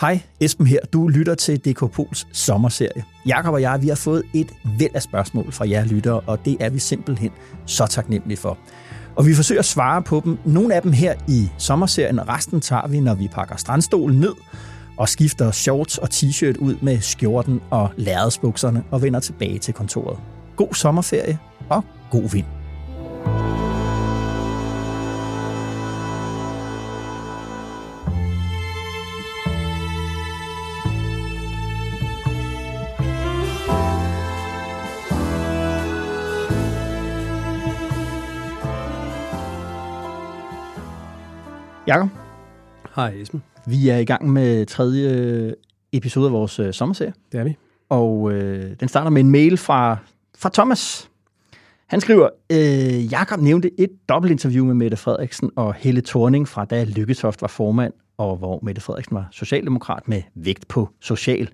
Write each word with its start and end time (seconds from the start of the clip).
Hej, 0.00 0.20
Esben 0.40 0.66
her. 0.66 0.78
Du 0.92 1.08
lytter 1.08 1.34
til 1.34 1.58
DK 1.58 1.92
Pols 1.92 2.26
sommerserie. 2.32 3.04
Jakob 3.26 3.54
og 3.54 3.60
jeg, 3.60 3.82
vi 3.82 3.88
har 3.88 3.94
fået 3.94 4.22
et 4.34 4.52
væld 4.78 4.90
af 4.94 5.02
spørgsmål 5.02 5.52
fra 5.52 5.68
jer 5.68 5.84
lyttere, 5.84 6.20
og 6.20 6.44
det 6.44 6.56
er 6.60 6.70
vi 6.70 6.78
simpelthen 6.78 7.30
så 7.66 7.86
taknemmelige 7.86 8.36
for. 8.36 8.58
Og 9.14 9.26
vi 9.26 9.34
forsøger 9.34 9.58
at 9.58 9.64
svare 9.64 10.02
på 10.02 10.22
dem. 10.24 10.38
Nogle 10.44 10.74
af 10.74 10.82
dem 10.82 10.92
her 10.92 11.14
i 11.28 11.48
sommerserien, 11.58 12.28
resten 12.28 12.60
tager 12.60 12.88
vi, 12.88 13.00
når 13.00 13.14
vi 13.14 13.28
pakker 13.28 13.56
strandstolen 13.56 14.20
ned 14.20 14.34
og 14.96 15.08
skifter 15.08 15.50
shorts 15.50 15.98
og 15.98 16.08
t-shirt 16.14 16.58
ud 16.58 16.76
med 16.82 17.00
skjorten 17.00 17.60
og 17.70 17.90
lærredsbukserne 17.96 18.84
og 18.90 19.02
vender 19.02 19.20
tilbage 19.20 19.58
til 19.58 19.74
kontoret. 19.74 20.18
God 20.56 20.74
sommerferie 20.74 21.38
og 21.68 21.84
god 22.10 22.30
vind. 22.30 22.46
Jakob, 41.86 42.08
Hej 42.96 43.14
Esben. 43.20 43.42
vi 43.66 43.88
er 43.88 43.96
i 43.96 44.04
gang 44.04 44.32
med 44.32 44.66
tredje 44.66 45.54
episode 45.92 46.26
af 46.26 46.32
vores 46.32 46.58
øh, 46.58 46.72
sommerserie. 46.72 47.12
Det 47.32 47.40
er 47.40 47.44
vi. 47.44 47.56
Og 47.88 48.32
øh, 48.32 48.76
den 48.80 48.88
starter 48.88 49.10
med 49.10 49.20
en 49.20 49.30
mail 49.30 49.56
fra, 49.56 49.96
fra 50.38 50.50
Thomas. 50.54 51.10
Han 51.86 52.00
skriver, 52.00 52.28
øh, 52.52 53.12
Jakob 53.12 53.40
nævnte 53.40 53.80
et 53.80 53.90
dobbeltinterview 54.08 54.64
med 54.64 54.74
Mette 54.74 54.96
Frederiksen 54.96 55.50
og 55.56 55.74
Helle 55.74 56.00
Thorning 56.00 56.48
fra 56.48 56.64
da 56.64 56.84
Lykketoft 56.84 57.42
var 57.42 57.48
formand, 57.48 57.92
og 58.18 58.36
hvor 58.36 58.60
Mette 58.62 58.80
Frederiksen 58.80 59.16
var 59.16 59.28
socialdemokrat 59.30 60.08
med 60.08 60.22
vægt 60.34 60.68
på 60.68 60.88
social. 61.00 61.48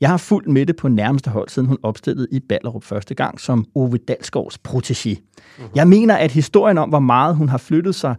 Jeg 0.00 0.08
har 0.08 0.16
fulgt 0.16 0.48
Mette 0.48 0.72
på 0.72 0.88
nærmeste 0.88 1.30
hold, 1.30 1.48
siden 1.48 1.68
hun 1.68 1.78
opstillede 1.82 2.28
i 2.32 2.40
Ballerup 2.40 2.84
første 2.84 3.14
gang 3.14 3.40
som 3.40 3.66
Ove 3.74 3.98
Dalsgaards 3.98 4.58
protégé. 4.68 5.08
Mm-hmm. 5.08 5.72
Jeg 5.74 5.88
mener, 5.88 6.16
at 6.16 6.32
historien 6.32 6.78
om, 6.78 6.88
hvor 6.88 6.98
meget 6.98 7.36
hun 7.36 7.48
har 7.48 7.58
flyttet 7.58 7.94
sig 7.94 8.14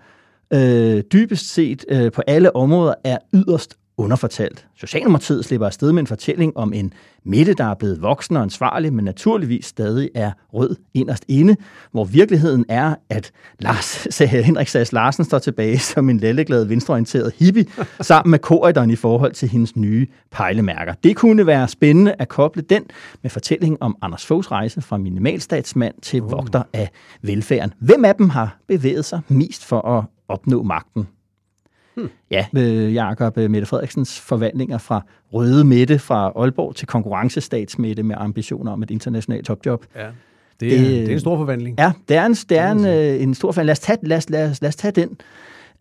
øh, 0.54 1.04
dybest 1.14 1.54
set 1.54 1.86
øh, 1.90 2.12
på 2.12 2.22
alle 2.28 2.56
områder, 2.56 2.94
er 3.04 3.18
yderst 3.34 3.78
underfortalt. 3.98 4.68
Socialdemokratiet 4.76 5.46
slipper 5.46 5.68
afsted 5.68 5.92
med 5.92 6.00
en 6.00 6.08
fortælling 6.08 6.58
om 6.58 6.74
en 6.74 6.94
Mette, 7.24 7.54
der 7.54 7.64
er 7.64 7.74
blevet 7.74 8.02
voksen 8.02 8.38
og 8.38 8.44
ansvarlig, 8.44 8.94
men 8.94 9.06
naturligvis 9.06 9.66
stadig 9.66 10.10
er 10.16 10.32
rød 10.54 10.76
inderst 10.94 11.26
inde, 11.28 11.56
hvor 11.92 12.06
virkeligheden 12.06 12.66
er, 12.70 12.96
at 13.10 13.32
Lars, 13.60 13.86
sagde 14.10 14.44
Henrik 14.44 14.68
Sass 14.68 14.94
Larsen 14.94 15.26
står 15.26 15.40
tilbage 15.40 15.80
som 15.80 16.10
en 16.10 16.18
lalleglad 16.18 16.66
venstreorienteret 16.66 17.34
hippie, 17.40 17.66
sammen 18.02 18.32
med 18.32 18.40
korrideren 18.40 18.92
i 18.92 18.96
forhold 18.96 19.32
til 19.32 19.50
hendes 19.50 19.76
nye 19.76 20.08
pejlemærker. 20.32 20.94
Det 21.04 21.16
kunne 21.16 21.48
være 21.48 21.68
spændende 21.68 22.16
at 22.20 22.28
koble 22.28 22.62
den 22.62 22.84
med 23.22 23.30
fortællingen 23.30 23.78
om 23.82 23.98
Anders 24.02 24.26
Foghs 24.26 24.52
rejse 24.52 24.82
fra 24.82 24.98
minimalstatsmand 24.98 25.94
til 26.02 26.22
vogter 26.22 26.64
af 26.74 26.90
velfærden. 27.22 27.74
Hvem 27.80 28.06
af 28.06 28.16
dem 28.16 28.30
har 28.30 28.58
bevæget 28.68 29.06
sig 29.06 29.22
mest 29.28 29.66
for 29.66 29.88
at 29.98 30.06
opnå 30.32 30.64
magten? 30.64 31.08
Ja, 32.32 32.46
øh, 32.58 32.94
Jakob 32.94 33.38
øh, 33.38 33.52
Mette 33.52 33.66
Frederiksens 33.68 34.20
forvandlinger 34.20 34.78
fra 34.78 35.06
røde 35.34 35.64
Mette 35.64 36.00
fra 36.00 36.32
Aalborg 36.36 36.76
til 36.76 36.88
konkurrencestatsmette 36.88 38.04
med 38.04 38.16
ambitioner 38.20 38.72
om 38.72 38.84
et 38.84 38.92
internationalt 38.92 39.46
topjob. 39.46 39.86
Ja. 39.96 40.06
Det, 40.06 40.12
Det- 40.60 40.80
det, 40.80 40.88
det 40.90 41.10
er 41.10 41.14
en 41.14 41.20
stor 41.20 41.38
forvandling. 41.38 41.76
Ja, 41.80 41.92
det 42.10 42.18
er 42.18 42.26
en, 42.26 42.34
det 42.34 42.58
er 42.58 42.72
en, 42.72 42.86
øh, 42.86 43.22
en 43.24 43.34
stor 43.34 43.52
fan. 43.52 43.66
Lad 43.66 43.72
os 43.72 43.80
tage, 43.80 43.98
lad 44.04 44.18
os, 44.18 44.30
lad 44.30 44.50
os, 44.52 44.62
lad 44.62 44.68
os 44.70 44.76
tage 44.76 44.92
den. 44.92 45.10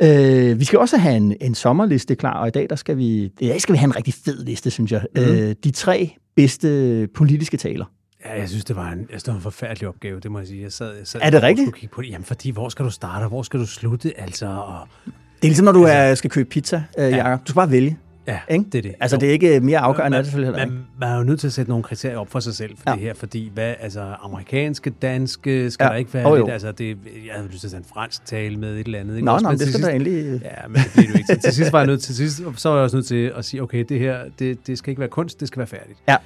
Øh, 0.02 0.60
vi 0.60 0.64
skal 0.64 0.78
også 0.78 0.96
have 0.96 1.16
en, 1.16 1.36
en 1.40 1.54
sommerliste 1.54 2.14
klar, 2.14 2.40
og 2.40 2.48
i 2.48 2.50
dag 2.50 2.66
der 2.70 2.76
skal 2.76 2.96
vi, 2.96 3.32
i 3.40 3.48
dag 3.48 3.60
skal 3.60 3.72
vi 3.72 3.78
have 3.78 3.86
en 3.86 3.96
rigtig 3.96 4.14
fed 4.14 4.44
liste, 4.44 4.70
synes 4.70 4.92
jeg. 4.92 5.06
Mm. 5.16 5.22
Øh, 5.22 5.54
de 5.64 5.70
tre 5.70 6.16
bedste 6.36 7.08
politiske 7.14 7.56
taler. 7.56 7.84
Ja, 8.24 8.38
jeg 8.40 8.48
synes, 8.48 8.64
det 8.64 8.76
var 8.76 8.90
en, 8.90 9.06
synes, 9.08 9.22
det 9.22 9.32
var 9.32 9.36
en 9.36 9.42
forfærdelig 9.42 9.88
opgave, 9.88 10.20
det 10.20 10.30
må 10.30 10.38
jeg 10.38 10.48
sige. 10.48 10.62
Jeg 10.62 10.72
sad, 10.72 10.96
jeg 10.96 11.06
sad 11.06 11.20
Er 11.24 11.30
det 11.30 11.42
rigtigt? 11.42 11.66
skulle 11.68 11.80
kigge 11.80 11.94
på 11.94 12.02
det. 12.02 12.10
Jamen, 12.10 12.24
fordi 12.24 12.50
hvor 12.50 12.68
skal 12.68 12.84
du 12.84 12.90
starte, 12.90 13.22
og 13.22 13.28
hvor 13.28 13.42
skal 13.42 13.60
du 13.60 13.66
slutte, 13.66 14.20
altså? 14.20 14.46
Og, 14.46 14.78
Det 15.04 15.12
er 15.42 15.46
ligesom, 15.46 15.64
når 15.64 15.72
du 15.72 15.82
er, 15.82 16.14
skal 16.14 16.30
købe 16.30 16.48
pizza, 16.48 16.82
øh, 16.98 17.10
Jacob. 17.10 17.40
Du 17.40 17.50
skal 17.50 17.54
bare 17.58 17.70
vælge. 17.70 17.98
ja, 18.26 18.38
Ikke? 18.48 18.64
det 18.72 18.78
er 18.78 18.82
det. 18.82 18.94
Altså, 19.00 19.16
Jo. 19.16 19.20
det 19.20 19.28
er 19.28 19.32
ikke 19.32 19.60
mere 19.60 19.78
afgørende, 19.78 20.16
er 20.16 20.22
det 20.22 20.26
selvfølgelig 20.26 20.54
heller 20.54 20.66
man, 20.66 20.76
ikke. 20.78 20.90
man 21.00 21.08
er 21.12 21.16
jo 21.16 21.22
nødt 21.24 21.40
til 21.40 21.46
at 21.46 21.52
sætte 21.52 21.70
nogle 21.70 21.84
kriterier 21.84 22.18
op 22.18 22.30
for 22.30 22.40
sig 22.40 22.54
selv 22.54 22.76
for 22.76 22.82
Ja. 22.86 22.90
ja. 22.90 22.96
det 22.96 23.02
her, 23.06 23.14
fordi 23.14 23.50
hvad, 23.54 23.74
altså, 23.80 24.14
amerikanske, 24.22 24.90
danske, 24.90 25.70
skal 25.70 25.84
Ja. 25.84 25.88
ja. 25.88 25.92
der 25.92 25.98
ikke 25.98 26.14
være 26.14 26.28
jo. 26.28 26.36
lidt, 26.36 26.50
altså, 26.52 26.72
det, 26.72 26.88
jeg 27.26 27.34
havde 27.34 27.48
lyst 27.48 27.60
til 27.60 27.68
at 27.68 27.74
en 27.74 27.84
fransk 27.94 28.24
tale 28.24 28.56
med 28.56 28.74
et 28.76 28.86
eller 28.86 28.98
andet. 28.98 29.14
Ikke? 29.14 29.24
Nå, 29.24 29.32
Også, 29.32 29.46
men 29.46 29.52
det 29.52 29.60
til 29.60 29.68
skal 29.72 29.78
sidst- 29.78 29.88
da 29.90 29.94
endelig... 29.94 30.40
Ja, 30.44 30.68
men 30.68 30.76
det 30.76 30.90
det 30.94 31.08
jo 31.08 31.14
ikke. 31.14 31.26
Så 31.26 31.38
til 31.44 31.52
sidst 31.54 31.72
var 31.72 31.78
jeg 31.78 31.86
nødt 31.86 32.02
til, 32.02 32.14
sidst, 32.16 32.42
så 32.56 32.68
var 32.68 32.76
jeg 32.76 32.84
også 32.84 32.96
nødt 32.96 33.06
til 33.06 33.32
at 33.36 33.44
sige, 33.44 33.62
okay, 33.62 33.84
det 33.88 33.98
her, 33.98 34.18
det, 34.38 34.66
det 34.66 34.78
skal 34.78 34.90
ikke 34.90 35.00
være 35.00 35.08
kunst, 35.08 35.40
det 35.40 35.48
skal 35.48 35.58
være 35.58 35.66
færdigt. 35.66 35.98
Ja. 36.08 36.16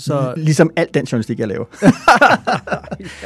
Så 0.00 0.34
Ligesom 0.36 0.70
alt 0.76 0.94
den 0.94 1.04
journalistik, 1.04 1.38
jeg 1.38 1.48
laver. 1.48 1.64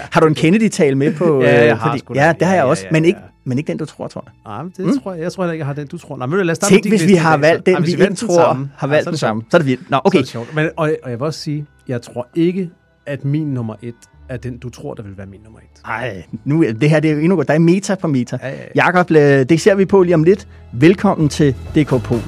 har 0.14 0.20
du 0.20 0.26
en 0.26 0.34
Kennedy-tale 0.34 0.94
med 0.94 1.14
på? 1.14 1.42
Ja, 1.42 1.60
øh, 1.60 1.66
jeg 1.66 1.76
har 1.76 1.96
sgu 1.98 2.14
da. 2.14 2.26
Ja, 2.26 2.32
det 2.32 2.46
har 2.46 2.54
jeg 2.54 2.62
ja, 2.62 2.68
også, 2.68 2.84
ja, 2.86 2.90
men, 2.92 3.02
ja. 3.02 3.06
ikke, 3.06 3.20
men 3.44 3.58
ikke 3.58 3.68
den, 3.68 3.78
du 3.78 3.84
tror, 3.84 4.08
tror 4.08 4.24
jeg. 4.26 4.32
Nej, 4.46 4.62
men 4.62 4.72
det 4.76 4.86
mm. 4.86 5.00
tror 5.00 5.12
jeg, 5.12 5.22
jeg 5.22 5.32
tror 5.32 5.44
ikke, 5.44 5.58
jeg 5.58 5.66
har 5.66 5.72
den, 5.72 5.86
du 5.86 5.98
tror. 5.98 6.16
Nej, 6.16 6.26
men 6.26 6.46
lad 6.46 6.50
os 6.50 6.56
starte 6.56 6.74
Tænk, 6.74 6.88
hvis 6.88 7.06
vi 7.06 7.14
har 7.14 7.36
valgt 7.36 7.66
den, 7.66 7.74
Ej, 7.74 7.80
vi 7.80 7.90
ikke 7.90 8.14
tror 8.14 8.68
har 8.76 8.86
valgt 8.86 9.08
den 9.08 9.16
samme. 9.16 9.42
Så 9.50 9.56
er 9.56 9.58
det 9.58 9.66
vildt. 9.66 9.90
Nå, 9.90 10.00
okay. 10.04 10.16
Så 10.16 10.18
er 10.18 10.22
det 10.22 10.28
sjovt. 10.28 10.54
Men, 10.54 10.70
og, 10.76 10.96
og 11.02 11.10
jeg 11.10 11.18
vil 11.20 11.26
også 11.26 11.40
sige, 11.40 11.66
jeg 11.88 12.02
tror 12.02 12.28
ikke, 12.34 12.70
at 13.06 13.24
min 13.24 13.46
nummer 13.46 13.74
et 13.82 13.94
er 14.28 14.36
den, 14.36 14.58
du 14.58 14.70
tror, 14.70 14.94
der 14.94 15.02
vil 15.02 15.18
være 15.18 15.26
min 15.26 15.40
nummer 15.44 15.58
et. 15.58 15.80
Ej, 15.84 16.22
nu, 16.44 16.64
det 16.80 16.90
her 16.90 17.00
det 17.00 17.10
er 17.10 17.14
jo 17.14 17.20
endnu 17.20 17.36
godt. 17.36 17.48
Der 17.48 17.54
er 17.54 17.58
meta 17.58 17.94
på 17.94 18.08
meta. 18.08 18.38
Ja, 18.42 18.48
ja, 18.48 18.54
ja. 18.54 18.64
Jakob, 18.74 19.10
øh, 19.10 19.16
det 19.48 19.60
ser 19.60 19.74
vi 19.74 19.84
på 19.84 20.02
lige 20.02 20.14
om 20.14 20.24
lidt. 20.24 20.48
Velkommen 20.72 21.28
til 21.28 21.54
DK 21.74 21.88
Pol. 21.88 22.20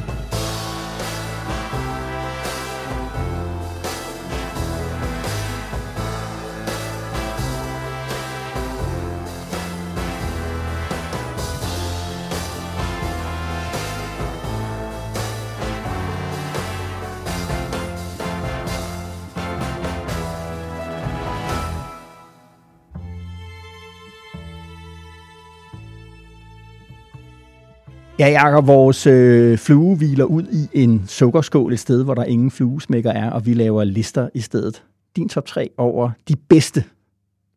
Ja, 28.18 28.28
Jakob, 28.28 28.66
vores 28.66 29.06
øh, 29.06 29.58
flue 29.58 29.96
hviler 29.96 30.24
ud 30.24 30.42
i 30.52 30.82
en 30.82 31.04
sukkerskål 31.06 31.72
et 31.72 31.78
sted, 31.78 32.04
hvor 32.04 32.14
der 32.14 32.24
ingen 32.24 32.50
fluesmækker 32.50 33.10
er, 33.10 33.30
og 33.30 33.46
vi 33.46 33.54
laver 33.54 33.84
lister 33.84 34.28
i 34.34 34.40
stedet. 34.40 34.84
Din 35.16 35.28
top 35.28 35.46
3 35.46 35.70
over 35.76 36.10
de 36.28 36.36
bedste 36.48 36.84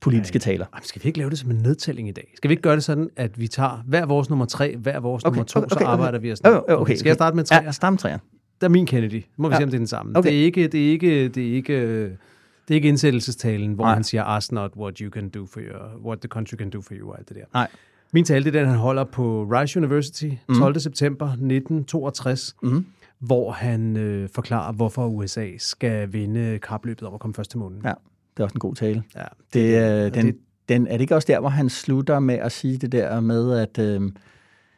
politiske 0.01 0.39
taler. 0.39 0.65
Jamen, 0.73 0.83
skal 0.85 1.03
vi 1.03 1.07
ikke 1.07 1.17
lave 1.19 1.29
det 1.29 1.39
som 1.39 1.51
en 1.51 1.57
nedtælling 1.57 2.07
i 2.07 2.11
dag? 2.11 2.33
Skal 2.35 2.49
vi 2.49 2.53
ikke 2.53 2.61
gøre 2.61 2.75
det 2.75 2.83
sådan, 2.83 3.09
at 3.15 3.39
vi 3.39 3.47
tager 3.47 3.83
hver 3.87 4.05
vores 4.05 4.29
nummer 4.29 4.45
tre, 4.45 4.77
hver 4.77 4.99
vores 4.99 5.23
Okay, 5.23 5.35
nummer 5.35 5.43
to, 5.45 5.59
okay, 5.59 5.65
okay, 5.75 5.83
så 5.83 5.87
arbejder 5.87 6.17
okay. 6.17 6.27
vi 6.27 6.31
os 6.31 6.43
ned? 6.43 6.51
Okay, 6.53 6.73
okay, 6.73 6.95
Skal 6.95 7.09
jeg 7.09 7.15
starte 7.15 7.35
med 7.35 7.43
tre? 7.43 7.55
Ja, 7.55 7.71
start 7.71 7.93
med 7.93 7.97
træerne. 7.97 8.21
Der 8.61 8.67
er 8.67 8.71
min 8.71 8.85
Kennedy. 8.85 9.23
Må 9.37 9.47
vi 9.47 9.53
Ja. 9.53 9.57
se, 9.59 9.63
om 9.63 9.69
det 9.69 9.75
er 9.77 9.79
den 9.79 9.87
samme. 9.87 10.17
Okay. 10.17 10.29
Det 10.29 10.39
er 10.39 10.43
ikke, 10.43 10.67
det 10.67 10.87
er 10.87 10.91
ikke, 10.91 11.27
det 11.27 11.49
er 11.49 11.53
ikke, 11.55 12.03
det 12.03 12.69
er 12.69 12.73
ikke 12.75 12.87
indsættelsestalen, 12.87 13.73
hvor 13.73 13.83
Nej. 13.83 13.93
han 13.93 14.03
siger, 14.03 14.23
ask 14.23 14.51
not 14.51 14.71
what 14.77 14.97
you 14.97 15.09
can 15.11 15.29
do 15.29 15.45
for 15.45 15.59
your, 15.59 16.05
what 16.05 16.19
the 16.19 16.27
country 16.27 16.55
can 16.55 16.69
do 16.69 16.81
for 16.81 16.93
you, 16.93 17.09
og 17.11 17.19
alt 17.19 17.29
det 17.29 17.37
der. 17.37 17.43
Nej. 17.53 17.67
Min 18.13 18.23
tale, 18.25 18.43
det 18.45 18.55
er 18.55 18.59
den, 18.59 18.69
han 18.69 18.77
holder 18.79 19.03
på 19.03 19.43
Rice 19.43 19.79
University 19.79 20.29
12. 20.59 20.79
september 20.79 21.25
1962, 21.27 22.55
Mhm. 22.63 22.85
hvor 23.19 23.51
han 23.51 23.97
øh, 23.97 24.29
forklarer, 24.35 24.71
hvorfor 24.73 25.07
USA 25.07 25.47
skal 25.57 26.13
vinde 26.13 26.59
kapløbet 26.59 27.07
om 27.07 27.13
at 27.13 27.19
komme 27.19 27.33
først 27.33 27.49
til 27.51 27.59
månen. 27.59 27.81
Ja, 27.85 27.89
det 28.37 28.39
er 28.39 28.43
også 28.43 28.53
en 28.55 28.59
god 28.59 28.75
tale. 28.75 29.03
Ja. 29.15 29.23
Det, 29.53 30.05
øh, 30.05 30.13
den, 30.13 30.25
det- 30.25 30.35
den, 30.69 30.87
er 30.87 30.91
det 30.91 31.01
ikke 31.01 31.15
også 31.15 31.25
der, 31.25 31.39
hvor 31.39 31.49
han 31.49 31.69
slutter 31.69 32.19
med 32.19 32.35
at 32.35 32.51
sige 32.51 32.77
det 32.77 32.91
der 32.91 33.19
med, 33.19 33.59
at... 33.59 33.79
Øh, 33.79 34.01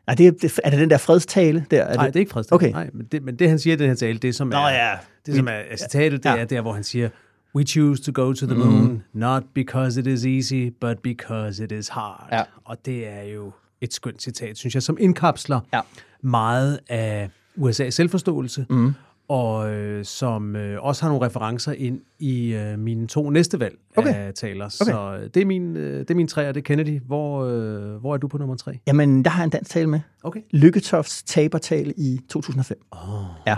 er, 0.07 0.15
det, 0.15 0.41
det, 0.41 0.59
er 0.63 0.69
det 0.69 0.79
den 0.79 0.89
der 0.89 0.97
fredstale 0.97 1.65
der? 1.71 1.83
Er 1.83 1.95
Nej, 1.95 2.07
det 2.07 2.15
er 2.15 2.19
ikke 2.19 2.31
fredsdag. 2.31 2.55
Okay. 2.55 2.71
Nej, 2.71 2.89
men 2.93 3.05
det, 3.11 3.23
men 3.23 3.35
det, 3.35 3.49
han 3.49 3.59
siger 3.59 3.73
i 3.73 3.77
den 3.77 3.87
her 3.87 3.95
tale, 3.95 4.17
det 4.19 4.35
som 4.35 4.47
Nå 4.47 4.55
er, 4.57 4.69
ja. 4.69 4.91
det, 5.25 5.35
som 5.35 5.47
er, 5.47 5.51
er 5.51 5.77
citatet, 5.77 6.23
det 6.23 6.29
Ja. 6.29 6.37
er 6.37 6.45
der, 6.45 6.61
hvor 6.61 6.73
han 6.73 6.83
siger, 6.83 7.09
We 7.55 7.63
choose 7.63 8.03
to 8.11 8.23
go 8.23 8.33
to 8.33 8.45
the 8.45 8.55
moon, 8.55 9.03
not 9.13 9.43
because 9.55 9.99
it 9.99 10.07
is 10.07 10.25
easy, 10.25 10.69
but 10.81 10.99
because 10.99 11.63
it 11.63 11.71
is 11.71 11.87
hard. 11.87 12.27
Ja. 12.31 12.41
Og 12.65 12.85
det 12.85 13.07
er 13.07 13.23
jo 13.23 13.51
et 13.81 13.93
skønt 13.93 14.21
citat, 14.21 14.57
synes 14.57 14.75
jeg, 14.75 14.83
som 14.83 14.97
indkapsler 14.99 15.59
Ja. 15.73 15.79
meget 16.21 16.79
af 16.89 17.29
USA's 17.57 17.89
selvforståelse, 17.89 18.65
mm. 18.69 18.93
og 19.27 19.73
øh, 19.73 20.05
som 20.05 20.55
øh, 20.55 20.83
også 20.83 21.01
har 21.03 21.09
nogle 21.09 21.25
referencer 21.25 21.71
ind 21.71 22.01
i 22.19 22.53
øh, 22.53 22.79
mine 22.79 23.07
to 23.07 23.29
næste 23.29 23.59
valg 23.59 23.75
Okay. 23.97 24.13
af 24.15 24.33
taler. 24.33 24.65
Okay. 24.81 24.91
Så 24.91 25.17
øh, 25.23 25.29
det 25.33 25.41
er 25.41 25.45
min, 25.45 25.77
øh, 25.77 25.99
det 25.99 26.11
er 26.11 26.15
min 26.15 26.27
tre, 26.27 26.47
og 26.47 26.53
det 26.55 26.59
er 26.61 26.63
Kennedy. 26.63 26.99
Hvor, 27.05 27.45
øh, 27.45 27.95
hvor 27.95 28.13
er 28.13 28.17
du 28.17 28.27
på 28.27 28.37
nummer 28.37 28.55
tre? 28.55 28.79
Jamen, 28.87 29.23
der 29.25 29.31
har 29.31 29.39
jeg 29.41 29.43
en 29.45 29.49
dansk 29.49 29.71
tale 29.71 29.87
med. 29.87 29.99
Okay. 30.23 30.41
Lykketofts 30.51 31.23
tabertale 31.23 31.93
i 31.97 32.19
2005. 32.29 32.77
Oh. 32.91 32.99
Ja. 33.47 33.57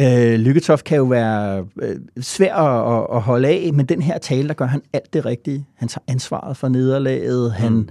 Øh, 0.00 0.38
Lykketoft 0.40 0.84
kan 0.84 0.96
jo 0.96 1.04
være 1.04 1.64
øh, 1.82 1.96
svær 2.20 2.54
at, 2.54 3.16
at, 3.16 3.22
holde 3.22 3.48
af, 3.48 3.70
men 3.74 3.86
den 3.86 4.02
her 4.02 4.18
tale, 4.18 4.48
der 4.48 4.54
gør 4.54 4.64
han 4.66 4.82
alt 4.92 5.12
det 5.12 5.26
rigtige. 5.26 5.66
Han 5.76 5.88
tager 5.88 6.02
ansvaret 6.08 6.56
for 6.56 6.68
nederlaget. 6.68 7.52
Han, 7.52 7.72
Mm. 7.72 7.88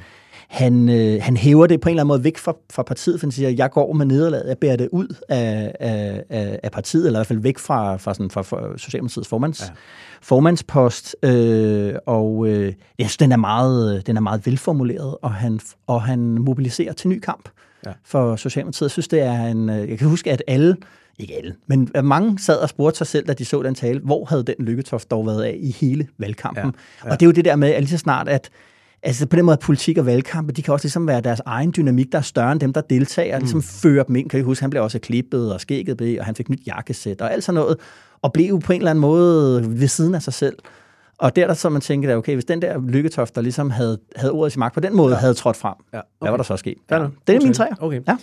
han, 0.47 0.89
øh, 0.89 1.19
han 1.21 1.37
hæver 1.37 1.67
det 1.67 1.81
på 1.81 1.89
en 1.89 1.93
eller 1.93 2.01
anden 2.03 2.07
måde 2.07 2.23
væk 2.23 2.37
fra, 2.37 2.53
fra 2.71 2.83
partiet, 2.83 3.19
for 3.19 3.27
han 3.27 3.31
siger, 3.31 3.49
jeg 3.49 3.71
går 3.71 3.93
med 3.93 4.05
nederlaget, 4.05 4.47
jeg 4.47 4.57
bærer 4.57 4.75
det 4.75 4.89
ud 4.91 5.15
af, 5.29 5.75
af, 5.79 6.23
af, 6.29 6.59
af 6.63 6.71
partiet, 6.71 7.05
eller 7.07 7.17
i 7.17 7.19
hvert 7.19 7.27
fald 7.27 7.39
væk 7.39 7.57
fra, 7.57 7.97
fra, 7.97 8.13
sådan, 8.13 8.29
fra, 8.29 8.41
fra 8.41 8.77
Socialdemokratiets 8.77 9.29
formands, 9.29 9.61
ja. 9.61 9.73
formandspost. 10.21 11.15
Øh, 11.23 11.93
og 12.05 12.47
øh, 12.47 12.65
jeg 12.99 13.05
synes, 13.07 13.17
den 13.17 13.31
er 13.31 13.37
meget, 13.37 14.07
den 14.07 14.17
er 14.17 14.21
meget 14.21 14.45
velformuleret, 14.45 15.15
og 15.21 15.33
han, 15.33 15.59
og 15.87 16.01
han 16.01 16.19
mobiliserer 16.19 16.93
til 16.93 17.09
ny 17.09 17.19
kamp 17.19 17.49
Ja. 17.85 17.91
for 18.05 18.35
Socialdemokratiet. 18.35 18.85
Jeg 18.85 18.91
synes, 18.91 19.07
det 19.07 19.21
er 19.21 19.43
en... 19.45 19.69
øh, 19.69 19.89
Jeg 19.89 19.97
kan 19.99 20.07
huske, 20.07 20.31
at 20.31 20.43
alle, 20.47 20.75
ikke 21.19 21.35
alle, 21.35 21.55
men 21.67 21.91
mange 22.03 22.39
sad 22.39 22.57
og 22.57 22.69
spurgte 22.69 22.97
sig 22.97 23.07
selv, 23.07 23.27
da 23.27 23.33
de 23.33 23.45
så 23.45 23.63
den 23.63 23.75
tale, 23.75 23.99
hvor 23.99 24.25
havde 24.25 24.43
den 24.43 24.55
lykketoft 24.59 25.11
dog 25.11 25.25
været 25.25 25.43
af 25.43 25.57
i 25.59 25.71
hele 25.71 26.07
valgkampen? 26.17 26.63
Ja, 26.63 26.71
Ja, 27.03 27.07
ja. 27.07 27.11
Og 27.11 27.19
det 27.19 27.25
er 27.25 27.27
jo 27.27 27.31
det 27.31 27.45
der 27.45 27.55
med, 27.55 27.69
at 27.69 27.81
lige 27.81 27.89
så 27.89 27.97
snart, 27.97 28.27
at 28.27 28.49
Altså 29.03 29.27
på 29.27 29.35
den 29.35 29.45
måde, 29.45 29.57
politik 29.57 29.97
og 29.97 30.05
valgkampe, 30.05 30.53
de 30.53 30.61
kan 30.61 30.73
også 30.73 30.85
ligesom 30.85 31.07
være 31.07 31.21
deres 31.21 31.41
egen 31.45 31.73
dynamik, 31.77 32.11
der 32.11 32.17
er 32.17 32.21
større 32.21 32.51
end 32.51 32.59
dem, 32.59 32.73
der 32.73 32.81
deltager, 32.81 33.35
og 33.35 33.41
ligesom 33.41 33.61
fører 33.61 34.03
dem 34.03 34.15
ind. 34.15 34.29
Kan 34.29 34.39
I 34.39 34.43
huske, 34.43 34.63
han 34.63 34.69
blev 34.69 34.83
også 34.83 34.99
klippet 34.99 35.53
og 35.53 35.61
skægget 35.61 35.97
blev, 35.97 36.19
og 36.19 36.25
han 36.25 36.35
fik 36.35 36.49
nyt 36.49 36.67
jakkesæt 36.67 37.21
og 37.21 37.33
alt 37.33 37.43
sådan 37.43 37.61
noget, 37.61 37.77
og 38.21 38.33
blev 38.33 38.45
jo 38.45 38.57
på 38.57 38.73
en 38.73 38.79
eller 38.79 38.91
anden 38.91 39.01
måde 39.01 39.79
ved 39.79 39.87
siden 39.87 40.15
af 40.15 40.21
sig 40.21 40.33
selv. 40.33 40.57
Og 41.17 41.35
der 41.35 41.43
er 41.43 41.47
der 41.47 41.53
så, 41.53 41.69
man 41.69 41.81
tænker, 41.81 42.15
okay, 42.15 42.33
hvis 42.33 42.45
den 42.45 42.61
der 42.61 42.81
lykketoft, 42.87 43.35
der 43.35 43.41
ligesom 43.41 43.69
havde, 43.69 43.99
havde 44.15 44.31
ordet 44.31 44.55
i 44.55 44.59
magt 44.59 44.73
på 44.73 44.79
den 44.79 44.95
måde, 44.95 45.13
ja. 45.13 45.19
havde 45.19 45.33
trådt 45.33 45.57
frem, 45.57 45.75
Ja, 45.93 45.97
okay. 45.97 46.07
hvad 46.19 46.29
var 46.29 46.37
der 46.37 46.43
så 46.43 46.57
sket? 46.57 46.77
Ja. 46.91 46.99
nok. 46.99 47.11
Det 47.27 47.35
er 47.35 47.41
min 47.41 47.53
træer. 47.53 47.75
Okay. 47.79 48.01
Ja. 48.07 48.17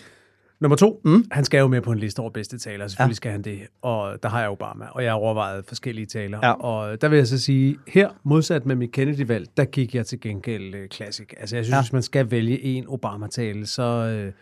Nummer 0.65 0.77
to, 0.77 1.01
mm. 1.05 1.25
han 1.31 1.45
skal 1.45 1.59
jo 1.59 1.67
med 1.69 1.81
på 1.81 1.93
en 1.93 1.99
liste 1.99 2.21
over 2.21 2.31
bedste 2.31 2.59
taler. 2.59 2.89
Selvfølgelig 2.89 3.13
Ja. 3.13 3.17
skal 3.17 3.33
han 3.33 3.43
det. 3.43 3.59
Og 3.83 4.23
der 4.23 4.29
har 4.29 4.41
jeg 4.41 4.51
Obama, 4.51 4.85
og 4.91 5.03
jeg 5.05 5.11
har 5.13 5.17
overvejet 5.17 5.65
forskellige 5.69 6.07
taler. 6.07 6.39
Ja. 6.43 6.53
Og 6.53 7.01
der 7.01 7.09
vil 7.09 7.17
jeg 7.17 7.27
så 7.27 7.39
sige, 7.39 7.79
her 7.89 8.09
modsat 8.25 8.67
med 8.67 8.77
mit 8.77 8.93
Kennedy-valg, 8.93 9.47
der 9.57 9.65
gik 9.65 9.95
jeg 9.95 10.07
til 10.07 10.21
gengæld 10.21 10.75
uh, 10.75 10.81
Classic. 10.93 11.27
Altså 11.41 11.57
jeg 11.57 11.65
synes, 11.65 11.75
Ja. 11.77 11.81
hvis 11.83 11.93
man 11.93 12.03
skal 12.03 12.31
vælge 12.31 12.63
en 12.63 12.85
Obama-tale, 12.89 13.67
så... 13.67 14.23
Uh, 14.27 14.33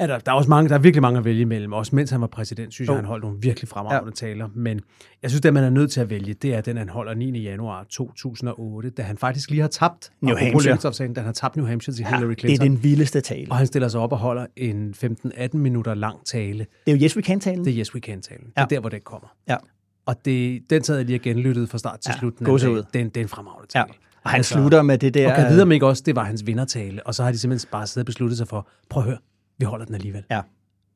er 0.00 0.06
der, 0.06 0.18
der, 0.18 0.32
er 0.32 0.36
også 0.36 0.50
mange, 0.50 0.68
der 0.68 0.74
er 0.74 0.78
virkelig 0.78 1.02
mange 1.02 1.18
at 1.18 1.24
vælge 1.24 1.40
imellem. 1.40 1.72
Også 1.72 1.96
mens 1.96 2.10
han 2.10 2.20
var 2.20 2.26
præsident, 2.26 2.74
synes 2.74 2.88
Jo. 2.88 2.92
jeg, 2.92 2.98
han 2.98 3.04
holdt 3.04 3.24
nogle 3.24 3.38
virkelig 3.40 3.68
fremragende 3.68 4.12
ja. 4.22 4.26
taler. 4.28 4.48
Men 4.54 4.80
jeg 5.22 5.30
synes, 5.30 5.40
det 5.40 5.54
man 5.54 5.64
er 5.64 5.70
nødt 5.70 5.90
til 5.92 6.00
at 6.00 6.10
vælge, 6.10 6.34
det 6.34 6.54
er 6.54 6.60
den, 6.60 6.76
han 6.76 6.88
holder 6.88 7.14
9. 7.14 7.38
januar 7.42 7.84
2008, 7.90 8.90
da 8.90 9.02
han 9.02 9.18
faktisk 9.18 9.50
lige 9.50 9.60
har 9.60 9.68
tabt 9.68 10.10
New 10.20 10.36
Hampshire. 10.36 10.76
Da 11.14 11.20
han 11.20 11.24
har 11.24 11.32
tabt 11.32 11.56
New 11.56 11.66
Hampshire 11.66 11.94
til 11.96 12.02
Ja, 12.02 12.08
Hillary 12.16 12.30
det 12.30 12.36
er 12.38 12.40
Clinton. 12.40 12.66
den 12.70 12.82
vildeste 12.82 13.20
tale. 13.20 13.46
Og 13.50 13.56
han 13.56 13.66
stiller 13.66 13.88
sig 13.88 14.00
op 14.00 14.12
og 14.12 14.18
holder 14.18 14.46
en 14.56 14.94
15-18 15.04 15.56
minutter 15.56 15.94
lang 15.94 16.26
tale. 16.26 16.66
Det 16.86 16.92
er 16.92 16.96
jo 16.96 17.02
Yes 17.04 17.16
We 17.16 17.22
Can-talen. 17.22 17.64
Det 17.64 17.72
er 17.74 17.78
Yes 17.80 17.94
We 17.94 18.00
Can-talen. 18.00 18.44
Det 18.46 18.52
Ja. 18.56 18.62
er 18.62 18.66
der, 18.66 18.80
hvor 18.80 18.88
det 18.88 19.04
kommer. 19.04 19.28
Ja. 19.48 19.56
Og 20.06 20.24
det, 20.24 20.60
den 20.70 20.84
sad 20.84 20.96
jeg 20.96 21.06
lige 21.06 21.18
og 21.18 21.22
genlyttede 21.22 21.66
fra 21.66 21.78
start 21.78 22.00
til 22.00 22.10
Ja, 22.14 22.18
slut. 22.18 22.38
den 22.38 22.46
anden 22.46 22.74
dag. 22.74 22.84
Den, 22.94 23.08
det 23.08 23.16
er 23.16 23.20
en 23.24 23.28
fremragende 23.28 23.66
Ja. 23.74 23.80
tale. 23.80 23.92
Og 24.24 24.30
han 24.30 24.44
slutter 24.44 24.82
med 24.82 24.98
det 24.98 25.14
der... 25.14 25.30
Og 25.30 25.36
kan 25.36 25.48
vide 25.52 25.62
om 25.62 25.72
ikke 25.72 25.86
også, 25.86 26.02
det 26.06 26.16
var 26.16 26.24
hans 26.24 26.46
vindertale. 26.46 27.06
Og 27.06 27.14
så 27.14 27.22
har 27.24 27.32
de 27.32 27.38
simpelthen 27.38 27.68
bare 27.72 27.86
siddet 27.86 28.02
og 28.02 28.06
besluttet 28.06 28.38
sig 28.38 28.48
for, 28.48 28.68
prøv 28.90 29.02
at 29.02 29.08
høre, 29.08 29.18
vi 29.60 29.64
holder 29.64 29.86
den 29.86 29.94
alligevel. 29.94 30.22
Ja. 30.30 30.40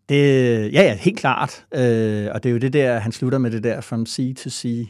Det, 0.08 0.72
ja, 0.72 0.82
ja, 0.82 0.94
helt 0.94 1.19
klart. 1.19 1.64
Øh, 1.75 2.28
og 2.34 2.43
det 2.43 2.49
er 2.49 2.52
jo 2.52 2.58
det 2.58 2.72
der, 2.72 2.99
han 2.99 3.12
slutter 3.12 3.38
med 3.38 3.50
det 3.50 3.64
der 3.64 3.81
from 3.81 4.06
sea 4.06 4.32
to 4.32 4.50
sea. 4.50 4.84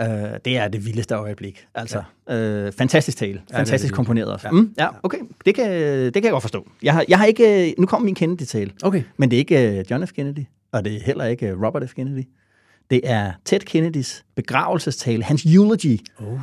Øh, 0.00 0.06
det 0.44 0.56
er 0.58 0.68
det 0.68 0.86
vildeste 0.86 1.14
øjeblik. 1.14 1.66
Altså, 1.74 2.02
ja. 2.28 2.34
øh, 2.36 2.72
fantastisk 2.72 3.18
tale. 3.18 3.32
det 3.32 3.40
er 3.50 3.56
Fantastisk 3.56 3.82
virkelig. 3.82 3.96
komponeret 3.96 4.32
også. 4.32 4.48
Ja. 4.48 4.54
Ja. 4.56 4.60
Mm, 4.60 4.74
ja, 4.78 4.88
okay. 5.02 5.18
Det 5.46 5.54
kan, 5.54 5.70
det 6.04 6.12
kan 6.14 6.24
jeg 6.24 6.32
godt 6.32 6.42
forstå. 6.42 6.68
Jeg 6.82 6.92
har, 6.92 7.04
jeg 7.08 7.18
har 7.18 7.24
ikke... 7.26 7.74
Nu 7.78 7.86
kommer 7.86 8.04
min 8.04 8.14
Kennedy-tale. 8.14 8.70
Okay. 8.82 9.02
Men 9.16 9.30
det 9.30 9.36
er 9.36 9.38
ikke 9.38 9.78
øh, 9.78 9.84
John 9.90 10.06
F. 10.06 10.12
Kennedy, 10.12 10.44
og 10.72 10.84
det 10.84 10.96
er 10.96 11.00
heller 11.00 11.24
ikke 11.24 11.46
øh, 11.48 11.62
Robert 11.62 11.90
F. 11.90 11.94
Kennedy. 11.94 12.24
Det 12.90 13.00
er 13.04 13.32
Ted 13.44 13.60
Kennedys 13.60 14.24
begravelsestale, 14.34 15.24
hans 15.24 15.44
eulogy, 15.44 15.98
oh. 16.18 16.38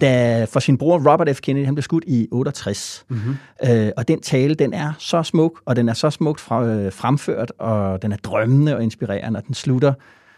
da 0.00 0.44
for 0.44 0.60
sin 0.60 0.78
bror 0.78 1.12
Robert 1.12 1.36
F. 1.36 1.40
Kennedy, 1.40 1.64
han 1.64 1.74
blev 1.74 1.82
skudt 1.82 2.04
i 2.06 2.28
68. 2.30 3.04
Mm-hmm. 3.08 3.36
Øh, 3.68 3.90
og 3.96 4.08
den 4.08 4.20
tale, 4.20 4.54
den 4.54 4.72
er 4.72 4.92
så 4.98 5.22
smuk, 5.22 5.60
og 5.64 5.76
den 5.76 5.88
er 5.88 5.92
så 5.92 6.10
smukt 6.10 6.40
fra, 6.40 6.64
øh, 6.66 6.92
fremført, 6.92 7.52
og 7.58 8.02
den 8.02 8.12
er 8.12 8.16
drømmende 8.16 8.76
og 8.76 8.82
inspirerende, 8.82 9.38
og 9.38 9.46
den 9.46 9.54
slutter 9.54 9.92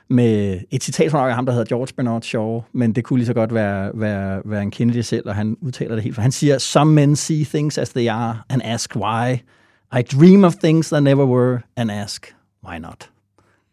med 0.08 0.60
et 0.70 0.82
citat 0.82 1.10
fra 1.10 1.30
ham, 1.30 1.46
der 1.46 1.52
hedder 1.52 1.66
George 1.66 1.92
Bernard 1.96 2.22
Shaw, 2.22 2.62
men 2.72 2.92
det 2.92 3.04
kunne 3.04 3.18
lige 3.18 3.26
så 3.26 3.34
godt 3.34 3.54
være, 3.54 3.90
være, 3.94 4.42
være 4.44 4.62
en 4.62 4.70
Kennedy 4.70 5.00
selv, 5.00 5.28
og 5.28 5.34
han 5.34 5.56
udtaler 5.60 5.94
det 5.94 6.04
helt, 6.04 6.14
for 6.14 6.22
han 6.22 6.32
siger, 6.32 6.58
Some 6.58 6.92
men 6.92 7.16
see 7.16 7.44
things 7.44 7.78
as 7.78 7.88
they 7.88 8.08
are, 8.08 8.38
and 8.48 8.62
ask 8.64 8.96
why. 8.96 9.34
I 9.98 10.02
dream 10.02 10.44
of 10.44 10.54
things 10.54 10.88
that 10.88 11.02
never 11.02 11.24
were, 11.24 11.60
and 11.76 11.90
ask 11.90 12.34
why 12.68 12.78
not. 12.78 13.10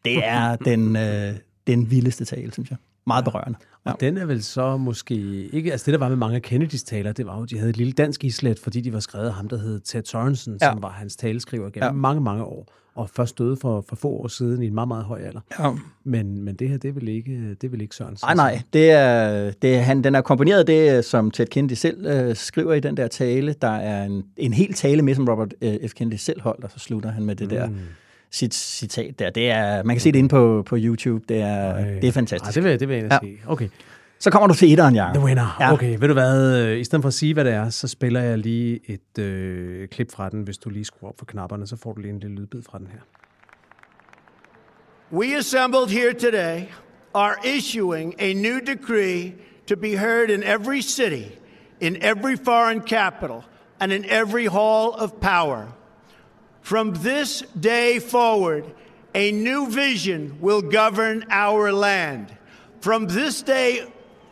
Det 0.06 0.25
er 0.25 0.56
den, 0.69 0.95
øh, 0.95 1.33
den 1.68 1.92
vildeste 1.92 2.25
tale, 2.25 2.51
synes 2.54 2.69
jeg. 2.69 2.77
Meget 3.07 3.25
berørende. 3.25 3.57
Ja. 3.86 3.92
Og 3.92 4.00
den 4.01 4.18
er 4.18 4.25
vel 4.25 4.44
så 4.44 4.77
måske 4.77 5.15
ikke... 5.50 5.71
Altså 5.71 5.86
det, 5.86 5.94
der 5.94 6.00
var 6.00 6.10
med 6.10 6.15
mange 6.18 6.36
af 6.36 6.42
Kennedys 6.42 6.83
taler, 6.83 7.12
det 7.12 7.25
var 7.25 7.38
jo, 7.39 7.45
de 7.45 7.57
havde 7.57 7.69
et 7.69 7.77
lille 7.77 7.94
dansk 7.94 8.24
islet, 8.24 8.60
fordi 8.60 8.81
de 8.81 8.94
var 8.94 9.00
skrevet 9.00 9.27
af 9.27 9.33
ham, 9.33 9.48
der 9.50 9.57
hed 9.57 9.80
Ted 9.80 10.04
Sorensen, 10.06 10.57
Ja. 10.62 10.71
som 10.71 10.81
var 10.81 10.89
hans 10.89 11.15
taleskriver 11.15 11.69
gennem 11.69 11.88
Ja. 11.88 11.92
mange, 11.92 12.21
mange 12.21 12.44
år. 12.44 12.74
Og 12.95 13.10
først 13.10 13.38
døde 13.38 13.57
for, 13.57 13.86
for 13.89 13.95
få 13.95 14.07
år 14.10 14.27
siden 14.27 14.63
i 14.63 14.68
en 14.68 14.74
meget, 14.74 14.88
meget 14.88 15.04
høj 15.04 15.21
alder. 15.21 15.39
Ja. 15.60 15.71
Men, 16.04 16.42
men 16.44 16.56
det 16.56 16.69
her, 16.69 16.77
det 16.77 16.89
er 16.89 16.94
vel 16.94 17.07
ikke, 17.07 17.50
det 17.50 17.63
er 17.63 17.69
vel 17.69 17.81
ikke 17.81 17.95
Sørensen? 17.95 18.25
Nej, 18.25 18.36
nej. 18.36 18.62
Det 18.74 18.92
er, 18.92 19.51
det 19.51 19.75
er, 19.75 19.81
han, 19.81 20.04
den 20.04 20.15
er 20.15 20.21
komponeret 20.21 20.68
det, 20.68 21.06
som 21.06 21.31
Ted 21.31 21.45
Kennedy 21.45 21.74
selv 21.74 22.06
øh, 22.06 22.36
skriver 22.36 22.74
i 22.74 22.80
den 22.80 22.98
der 22.98 23.07
tale. 23.07 23.56
Der 23.62 23.68
er 23.69 24.04
en, 24.06 24.24
en 24.38 24.54
hel 24.54 24.74
tale 24.74 25.01
med, 25.01 25.15
som 25.15 25.27
Robert 25.30 25.54
øh, 25.62 25.89
F. 25.89 25.94
Kennedy 25.94 26.18
selv 26.18 26.42
holdt, 26.42 26.63
og 26.63 26.71
så 26.71 26.80
slutter 26.80 27.12
han 27.12 27.25
med 27.25 27.36
det 27.36 27.50
der 27.50 27.68
Mm. 27.69 27.75
Sit, 28.33 28.53
citat 28.53 29.19
der. 29.19 29.30
Det 29.30 29.50
er, 29.51 29.83
man 29.83 29.95
kan 29.95 30.01
se 30.01 30.12
det 30.12 30.19
inde 30.19 30.30
på, 30.30 30.63
på 30.65 30.75
YouTube. 30.80 31.25
Det 31.30 31.41
er, 31.41 31.85
det 32.00 32.03
er 32.07 32.12
fantastisk. 32.12 32.45
Ej, 32.45 32.51
det 32.51 32.63
vil, 32.63 32.69
jeg- 32.69 32.80
det 32.80 32.88
vil 32.89 32.97
jeg 32.97 33.07
Ja. 33.12 33.18
sige. 33.24 33.38
Okay. 33.47 33.69
Så 34.19 34.31
kommer 34.31 34.47
du 34.47 34.53
til 34.53 34.71
etteren, 34.71 34.95
Jacob. 34.95 35.15
The 35.15 35.25
winner. 35.25 35.57
Ja. 35.59 35.65
Ja. 35.68 35.74
Okay, 35.74 35.97
ved 36.00 36.07
du 36.07 36.13
hvad? 36.13 36.63
øh, 36.68 36.80
I 36.80 36.83
stedet 36.83 37.03
for 37.03 37.07
at 37.07 37.13
sige, 37.13 37.33
hvad 37.33 37.45
det 37.45 37.53
er, 37.53 37.69
så 37.69 37.88
spiller 37.88 38.21
jeg 38.21 38.38
lige 38.38 38.80
et 38.85 39.19
øh, 39.24 39.88
klip 39.88 40.12
fra 40.12 40.30
den. 40.30 40.41
Hvis 40.44 40.57
du 40.57 40.69
lige 40.69 40.85
skruer 40.85 41.09
op 41.09 41.15
for 41.19 41.25
knapperne, 41.25 41.68
så 41.68 41.77
får 41.77 41.94
du 41.94 42.01
lige 42.01 42.13
en 42.13 42.19
lille 42.19 42.35
lydbid 42.35 42.62
fra 42.63 42.77
den 42.77 42.88
her. 42.88 43.00
We 45.12 45.38
assembled 45.38 45.88
here 45.89 46.13
today 46.13 46.62
are 47.13 47.36
issuing 47.57 48.22
a 48.22 48.34
new 48.34 48.60
decree 48.67 49.34
to 49.67 49.75
be 49.75 49.98
heard 49.98 50.29
in 50.29 50.43
every 50.43 50.81
city, 50.81 51.25
in 51.81 51.96
every 52.01 52.36
foreign 52.46 52.81
capital, 52.88 53.41
and 53.79 53.91
in 53.91 54.05
every 54.10 54.46
hall 54.48 54.89
of 54.98 55.12
power. 55.22 55.75
From 56.63 56.93
this 56.96 57.43
day 57.63 58.00
forward, 58.12 58.63
a 59.15 59.32
new 59.32 59.65
vision 59.72 60.34
will 60.41 60.62
govern 60.62 61.24
our 61.32 61.72
land. 61.72 62.25
From 62.82 63.08
this 63.08 63.43
day 63.43 63.72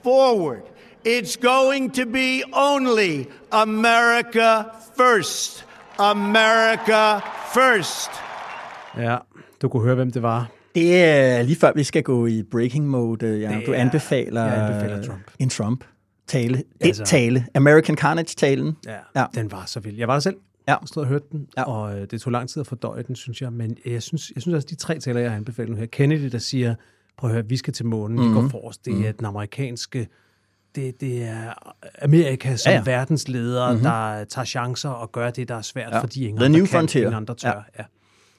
forward, 0.03 0.61
it's 1.07 1.35
going 1.41 1.93
to 1.93 2.05
be 2.05 2.41
only 2.53 3.25
America 3.51 4.63
first. 4.97 5.65
America 5.99 7.19
first. 7.53 8.09
Ja, 8.97 9.17
du 9.61 9.69
kunne 9.69 9.83
høre, 9.83 9.95
hvem 9.95 10.11
det 10.11 10.21
var. 10.21 10.47
Det 10.75 11.03
er 11.03 11.41
lige 11.43 11.55
før, 11.59 11.71
vi 11.75 11.83
skal 11.83 12.03
gå 12.03 12.25
i 12.27 12.43
breaking 12.51 12.87
mode. 12.87 13.39
Ja. 13.39 13.49
Det 13.57 13.65
Du 13.65 13.71
er- 13.71 13.75
anbefaler, 13.77 14.45
jeg 14.45 14.67
anbefaler 14.67 15.03
Trump. 15.03 15.21
en 15.39 15.49
Trump-tale. 15.49 16.57
Et 16.57 16.65
Altså- 16.81 17.03
tale. 17.03 17.45
American 17.55 17.95
Carnage-talen. 17.97 18.77
Ja. 18.85 18.95
ja. 19.15 19.25
Den 19.35 19.51
var 19.51 19.63
så 19.65 19.79
vild. 19.79 19.97
Jeg 19.97 20.07
var 20.07 20.13
der 20.13 20.19
selv. 20.19 20.35
Ja. 20.71 20.77
Jeg 20.81 20.87
stod 20.87 21.03
og 21.03 21.07
hørte 21.09 21.25
den, 21.31 21.47
Ja. 21.57 21.61
ja. 21.61 21.67
og 21.71 21.99
øh, 21.99 22.07
det 22.11 22.21
tog 22.21 22.31
lang 22.31 22.49
tid 22.49 22.59
at 22.61 22.67
fordøje 22.67 23.03
den, 23.03 23.15
synes 23.15 23.41
jeg. 23.41 23.53
Men 23.53 23.77
jeg 23.85 24.03
synes, 24.03 24.31
jeg 24.35 24.41
synes 24.41 24.55
også, 24.55 24.67
de 24.69 24.75
tre 24.75 24.99
taler, 24.99 25.19
jeg 25.21 25.29
har 25.29 25.37
anbefalet 25.37 25.69
nu 25.71 25.77
her. 25.77 25.85
Kennedy, 25.85 26.31
der 26.31 26.37
siger, 26.37 26.75
prøv 27.17 27.29
at 27.29 27.33
høre, 27.35 27.45
vi 27.45 27.57
skal 27.57 27.73
til 27.73 27.85
månen, 27.85 28.17
mm-hmm. 28.17 28.35
vi 28.35 28.41
Mhm. 28.41 28.51
går 28.51 28.59
forrest. 28.59 28.85
Det 28.85 29.07
er 29.07 29.11
den 29.11 29.25
amerikanske, 29.25 30.07
det, 30.75 31.01
det 31.01 31.23
er 31.23 31.53
Amerika 32.01 32.55
som 32.55 32.69
Ja, 32.71 32.75
ja, 32.77 32.83
ja. 32.85 32.91
ja. 32.91 32.97
verdensleder, 32.97 33.69
mm-hmm. 33.71 33.83
der 33.83 34.23
tager 34.23 34.45
chancer 34.45 34.89
og 34.89 35.11
gør 35.11 35.29
det, 35.29 35.47
der 35.47 35.55
er 35.55 35.61
svært, 35.61 35.89
Ja. 35.91 35.95
ja. 35.95 36.01
fordi 36.03 36.21
ingen 36.25 36.37
The 36.37 36.45
andre 36.45 36.57
new 36.59 36.65
kan, 36.65 36.71
frontier. 36.79 37.01
ingen 37.01 37.15
andre 37.15 37.35
tør. 37.35 37.49
Ja. 37.49 37.61
Ja. 37.79 37.83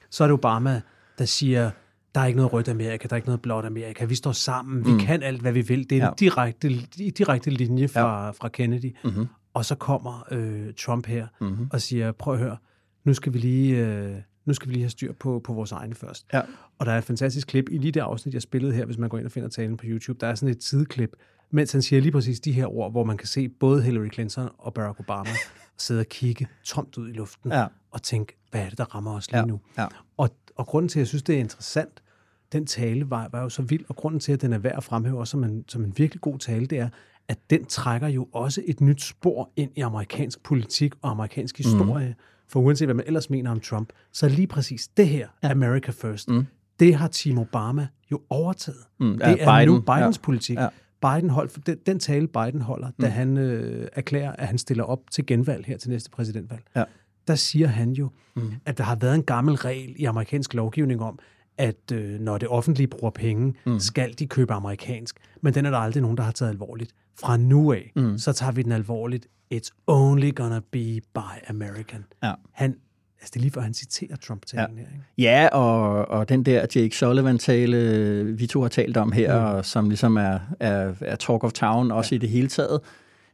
Så 0.09 0.23
er 0.23 0.27
det 0.27 0.33
Obama, 0.33 0.81
der 1.17 1.25
siger, 1.25 1.71
der 2.15 2.21
er 2.21 2.25
ikke 2.25 2.37
noget 2.37 2.53
rødt 2.53 2.67
Amerika, 2.69 3.07
der 3.07 3.13
er 3.13 3.15
ikke 3.15 3.27
noget 3.27 3.41
blåt 3.41 3.65
Amerika. 3.65 4.05
Vi 4.05 4.15
står 4.15 4.31
sammen, 4.31 4.85
vi 4.85 4.91
Mm. 4.91 4.99
kan 4.99 5.23
alt, 5.23 5.41
hvad 5.41 5.51
vi 5.51 5.61
vil. 5.61 5.89
Det 5.89 5.97
er 5.97 6.03
Ja. 6.03 6.07
en 6.09 6.13
direkte, 6.19 6.69
direkte 7.17 7.49
linje 7.49 7.87
fra, 7.87 8.25
ja. 8.25 8.29
fra 8.31 8.47
Kennedy. 8.49 8.95
Mm-hmm. 9.03 9.27
Og 9.53 9.65
så 9.65 9.75
kommer 9.75 10.27
øh, 10.31 10.73
Trump 10.77 11.05
her 11.05 11.27
mm-hmm. 11.41 11.67
og 11.71 11.81
siger, 11.81 12.11
prøv 12.11 12.33
at 12.33 12.39
høre, 12.39 12.57
nu 13.03 13.13
skal 13.13 13.33
vi 13.33 13.37
lige, 13.37 13.77
øh, 13.87 14.15
nu 14.45 14.53
skal 14.53 14.69
vi 14.69 14.73
lige 14.73 14.83
have 14.83 14.89
styr 14.89 15.13
på, 15.13 15.41
på 15.43 15.53
vores 15.53 15.71
egne 15.71 15.95
først. 15.95 16.25
Ja. 16.33 16.41
Og 16.79 16.85
der 16.85 16.91
er 16.91 16.97
et 16.97 17.03
fantastisk 17.03 17.47
klip 17.47 17.65
i 17.71 17.77
lige 17.77 17.91
det 17.91 17.99
afsnit, 17.99 18.33
jeg 18.33 18.41
spillede 18.41 18.73
her, 18.73 18.85
hvis 18.85 18.97
man 18.97 19.09
går 19.09 19.17
ind 19.17 19.25
og 19.25 19.31
finder 19.31 19.49
talen 19.49 19.77
på 19.77 19.83
YouTube. 19.87 20.19
Der 20.19 20.27
er 20.27 20.35
sådan 20.35 20.55
et 20.55 20.63
sideklip, 20.63 21.15
mens 21.51 21.71
han 21.71 21.81
siger 21.81 22.01
lige 22.01 22.11
præcis 22.11 22.39
de 22.39 22.51
her 22.51 22.67
ord, 22.73 22.91
hvor 22.91 23.03
man 23.03 23.17
kan 23.17 23.27
se 23.27 23.49
både 23.49 23.81
Hillary 23.83 24.09
Clinton 24.13 24.49
og 24.57 24.73
Barack 24.73 24.99
Obama. 24.99 25.29
sidde 25.77 25.99
og 25.99 26.05
kigge 26.05 26.47
tomt 26.63 26.97
ud 26.97 27.09
i 27.09 27.13
luften 27.13 27.51
Ja. 27.51 27.65
og 27.91 28.01
tænke, 28.01 28.37
hvad 28.51 28.61
er 28.61 28.69
det, 28.69 28.77
der 28.77 28.95
rammer 28.95 29.15
os 29.15 29.31
lige 29.31 29.39
Ja, 29.39 29.45
nu? 29.45 29.59
ja. 29.77 29.87
Og, 30.17 30.29
og 30.55 30.65
grunden 30.67 30.89
til, 30.89 30.99
at 30.99 31.01
jeg 31.01 31.07
synes, 31.07 31.23
det 31.23 31.35
er 31.35 31.39
interessant, 31.39 32.03
den 32.51 32.65
tale 32.65 33.09
var, 33.09 33.29
var 33.31 33.41
jo 33.41 33.49
så 33.49 33.61
vild, 33.61 33.85
og 33.89 33.95
grunden 33.95 34.19
til, 34.19 34.31
at 34.31 34.41
den 34.41 34.53
er 34.53 34.57
værd 34.57 34.77
at 34.77 34.83
fremhæve 34.83 35.19
også 35.19 35.31
som 35.31 35.43
en, 35.43 35.65
som 35.67 35.83
en 35.83 35.93
virkelig 35.97 36.21
god 36.21 36.39
tale, 36.39 36.65
det 36.65 36.77
er, 36.79 36.89
at 37.27 37.37
den 37.49 37.65
trækker 37.65 38.07
jo 38.07 38.27
også 38.31 38.61
et 38.65 38.81
nyt 38.81 39.01
spor 39.01 39.51
ind 39.55 39.71
i 39.75 39.81
amerikansk 39.81 40.43
politik 40.43 40.93
og 41.01 41.11
amerikansk 41.11 41.57
historie. 41.57 42.07
Mm. 42.07 42.13
For 42.47 42.59
uanset 42.59 42.87
hvad 42.87 42.95
man 42.95 43.05
ellers 43.07 43.29
mener 43.29 43.51
om 43.51 43.59
Trump, 43.59 43.89
så 44.11 44.29
lige 44.29 44.47
præcis 44.47 44.87
det 44.87 45.07
her. 45.07 45.27
America 45.43 45.91
First, 45.91 46.29
mm. 46.29 46.45
det 46.79 46.95
har 46.95 47.07
Team 47.07 47.37
Obama 47.37 47.87
jo 48.11 48.21
overtaget. 48.29 48.79
Mm, 48.99 49.11
det 49.11 49.19
ja, 49.19 49.35
er 49.37 49.57
Biden, 49.57 49.75
nu 49.75 49.81
Bidens 49.81 50.17
ja. 50.17 50.21
politik. 50.23 50.57
Ja. 50.57 50.67
Biden 51.01 51.29
holdt, 51.29 51.67
den, 51.67 51.77
den 51.85 51.99
tale, 51.99 52.27
Biden 52.27 52.61
holder, 52.61 52.91
da 53.01 53.07
han 53.07 53.37
øh, 53.37 53.87
erklærer, 53.93 54.31
at 54.31 54.47
han 54.47 54.57
stiller 54.57 54.83
op 54.83 54.99
til 55.11 55.25
genvalg 55.25 55.65
her 55.65 55.77
til 55.77 55.89
næste 55.89 56.09
præsidentvalg, 56.09 56.61
Ja. 56.75 56.83
der 57.27 57.35
siger 57.35 57.67
han 57.67 57.91
jo, 57.91 58.09
mm. 58.35 58.51
at 58.65 58.77
der 58.77 58.83
har 58.83 58.95
været 58.95 59.15
en 59.15 59.23
gammel 59.23 59.55
regel 59.55 59.93
i 59.97 60.03
amerikansk 60.05 60.53
lovgivning 60.53 61.01
om, 61.01 61.19
at 61.57 61.91
øh, 61.93 62.19
når 62.19 62.37
det 62.37 62.49
offentlige 62.49 62.87
bruger 62.87 63.11
penge, 63.11 63.53
mm. 63.65 63.79
skal 63.79 64.13
de 64.19 64.27
købe 64.27 64.53
amerikansk. 64.53 65.17
Men 65.41 65.53
den 65.53 65.65
er 65.65 65.69
der 65.69 65.77
aldrig 65.77 66.01
nogen, 66.01 66.17
der 66.17 66.23
har 66.23 66.31
taget 66.31 66.51
alvorligt. 66.51 66.91
Fra 67.19 67.37
nu 67.37 67.73
af, 67.73 67.91
mm. 67.95 68.17
så 68.17 68.33
tager 68.33 68.51
vi 68.51 68.61
den 68.61 68.71
alvorligt. 68.71 69.27
It's 69.53 69.69
only 69.87 70.35
gonna 70.35 70.59
be 70.71 71.01
by 71.13 71.49
American. 71.49 72.05
Ja. 72.23 72.33
Han, 72.51 72.75
altså 73.21 73.31
det 73.33 73.35
er 73.35 73.39
lige 73.39 73.51
før, 73.51 73.61
han 73.61 73.73
citerer 73.73 74.15
Trump-talen 74.15 74.77
ja. 74.77 74.83
her. 74.83 74.89
Ikke? 74.93 75.05
Ja, 75.17 75.47
og, 75.47 76.07
og 76.07 76.29
den 76.29 76.43
der 76.43 76.65
Jake 76.75 76.97
Sullivan-tale, 76.97 78.23
vi 78.37 78.47
to 78.47 78.61
har 78.61 78.69
talt 78.69 78.97
om 78.97 79.11
her, 79.11 79.39
mm. 79.39 79.45
og 79.45 79.65
som 79.65 79.89
ligesom 79.89 80.17
er, 80.17 80.39
er, 80.59 80.93
er 81.01 81.15
talk 81.15 81.43
of 81.43 81.51
town, 81.51 81.91
også 81.91 82.15
ja. 82.15 82.15
i 82.15 82.19
det 82.19 82.29
hele 82.29 82.47
taget, 82.47 82.79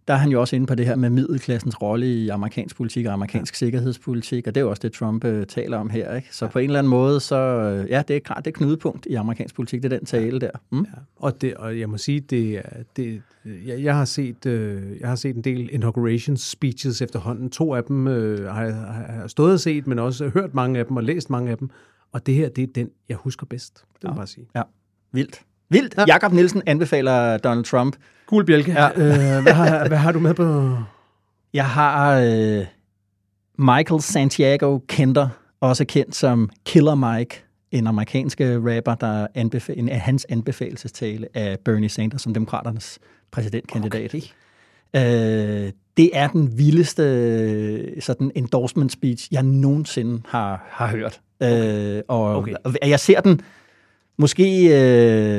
der 0.08 0.14
er 0.14 0.18
han 0.18 0.32
jo 0.32 0.42
også 0.42 0.56
inde 0.56 0.68
på 0.68 0.76
det 0.76 0.86
her 0.86 0.96
med 0.96 1.10
middelklassens 1.10 1.82
rolle 1.82 2.08
i 2.08 2.30
amerikansk 2.30 2.76
politik 2.76 3.06
og 3.06 3.14
amerikansk 3.14 3.54
ja. 3.54 3.66
sikkerhedspolitik, 3.66 4.48
og 4.48 4.56
det 4.56 4.62
er 4.62 4.64
jo 4.64 4.70
også 4.70 4.80
det, 4.82 4.94
Trump 4.94 5.24
uh, 5.24 5.44
taler 5.44 5.78
om 5.78 5.90
her. 5.90 6.16
Ikke? 6.16 6.28
Så 6.32 6.46
ja. 6.46 6.52
på 6.52 6.60
en 6.60 6.66
eller 6.66 6.80
anden 6.80 6.90
måde, 6.90 7.20
så 7.20 7.80
uh, 7.84 7.90
ja, 7.90 8.04
det 8.08 8.16
er 8.16 8.20
klart, 8.20 8.46
det 8.46 8.52
er 8.52 8.58
knudepunkt 8.58 9.06
i 9.06 9.14
amerikansk 9.14 9.56
politik, 9.56 9.84
det 9.84 9.94
er 9.94 9.98
den 9.98 10.06
tale 10.06 10.40
der. 10.40 10.52
Mm? 10.72 10.78
Ja. 10.78 10.84
Og, 11.16 11.42
det, 11.42 11.54
og 11.54 11.80
jeg 11.80 11.90
må 11.90 11.98
sige, 11.98 12.20
det, 12.20 12.62
det, 12.98 13.22
jeg, 13.66 13.84
jeg, 13.84 13.96
har 13.96 14.06
set, 14.06 14.46
øh, 14.46 15.00
jeg 15.00 15.10
har 15.10 15.16
set 15.16 15.36
en 15.36 15.42
del 15.42 15.70
inauguration 15.72 16.38
speeches 16.38 17.02
efterhånden. 17.02 17.50
To 17.50 17.76
af 17.76 17.84
dem 17.84 18.08
øh, 18.08 18.48
har, 18.54 18.64
jeg, 18.64 18.76
har 18.76 19.28
stået 19.28 19.54
og 19.54 19.60
set, 19.60 19.88
men 19.88 20.00
også 20.00 20.30
hørt 20.30 20.54
mange 20.54 20.80
af 20.80 20.86
dem 20.86 20.98
og 20.98 21.04
læst 21.04 21.30
mange 21.30 21.52
af 21.52 21.58
dem. 21.58 21.70
Og 22.12 22.26
det 22.26 22.36
her, 22.36 22.50
det 22.50 22.64
er 22.64 22.68
den, 22.76 22.90
jeg 23.10 23.18
husker 23.18 23.46
bedst. 23.46 23.74
Det 23.76 24.04
vil 24.04 24.10
jeg 24.10 24.16
bare 24.16 24.28
sige. 24.28 24.48
Ja, 24.56 24.62
vildt. 25.12 25.42
Vildt. 25.70 25.94
Ja. 25.98 26.04
Jakob 26.08 26.34
Nielsen 26.34 26.62
anbefaler 26.66 27.38
Donald 27.38 27.66
Trump. 27.66 27.96
Gul 28.26 28.46
bjælke. 28.46 28.72
Ja. 28.72 28.90
Øh, 28.90 29.44
hvad, 29.44 29.54
har, 29.54 29.88
hvad 29.88 29.98
har 29.98 30.12
du 30.12 30.20
med 30.20 30.34
på? 30.34 30.78
Jeg 31.54 31.66
har 31.66 32.20
øh, 32.20 32.66
Michael 33.58 34.02
Santiago 34.02 34.80
Kenter, 34.88 35.28
også 35.62 35.86
kendt 35.86 36.16
som 36.16 36.50
Killer 36.66 36.96
Mike, 36.96 37.44
en 37.72 37.88
amerikansk 37.88 38.42
rapper, 38.42 38.96
der 38.96 39.28
anbefal- 39.38 39.80
en 39.80 39.90
af 39.90 40.00
hans 40.00 40.26
anbefalelsestale 40.30 41.28
af 41.34 41.58
Bernie 41.66 41.90
Sanders 41.90 42.22
som 42.22 42.34
demokraternes 42.34 43.00
præsidentkandidat. 43.32 44.16
Okay. 44.16 44.22
Øh, 44.96 45.72
det 45.98 46.10
er 46.14 46.28
den 46.28 46.58
vildeste 46.58 47.04
øh, 47.04 48.02
sådan 48.02 48.32
endorsement 48.36 48.92
speech, 48.92 49.28
jeg 49.32 49.44
nogensinde 49.44 50.22
har, 50.28 50.68
har 50.70 50.88
hørt. 50.88 51.22
Okay. 51.42 51.98
Øh, 51.98 52.02
og 52.08 52.36
okay. 52.36 52.54
jeg 52.86 53.00
ser 53.00 53.22
den 53.22 53.42
måske 54.20 54.68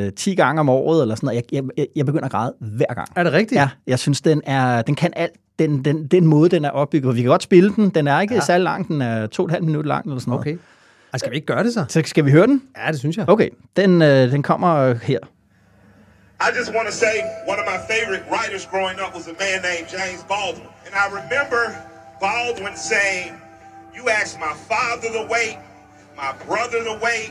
øh, 0.07 0.13
10 0.13 0.35
gange 0.35 0.61
om 0.61 0.69
året, 0.69 1.03
eller 1.03 1.15
sådan 1.15 1.27
noget. 1.27 1.45
Jeg, 1.53 1.65
jeg, 1.77 1.87
jeg 1.97 2.07
begynder 2.07 2.25
at 2.25 2.31
græde 2.31 2.55
hver 2.61 2.95
gang. 2.95 3.09
Er 3.17 3.25
det 3.25 3.33
rigtigt? 3.33 3.61
Ja, 3.61 3.69
jeg 3.87 3.99
synes, 3.99 4.21
den, 4.21 4.43
er, 4.47 4.83
den 4.83 4.95
kan 4.95 5.13
alt. 5.17 5.33
Den, 5.59 5.85
den, 5.85 6.07
den 6.07 6.27
måde, 6.27 6.49
den 6.49 6.65
er 6.65 6.71
opbygget 6.71 7.05
på. 7.05 7.13
Vi 7.13 7.21
kan 7.21 7.31
godt 7.31 7.43
spille 7.43 7.75
den. 7.77 7.91
Den 7.91 8.07
er 8.07 8.21
ikke 8.21 8.35
ja. 8.35 8.41
særlig 8.41 8.65
lang. 8.65 8.89
Den 8.89 9.03
er 9.03 9.27
to 9.27 9.43
og 9.43 9.47
et 9.47 9.53
halvt 9.53 9.67
minut 9.67 9.87
lang, 9.87 10.07
eller 10.07 10.21
sådan 10.21 10.31
noget. 10.31 10.41
Okay. 10.41 10.57
Ej, 11.13 11.19
skal 11.19 11.31
vi 11.31 11.37
ikke 11.37 11.47
gøre 11.47 11.65
det 11.65 11.73
så? 11.75 11.85
Så 11.89 12.03
skal 12.07 12.25
vi 12.25 12.31
høre 12.31 12.47
den? 12.47 12.63
Ja, 12.77 12.93
det 12.93 12.99
synes 12.99 13.17
jeg. 13.17 13.29
Okay, 13.29 13.49
den, 13.77 14.03
øh, 14.03 14.33
den 14.33 14.43
kommer 14.43 14.95
her. 14.95 15.19
I 16.47 16.49
just 16.59 16.71
want 16.77 16.87
to 16.89 16.95
say 17.05 17.17
one 17.53 17.59
of 17.63 17.67
my 17.73 17.79
favorite 17.93 18.25
writers 18.33 18.65
growing 18.73 18.97
up 19.05 19.11
was 19.17 19.27
a 19.33 19.37
man 19.45 19.59
named 19.71 19.87
James 19.97 20.23
Baldwin. 20.33 20.69
And 20.87 20.93
I 21.03 21.07
remember 21.19 21.63
Baldwin 22.25 22.77
saying, 22.93 23.31
You 23.97 24.03
asked 24.21 24.39
my 24.49 24.55
father 24.73 25.09
to 25.19 25.23
wait, 25.35 25.57
my 26.23 26.33
brother 26.47 26.81
to 26.89 26.95
wait, 27.07 27.31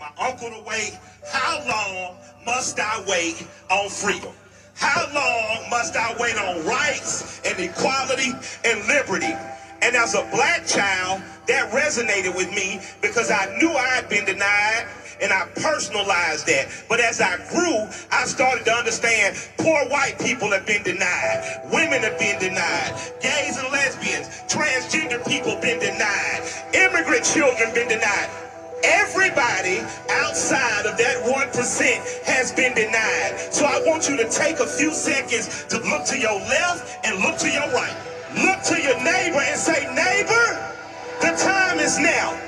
my 0.00 0.10
uncle 0.20 0.50
to 0.50 0.62
wait. 0.66 0.98
How 1.30 1.62
long 1.66 2.16
must 2.44 2.78
I 2.78 3.02
wait 3.08 3.46
on 3.70 3.88
freedom? 3.88 4.32
How 4.74 5.06
long 5.14 5.70
must 5.70 5.96
I 5.96 6.14
wait 6.20 6.36
on 6.36 6.66
rights 6.66 7.40
and 7.46 7.58
equality 7.58 8.32
and 8.64 8.86
liberty? 8.86 9.34
And 9.82 9.96
as 9.96 10.14
a 10.14 10.22
black 10.32 10.66
child, 10.66 11.22
that 11.48 11.70
resonated 11.72 12.36
with 12.36 12.50
me 12.50 12.80
because 13.00 13.30
I 13.30 13.56
knew 13.58 13.70
I'd 13.70 14.08
been 14.08 14.24
denied 14.24 14.86
and 15.22 15.32
I 15.32 15.46
personalized 15.56 16.46
that. 16.46 16.68
But 16.88 17.00
as 17.00 17.20
I 17.20 17.36
grew, 17.48 17.88
I 18.10 18.24
started 18.26 18.64
to 18.66 18.72
understand 18.72 19.36
poor 19.56 19.88
white 19.88 20.18
people 20.18 20.50
have 20.50 20.66
been 20.66 20.82
denied, 20.82 21.62
women 21.72 22.02
have 22.02 22.18
been 22.18 22.38
denied, 22.38 22.92
gays 23.22 23.56
and 23.56 23.72
lesbians, 23.72 24.28
transgender 24.48 25.24
people 25.26 25.56
been 25.60 25.78
denied, 25.78 26.42
immigrant 26.74 27.24
children 27.24 27.72
been 27.72 27.88
denied. 27.88 28.45
Everybody 28.84 29.80
outside 30.10 30.86
of 30.86 30.96
that 30.98 31.24
1% 31.24 32.24
has 32.24 32.52
been 32.52 32.74
denied. 32.74 33.52
So 33.52 33.66
I 33.66 33.82
want 33.86 34.08
you 34.08 34.16
to 34.18 34.28
take 34.30 34.60
a 34.60 34.66
few 34.66 34.92
seconds 34.92 35.64
to 35.66 35.78
look 35.80 36.04
to 36.06 36.18
your 36.18 36.38
left 36.40 37.06
and 37.06 37.20
look 37.20 37.38
to 37.38 37.50
your 37.50 37.68
right. 37.72 37.96
Look 38.36 38.62
to 38.64 38.82
your 38.82 38.98
neighbor 39.04 39.40
and 39.40 39.58
say, 39.58 39.86
Neighbor, 39.94 40.74
the 41.20 41.36
time 41.38 41.80
is 41.80 41.98
now. 41.98 42.38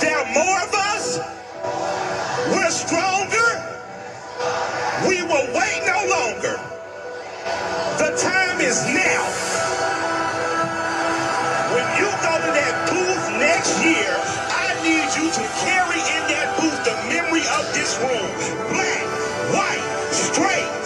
There 0.00 0.16
are 0.18 0.34
more 0.34 0.62
of 0.62 0.74
us. 0.74 1.18
We're 2.50 2.70
stronger. 2.70 3.82
We 5.08 5.22
will 5.22 5.48
wait 5.54 5.82
no 5.86 6.06
longer. 6.10 6.60
The 7.98 8.16
time 8.18 8.60
is 8.60 8.84
now. 8.86 9.77
This. 18.00 18.50
Black, 18.70 19.06
white, 19.54 20.08
straight, 20.12 20.77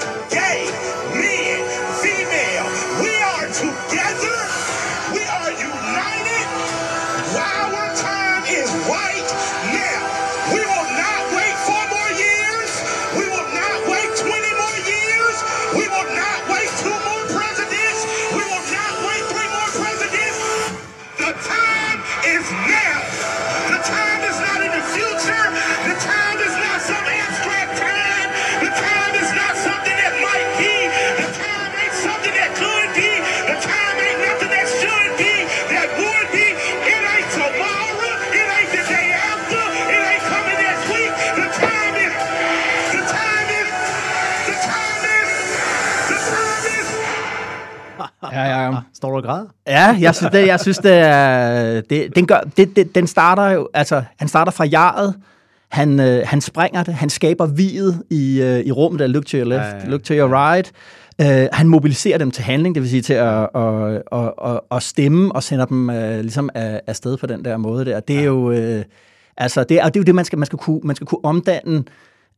Ja, 49.82 49.96
jeg 50.00 50.14
synes, 50.14 50.32
det, 50.32 50.46
jeg 50.46 50.60
synes, 50.60 50.78
det 50.78 50.92
er, 50.92 51.80
det, 51.80 52.16
den, 52.16 52.26
gør, 52.26 52.40
det, 52.56 52.76
det, 52.76 52.94
den 52.94 53.06
starter 53.06 53.50
jo, 53.50 53.68
altså, 53.74 54.02
han 54.16 54.28
starter 54.28 54.52
fra 54.52 54.64
jaret, 54.64 55.14
han, 55.70 56.00
øh, 56.00 56.22
han 56.26 56.40
springer 56.40 56.82
det, 56.82 56.94
han 56.94 57.10
skaber 57.10 57.46
viet 57.46 58.02
i, 58.10 58.42
øh, 58.42 58.60
i 58.60 58.72
rummet, 58.72 58.98
der 59.00 59.06
look 59.06 59.26
to 59.26 59.36
your 59.38 59.44
left, 59.44 59.62
Ja, 59.62 59.66
ja, 59.66 59.74
ja, 59.76 59.84
ja, 59.84 59.90
look 59.90 60.02
to 60.02 60.14
your 60.14 60.50
right. 60.50 60.72
Øh, 61.20 61.48
han 61.52 61.68
mobiliserer 61.68 62.18
dem 62.18 62.30
til 62.30 62.44
handling, 62.44 62.74
det 62.74 62.82
vil 62.82 62.90
sige 62.90 63.02
til 63.02 63.14
at, 63.14 63.48
at, 63.54 64.02
at, 64.12 64.32
at, 64.44 64.60
at 64.70 64.82
stemme 64.82 65.34
og 65.34 65.42
sender 65.42 65.64
dem 65.64 65.90
øh, 65.90 66.20
ligesom 66.20 66.50
af, 66.54 66.80
afsted 66.86 67.16
på 67.16 67.26
den 67.26 67.44
der 67.44 67.56
måde 67.56 67.84
der. 67.84 68.00
Det 68.00 68.18
er 68.18 68.24
jo, 68.24 68.50
øh, 68.50 68.84
altså, 69.36 69.64
det 69.64 69.82
og 69.82 69.94
det 69.94 70.00
er 70.00 70.00
jo 70.00 70.04
det, 70.04 70.14
man 70.14 70.24
skal, 70.24 70.38
man 70.38 70.46
skal 70.46 70.58
kunne, 70.58 70.80
man 70.84 70.96
skal 70.96 71.06
kunne 71.06 71.24
omdanne 71.24 71.84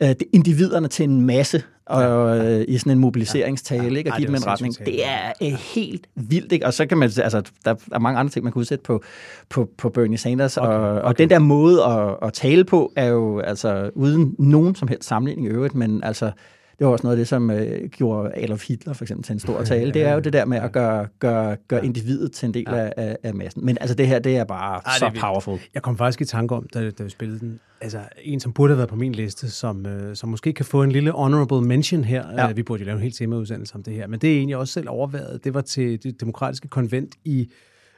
øh, 0.03 0.09
det, 0.09 0.23
individerne 0.33 0.89
til 0.89 1.05
en 1.05 1.21
masse 1.21 1.63
og, 1.87 2.39
øh, 2.39 2.65
i 2.69 2.79
sådan 2.79 2.93
en 2.93 2.99
mobiliseringstale, 2.99 3.99
ikke? 3.99 4.11
Ej, 4.11 4.15
og 4.15 4.19
give 4.19 4.27
dem 4.27 4.35
en 4.35 4.47
retning. 4.47 4.79
Det 4.79 5.07
er 5.07 5.33
øh, 5.43 5.53
helt 5.75 6.07
vildt, 6.15 6.53
ikke? 6.53 6.67
Og 6.67 6.75
så 6.75 6.87
kan 6.87 6.99
man, 6.99 7.11
altså, 7.23 7.43
der 7.65 7.75
er 7.93 7.99
mange 7.99 8.19
andre 8.19 8.31
ting, 8.31 8.45
man 8.45 8.53
kan 8.53 8.61
udsætte 8.61 8.83
på, 8.83 9.03
på, 9.49 9.69
på 9.79 9.89
Bernie 9.89 10.19
Sanders, 10.19 10.57
okay, 10.57 10.69
og, 10.69 11.01
og 11.01 11.19
den 11.19 11.31
der 11.31 11.39
måde 11.39 11.85
at, 11.85 12.17
at 12.23 12.33
tale 12.33 12.65
på, 12.65 12.93
er 12.97 13.07
jo 13.07 13.41
altså 13.41 13.91
uden 13.95 14.35
nogen 14.39 14.75
som 14.75 14.89
helst 14.89 15.09
sammenligning 15.09 15.47
i 15.47 15.51
øvrigt, 15.51 15.75
men 15.75 16.05
altså, 16.05 16.31
det 16.79 16.87
var 16.87 16.93
også 16.93 17.07
noget 17.07 17.17
af 17.17 17.21
det, 17.21 17.29
som 17.29 17.51
øh, 17.51 17.89
gjorde 17.89 18.33
Adolf 18.37 18.69
Hitler 18.69 18.93
for 18.93 19.05
eksempel 19.05 19.25
til 19.25 19.33
en 19.33 19.39
stor 19.39 19.63
tale. 19.73 19.93
Det 19.93 20.03
er 20.03 20.13
jo 20.13 20.21
det 20.21 20.33
der 20.33 20.45
med 20.45 20.59
at 20.59 20.73
gøre, 20.73 21.07
gøre, 21.19 21.57
gøre 21.69 21.85
individet 21.85 22.33
til 22.33 22.47
en 22.47 22.55
del 22.55 22.69
af, 22.69 22.93
af, 22.97 23.17
af 23.23 23.35
massen. 23.35 23.65
Men 23.65 23.79
altså 23.81 23.95
det 23.97 24.07
her, 24.07 24.19
det 24.19 24.37
er 24.37 24.45
bare 24.45 24.81
Ej, 24.87 24.99
så 24.99 25.07
er 25.07 25.11
powerful. 25.21 25.59
Jeg 25.75 25.83
kom 25.83 25.97
faktisk 25.97 26.21
i 26.21 26.25
tanke 26.25 26.55
om, 26.55 26.67
da, 26.75 26.91
da 26.91 27.03
vi 27.03 27.11
spillede 27.11 27.41
den, 27.41 27.61
altså 27.81 27.99
en, 28.23 28.41
som 28.41 28.53
burde 28.53 28.71
have 28.71 28.79
været 28.79 28.91
på 28.91 28.97
min 28.97 29.13
liste, 29.13 29.51
som, 29.51 29.87
øh, 29.87 30.17
som 30.17 30.29
måske 30.29 30.53
kan 30.53 30.65
få 30.65 30.83
en 30.83 30.93
lille 30.93 31.11
honorable 31.11 31.61
mention 31.61 32.05
her. 32.05 32.25
Ja. 32.33 32.47
Ja. 32.47 32.53
vi 32.53 32.63
burde 32.63 32.81
jo 32.83 32.87
lave 32.87 32.97
en 32.97 33.03
helt 33.03 33.17
temaudsendelse 33.17 33.75
om 33.75 33.83
det 33.83 33.95
her, 33.95 34.07
men 34.07 34.21
det 34.21 34.33
er 34.33 34.37
egentlig 34.37 34.57
også 34.57 34.73
selv 34.73 34.89
overvejet. 34.91 35.45
Det 35.45 35.55
var 35.55 35.61
til 35.61 36.03
det 36.03 36.21
demokratiske 36.21 36.69
konvent 36.69 37.15
i 37.25 37.51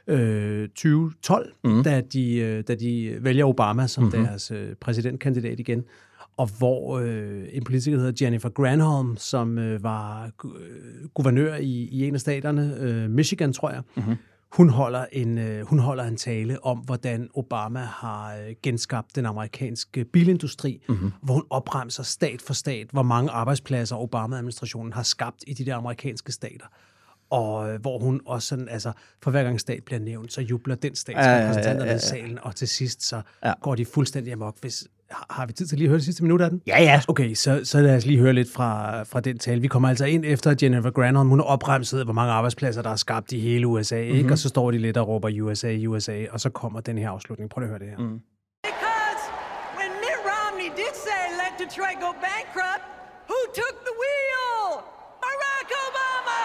øh, 0.07 0.69
2012, 0.69 1.53
mm. 1.63 1.83
da, 1.83 2.01
de, 2.01 2.35
øh, 2.35 2.63
da 2.67 2.75
de 2.75 3.17
vælger 3.21 3.45
Obama 3.45 3.87
som 3.87 4.03
mm-hmm. 4.03 4.25
deres 4.25 4.51
øh, 4.51 4.75
præsidentkandidat 4.81 5.59
igen. 5.59 5.83
Og 6.37 6.49
hvor 6.57 6.99
øh, 6.99 7.43
en 7.51 7.63
politiker, 7.63 7.97
der 7.97 8.05
hedder 8.05 8.25
Jennifer 8.25 8.49
Granholm, 8.49 9.17
som 9.17 9.59
øh, 9.59 9.83
var 9.83 10.31
gu- 10.43 10.57
øh, 10.57 11.09
guvernør 11.13 11.55
i, 11.55 11.71
i 11.91 12.07
en 12.07 12.13
af 12.13 12.19
staterne, 12.19 12.75
øh, 12.79 13.09
Michigan, 13.09 13.53
tror 13.53 13.69
jeg, 13.69 13.81
mm-hmm. 13.95 14.15
hun, 14.51 14.69
holder 14.69 15.05
en, 15.11 15.37
øh, 15.37 15.65
hun 15.65 15.79
holder 15.79 16.03
en 16.03 16.17
tale 16.17 16.65
om, 16.65 16.77
hvordan 16.77 17.29
Obama 17.33 17.79
har 17.79 18.35
øh, 18.35 18.55
genskabt 18.63 19.15
den 19.15 19.25
amerikanske 19.25 20.05
bilindustri, 20.05 20.81
mm-hmm. 20.89 21.11
hvor 21.21 21.33
hun 21.33 21.43
opremser 21.49 22.03
stat 22.03 22.41
for 22.41 22.53
stat, 22.53 22.87
hvor 22.91 23.03
mange 23.03 23.31
arbejdspladser 23.31 23.95
Obama-administrationen 23.95 24.93
har 24.93 25.03
skabt 25.03 25.43
i 25.47 25.53
de 25.53 25.65
der 25.65 25.75
amerikanske 25.75 26.31
stater. 26.31 26.65
Og 27.29 27.69
øh, 27.69 27.81
hvor 27.81 27.99
hun 27.99 28.21
også 28.25 28.47
sådan, 28.47 28.69
altså, 28.69 28.91
for 29.23 29.31
hver 29.31 29.43
gang 29.43 29.59
stat 29.59 29.83
bliver 29.83 29.99
nævnt, 29.99 30.33
så 30.33 30.41
jubler 30.41 30.75
den 30.75 30.95
stat, 30.95 31.15
Ja, 31.15 31.21
ja, 31.21 31.47
ja, 31.47 31.71
ja, 31.71 31.85
ja. 31.85 31.95
i 31.95 31.99
salen, 31.99 32.39
og 32.41 32.55
til 32.55 32.67
sidst 32.67 33.03
så 33.03 33.21
ja. 33.45 33.53
går 33.61 33.75
de 33.75 33.85
fuldstændig 33.85 34.33
amok. 34.33 34.57
Hvis, 34.61 34.87
har 35.29 35.45
vi 35.45 35.53
tid 35.53 35.65
til 35.67 35.77
lige 35.77 35.85
at 35.85 35.89
høre 35.89 35.97
det 35.97 36.05
sidste 36.05 36.23
minut 36.23 36.41
af 36.41 36.49
den? 36.49 36.61
Ja, 36.67 36.81
ja. 36.83 37.01
Okay, 37.07 37.33
så, 37.33 37.61
så 37.63 37.81
lad 37.81 37.95
os 37.95 38.05
lige 38.05 38.19
høre 38.19 38.33
lidt 38.33 38.51
fra, 38.53 39.03
fra 39.03 39.19
den 39.19 39.37
tale. 39.39 39.61
Vi 39.61 39.67
kommer 39.67 39.89
altså 39.89 40.05
ind 40.05 40.23
efter 40.25 40.55
Jennifer 40.61 40.89
Granholm. 40.91 41.29
Hun 41.29 41.39
har 41.39 41.45
opremset, 41.45 42.03
hvor 42.03 42.13
mange 42.13 42.33
arbejdspladser, 42.33 42.81
der 42.81 42.89
er 42.89 42.95
skabt 42.95 43.31
i 43.31 43.39
hele 43.39 43.67
USA. 43.67 43.95
Mm-hmm. 43.95 44.09
Mhm. 44.09 44.17
Ikke? 44.19 44.31
Og 44.33 44.37
så 44.37 44.49
står 44.49 44.71
de 44.71 44.77
lidt 44.77 44.97
og 44.97 45.07
råber 45.07 45.29
USA, 45.43 45.71
USA, 45.87 46.25
og 46.31 46.39
så 46.39 46.49
kommer 46.49 46.79
den 46.81 46.97
her 46.97 47.09
afslutning. 47.09 47.49
Prøv 47.49 47.63
at 47.63 47.69
høre 47.69 47.79
det 47.79 47.87
her. 47.93 47.97
Mm. 47.97 48.19
Because 48.69 49.23
when 49.77 49.91
Mitt 50.03 50.19
Romney 50.31 50.69
did 50.81 50.93
say 51.07 51.23
let 51.41 51.53
Detroit 51.63 51.97
go 52.05 52.11
bankrupt, 52.27 52.83
who 53.29 53.39
took 53.59 53.75
the 53.87 53.95
wheel? 54.03 54.59
Barack 55.23 55.69
Obama! 55.87 56.41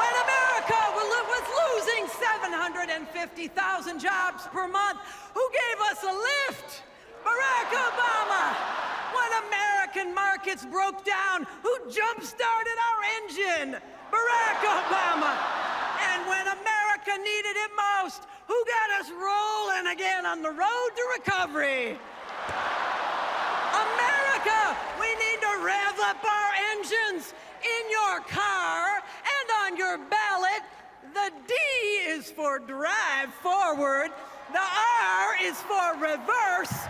When 0.00 0.14
America 0.26 0.78
wa- 0.96 1.26
was 1.34 1.44
losing 1.60 2.02
750,000 2.26 3.98
jobs 4.08 4.42
per 4.56 4.66
month, 4.80 4.98
who 5.36 5.44
gave 5.60 5.78
us 5.90 5.98
a 6.12 6.14
lift? 6.30 6.70
Barack 7.28 7.70
Obama! 7.76 8.56
When 9.12 9.30
American 9.48 10.14
markets 10.14 10.64
broke 10.64 11.04
down, 11.04 11.46
who 11.62 11.72
jump-started 11.90 12.78
our 12.88 13.00
engine? 13.20 13.76
Barack 14.10 14.60
Obama! 14.64 15.36
And 16.08 16.26
when 16.26 16.46
America 16.46 17.12
needed 17.18 17.56
it 17.64 17.70
most, 17.76 18.22
who 18.46 18.56
got 18.64 19.00
us 19.00 19.10
rolling 19.10 19.92
again 19.92 20.24
on 20.24 20.40
the 20.40 20.48
road 20.48 20.90
to 20.96 21.04
recovery? 21.18 21.98
America, 23.76 24.60
we 24.98 25.10
need 25.20 25.40
to 25.42 25.52
rev 25.60 26.00
up 26.08 26.24
our 26.24 26.50
engines 26.72 27.34
in 27.60 27.90
your 27.90 28.20
car 28.20 29.02
and 29.36 29.46
on 29.64 29.76
your 29.76 29.98
ballot. 29.98 30.62
The 31.12 31.30
D 31.46 31.54
is 32.08 32.30
for 32.30 32.58
drive 32.58 33.34
forward. 33.42 34.12
The 34.52 34.64
R 34.64 35.36
is 35.42 35.60
for 35.68 35.92
reverse. 36.00 36.88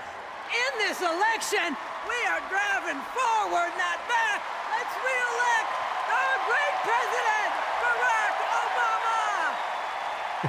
In 0.68 0.74
this 0.84 0.98
election, 1.14 1.68
we 2.10 2.18
are 2.32 2.42
driving 2.54 3.00
forward, 3.16 3.70
not 3.84 3.98
back. 4.14 4.38
Let's 4.74 4.94
re-elect 5.06 5.70
our 6.18 6.34
great 6.48 6.76
president, 6.88 7.50
Barack 7.82 8.34
Obama. 8.62 9.18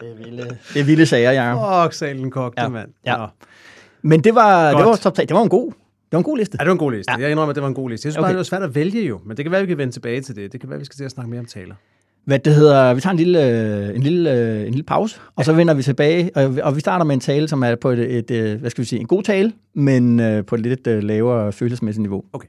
Det 0.00 0.10
er 0.10 0.14
vilde, 0.16 0.58
det 0.74 0.80
er 0.80 0.84
vilde 0.84 1.06
sager, 1.06 1.30
Jacob. 1.32 1.84
Fuck, 1.84 1.92
salen 1.94 2.30
kogte, 2.30 2.62
Ja, 2.62 2.68
mand. 2.68 2.92
ja. 3.06 3.16
Nå. 3.16 3.26
Men 4.02 4.24
det 4.24 4.34
var, 4.34 4.66
det 4.68 4.76
Godt. 4.76 4.86
var 4.86 4.96
top 4.96 5.14
3. 5.14 5.24
Det 5.24 5.34
var 5.36 5.42
en 5.42 5.48
god, 5.48 5.70
det 5.72 6.12
var 6.12 6.18
en 6.18 6.24
god 6.24 6.38
liste. 6.38 6.56
Ja, 6.60 6.64
det 6.64 6.68
var 6.68 6.72
en 6.72 6.78
god 6.78 6.92
liste. 6.92 7.12
Ja. 7.12 7.18
Jeg 7.22 7.30
indrømmer, 7.30 7.50
at 7.50 7.54
det 7.56 7.62
var 7.62 7.68
en 7.68 7.74
god 7.74 7.90
liste. 7.90 8.06
Jeg 8.06 8.12
synes 8.12 8.16
Okay. 8.16 8.22
okay. 8.22 8.26
bare, 8.26 8.32
det 8.32 8.38
var 8.38 8.42
svært 8.58 8.62
at 8.62 8.74
vælge 8.74 9.02
jo, 9.02 9.20
men 9.24 9.36
det 9.36 9.44
kan 9.44 9.52
være, 9.52 9.60
vi 9.60 9.66
kan 9.66 9.78
vende 9.78 9.92
tilbage 9.92 10.20
til 10.20 10.36
det. 10.36 10.52
Det 10.52 10.60
kan 10.60 10.70
være, 10.70 10.78
vi 10.78 10.84
skal 10.84 10.96
til 10.96 11.04
at 11.04 11.10
snakke 11.10 11.30
mere 11.30 11.40
om 11.40 11.46
taler. 11.46 11.74
Hvad 12.30 12.38
det 12.38 12.54
hedder, 12.54 12.94
vi 12.94 13.00
tager 13.00 13.12
en 13.12 13.16
lille, 13.16 13.46
øh, 13.46 13.96
en 13.96 14.02
lille, 14.02 14.32
øh, 14.32 14.60
en 14.60 14.70
lille 14.70 14.82
pause, 14.82 15.20
og 15.36 15.44
så 15.44 15.52
vender 15.52 15.74
vi 15.74 15.82
tilbage, 15.82 16.30
og, 16.34 16.54
og 16.62 16.76
vi 16.76 16.80
starter 16.80 17.04
med 17.04 17.14
en 17.14 17.20
tale, 17.20 17.48
som 17.48 17.62
er 17.62 17.74
på 17.74 17.90
et, 17.90 17.98
et, 17.98 18.30
øh, 18.30 18.60
hvad 18.60 18.70
skal 18.70 18.82
vi 18.82 18.88
sige, 18.88 19.00
en 19.00 19.06
god 19.06 19.22
tale, 19.22 19.52
men 19.74 20.16
på 20.44 20.54
et 20.54 20.60
lidt 20.60 20.86
lavere 20.86 21.52
følelsesmæssigt 21.52 22.02
niveau. 22.02 22.22
Okay. 22.32 22.48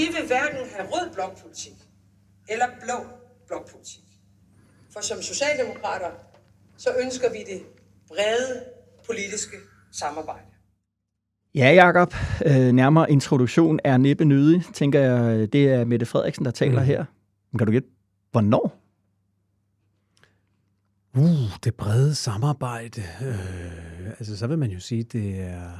Vi 0.00 0.06
vil 0.16 0.26
hverken 0.26 0.64
have 0.76 0.88
rød 0.92 1.14
blokpolitik 1.14 1.72
eller 2.48 2.66
blå 2.84 2.98
blokpolitik. 3.46 4.04
For 4.92 5.00
som 5.00 5.22
socialdemokrater, 5.22 6.10
så 6.76 6.90
ønsker 7.02 7.30
vi 7.30 7.38
det 7.38 7.62
brede 8.08 8.64
politiske 9.06 9.56
samarbejde. 9.92 10.46
Ja, 11.54 11.84
Jacob, 11.84 12.14
øh, 12.46 12.72
nærmere 12.72 13.10
introduktion 13.10 13.80
er 13.84 13.96
næppe 13.96 14.24
nødig, 14.24 14.62
tænker 14.74 15.00
jeg. 15.00 15.52
Det 15.52 15.68
er 15.68 15.84
Mette 15.84 16.06
Frederiksen, 16.06 16.44
der 16.44 16.50
taler 16.50 16.80
mm. 16.80 16.86
her. 16.86 17.04
Men 17.52 17.58
Kan 17.58 17.66
du 17.66 17.72
gætte, 17.72 17.88
hvornår? 18.30 18.80
Uh, 21.16 21.56
det 21.64 21.74
brede 21.74 22.14
samarbejde. 22.14 23.00
Øh, 23.00 24.06
altså, 24.06 24.36
så 24.36 24.46
vil 24.46 24.58
man 24.58 24.70
jo 24.70 24.80
sige, 24.80 25.02
det 25.02 25.40
er... 25.40 25.70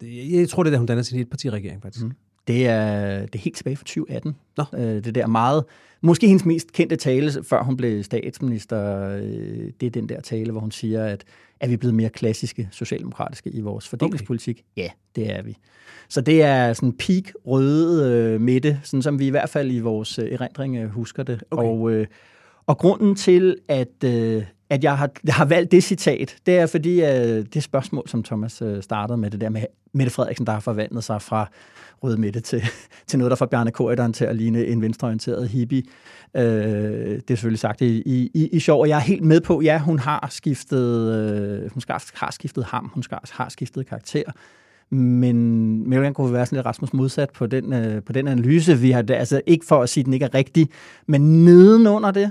Det, 0.00 0.32
jeg 0.32 0.48
tror, 0.48 0.62
det 0.62 0.70
er, 0.70 0.72
da 0.72 0.78
hun 0.78 0.86
danner 0.86 1.02
sin 1.02 1.20
etpartiregering, 1.20 1.82
faktisk. 1.82 2.04
Mm. 2.04 2.12
Det 2.46 2.66
er, 2.66 3.20
det 3.20 3.34
er 3.34 3.38
helt 3.38 3.56
tilbage 3.56 3.76
fra 3.76 3.84
2018. 3.84 4.36
Nå. 4.56 4.64
Øh, 4.74 5.04
det 5.04 5.14
der 5.14 5.26
meget, 5.26 5.64
måske 6.00 6.26
hendes 6.26 6.44
mest 6.44 6.72
kendte 6.72 6.96
tale, 6.96 7.44
før 7.44 7.62
hun 7.62 7.76
blev 7.76 8.02
statsminister, 8.02 9.08
øh, 9.16 9.70
det 9.80 9.86
er 9.86 9.90
den 9.90 10.08
der 10.08 10.20
tale, 10.20 10.52
hvor 10.52 10.60
hun 10.60 10.70
siger, 10.70 11.04
at 11.04 11.24
er 11.60 11.68
vi 11.68 11.76
blevet 11.76 11.94
mere 11.94 12.08
klassiske 12.08 12.68
socialdemokratiske 12.72 13.50
i 13.50 13.60
vores 13.60 13.88
fordelingspolitik? 13.88 14.56
Okay. 14.56 14.82
Ja, 14.82 14.90
det 15.16 15.32
er 15.32 15.42
vi. 15.42 15.56
Så 16.08 16.20
det 16.20 16.42
er 16.42 16.72
sådan 16.72 16.92
peak 16.92 17.32
røde 17.46 18.12
øh, 18.12 18.40
midte, 18.40 18.80
sådan 18.82 19.02
som 19.02 19.18
vi 19.18 19.26
i 19.26 19.30
hvert 19.30 19.48
fald 19.48 19.70
i 19.70 19.80
vores 19.80 20.18
øh, 20.18 20.32
erindring 20.32 20.76
øh, 20.76 20.90
husker 20.90 21.22
det. 21.22 21.44
Okay. 21.50 21.64
Og, 21.64 21.90
øh, 21.92 22.06
og 22.66 22.78
grunden 22.78 23.14
til, 23.14 23.56
at, 23.68 24.04
øh, 24.04 24.44
at 24.72 24.84
jeg 24.84 24.98
har, 24.98 25.10
jeg 25.24 25.34
har 25.34 25.44
valgt 25.44 25.72
det 25.72 25.84
citat, 25.84 26.36
det 26.46 26.58
er 26.58 26.66
fordi 26.66 27.00
øh, 27.00 27.44
det 27.54 27.62
spørgsmål, 27.62 28.08
som 28.08 28.22
Thomas 28.22 28.62
øh, 28.62 28.82
startede 28.82 29.18
med, 29.18 29.30
det 29.30 29.40
der 29.40 29.48
med 29.48 29.62
Mette 29.94 30.12
Frederiksen, 30.12 30.46
der 30.46 30.52
har 30.52 30.60
forvandlet 30.60 31.04
sig 31.04 31.22
fra 31.22 31.48
røde 32.02 32.20
midte 32.20 32.40
til, 32.40 32.62
til 33.06 33.18
noget, 33.18 33.30
der 33.30 33.36
får 33.36 33.46
Bjarne 33.46 33.70
Korydon 33.70 34.12
til 34.12 34.24
at 34.24 34.36
ligne 34.36 34.66
en 34.66 34.82
venstreorienteret 34.82 35.48
hippie. 35.48 35.82
Øh, 36.36 36.42
det 36.42 37.30
er 37.30 37.34
selvfølgelig 37.34 37.58
sagt 37.58 37.80
i, 37.80 38.02
i, 38.06 38.30
i, 38.34 38.48
i 38.52 38.60
sjov, 38.60 38.80
og 38.80 38.88
jeg 38.88 38.96
er 38.96 39.00
helt 39.00 39.24
med 39.24 39.40
på, 39.40 39.60
ja, 39.60 39.78
hun 39.78 39.98
har 39.98 40.26
skiftet, 40.30 41.14
øh, 41.14 41.70
hun 41.70 41.80
skal, 41.80 41.94
har 42.14 42.30
skiftet 42.30 42.64
ham, 42.64 42.90
hun 42.94 43.02
skal, 43.02 43.18
har 43.32 43.48
skiftet 43.48 43.86
karakter, 43.86 44.22
men, 44.90 45.36
men 45.82 45.92
jeg 45.92 46.00
vil 46.00 46.04
gerne 46.04 46.14
kunne 46.14 46.32
være 46.32 46.46
sådan 46.46 46.56
lidt 46.56 46.66
Rasmus 46.66 46.92
modsat 46.92 47.30
på 47.30 47.46
den, 47.46 47.72
øh, 47.72 48.02
på 48.02 48.12
den 48.12 48.28
analyse, 48.28 48.78
vi 48.78 48.90
har, 48.90 49.04
altså 49.10 49.40
ikke 49.46 49.66
for 49.66 49.82
at 49.82 49.88
sige, 49.88 50.02
at 50.02 50.04
den 50.04 50.14
ikke 50.14 50.26
er 50.26 50.34
rigtig, 50.34 50.68
men 51.06 51.44
nedenunder 51.44 52.10
det, 52.10 52.30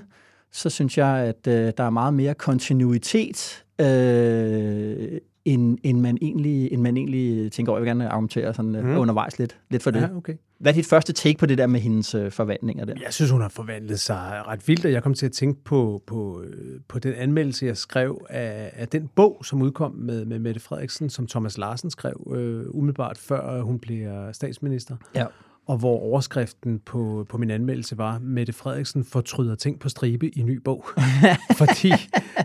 så 0.51 0.69
synes 0.69 0.97
jeg, 0.97 1.07
at 1.07 1.47
øh, 1.47 1.73
der 1.77 1.83
er 1.83 1.89
meget 1.89 2.13
mere 2.13 2.33
kontinuitet, 2.33 3.63
øh, 3.81 5.17
end, 5.45 5.77
end, 5.83 5.99
man 5.99 6.17
egentlig, 6.21 6.73
end 6.73 6.81
man 6.81 6.97
egentlig 6.97 7.51
tænker 7.51 7.71
over. 7.71 7.79
Jeg 7.79 7.83
vil 7.83 7.89
gerne 7.89 8.09
argumentere 8.09 8.53
sådan, 8.53 8.71
mm. 8.71 8.97
undervejs 8.97 9.39
lidt, 9.39 9.57
lidt 9.69 9.83
for 9.83 9.91
det. 9.91 10.01
Ja, 10.01 10.15
okay. 10.15 10.33
Hvad 10.59 10.71
er 10.71 10.75
dit 10.75 10.85
første 10.85 11.13
take 11.13 11.37
på 11.37 11.45
det 11.45 11.57
der 11.57 11.67
med 11.67 11.79
hendes 11.79 12.15
øh, 12.15 12.31
forvandlinger 12.31 12.85
der? 12.85 12.93
Jeg 13.03 13.13
synes, 13.13 13.31
hun 13.31 13.41
har 13.41 13.49
forvandlet 13.49 13.99
sig 13.99 14.43
ret 14.47 14.67
vildt, 14.67 14.85
og 14.85 14.91
jeg 14.91 15.03
kom 15.03 15.13
til 15.13 15.25
at 15.25 15.31
tænke 15.31 15.63
på, 15.63 16.03
på, 16.07 16.41
øh, 16.41 16.79
på 16.87 16.99
den 16.99 17.13
anmeldelse, 17.13 17.65
jeg 17.65 17.77
skrev 17.77 18.25
af, 18.29 18.71
af 18.73 18.87
den 18.87 19.09
bog, 19.15 19.41
som 19.45 19.61
udkom 19.61 19.91
med, 19.91 20.25
med 20.25 20.39
Mette 20.39 20.59
Frederiksen, 20.59 21.09
som 21.09 21.27
Thomas 21.27 21.57
Larsen 21.57 21.89
skrev 21.89 22.33
øh, 22.35 22.65
umiddelbart 22.69 23.17
før 23.17 23.61
hun 23.61 23.79
blev 23.79 24.09
statsminister. 24.33 24.95
Ja. 25.15 25.25
Og 25.67 25.77
hvor 25.77 25.99
overskriften 25.99 26.79
på, 26.79 27.25
på 27.29 27.37
min 27.37 27.49
anmeldelse 27.51 27.97
var, 27.97 28.19
Mette 28.19 28.53
Frederiksen 28.53 29.03
fortryder 29.03 29.55
ting 29.55 29.79
på 29.79 29.89
stribe 29.89 30.29
i 30.37 30.41
ny 30.41 30.55
bog. 30.55 30.85
Fordi 31.57 31.91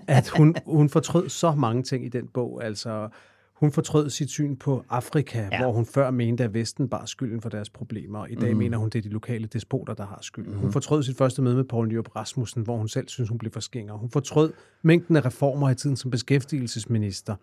at 0.06 0.28
hun, 0.28 0.54
hun 0.66 0.88
fortrød 0.88 1.28
så 1.28 1.54
mange 1.54 1.82
ting 1.82 2.04
i 2.04 2.08
den 2.08 2.28
bog. 2.34 2.64
Altså, 2.64 3.08
Hun 3.56 3.72
fortrød 3.72 4.10
sit 4.10 4.30
syn 4.30 4.56
på 4.56 4.84
Afrika, 4.90 5.48
Ja. 5.52 5.62
hvor 5.62 5.72
hun 5.72 5.86
før 5.86 6.10
mente, 6.10 6.44
at 6.44 6.54
Vesten 6.54 6.88
bar 6.88 7.04
skylden 7.04 7.40
for 7.40 7.48
deres 7.48 7.70
problemer, 7.70 8.26
i 8.26 8.34
dag 8.34 8.52
mm. 8.52 8.58
mener 8.58 8.78
hun, 8.78 8.88
det 8.88 8.98
er 8.98 9.02
de 9.02 9.08
lokale 9.08 9.46
despoter, 9.46 9.94
der 9.94 10.06
har 10.06 10.18
skylden. 10.22 10.52
Mm. 10.52 10.58
Hun 10.58 10.72
fortrød 10.72 11.02
sit 11.02 11.16
første 11.16 11.42
møde 11.42 11.56
med 11.56 11.64
Poul 11.64 11.88
Nyrup 11.88 12.16
Rasmussen, 12.16 12.62
hvor 12.62 12.76
hun 12.76 12.88
selv 12.88 13.08
synes, 13.08 13.28
hun 13.28 13.38
blev 13.38 13.52
for 13.52 13.60
skinger. 13.60 13.94
Hun 13.94 14.10
fortrød 14.10 14.52
mængden 14.82 15.16
af 15.16 15.26
reformer 15.26 15.70
i 15.70 15.74
tiden 15.74 15.96
som 15.96 16.10
beskæftigelsesminister. 16.10 17.34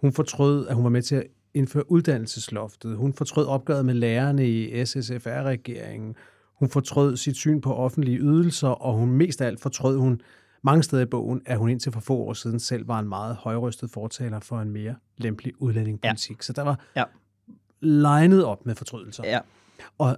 Hun 0.00 0.12
fortrød, 0.12 0.66
at 0.68 0.74
hun 0.74 0.84
var 0.84 0.90
med 0.90 1.02
til 1.02 1.16
at 1.16 1.26
indføre 1.56 1.90
uddannelsesloftet. 1.90 2.96
Hun 2.96 3.12
fortrød 3.12 3.46
opgøret 3.46 3.84
med 3.84 3.94
lærerne 3.94 4.48
i 4.48 4.84
SSFR-regeringen. 4.84 6.14
Hun 6.54 6.68
fortrød 6.68 7.16
sit 7.16 7.36
syn 7.36 7.60
på 7.60 7.74
offentlige 7.74 8.18
ydelser, 8.18 8.68
og 8.68 8.94
hun 8.94 9.10
mest 9.10 9.40
af 9.40 9.46
alt 9.46 9.60
fortrød 9.60 9.98
hun 9.98 10.20
mange 10.62 10.82
steder 10.82 11.02
i 11.02 11.06
bogen, 11.06 11.42
at 11.46 11.58
hun 11.58 11.70
indtil 11.70 11.92
for 11.92 12.00
få 12.00 12.14
år 12.16 12.32
siden 12.32 12.60
selv 12.60 12.88
var 12.88 12.98
en 12.98 13.08
meget 13.08 13.36
højrystet 13.36 13.90
fortaler 13.90 14.40
for 14.40 14.60
en 14.60 14.70
mere 14.70 14.94
lempelig 15.16 15.52
udlændingepolitik. 15.58 16.36
Ja. 16.36 16.42
Så 16.42 16.52
der 16.52 16.62
var 16.62 16.80
Ja. 16.96 17.04
legnet 17.80 18.44
op 18.44 18.66
med 18.66 18.74
fortrydelser. 18.74 19.22
Ja. 19.26 19.38
Og, 19.98 20.16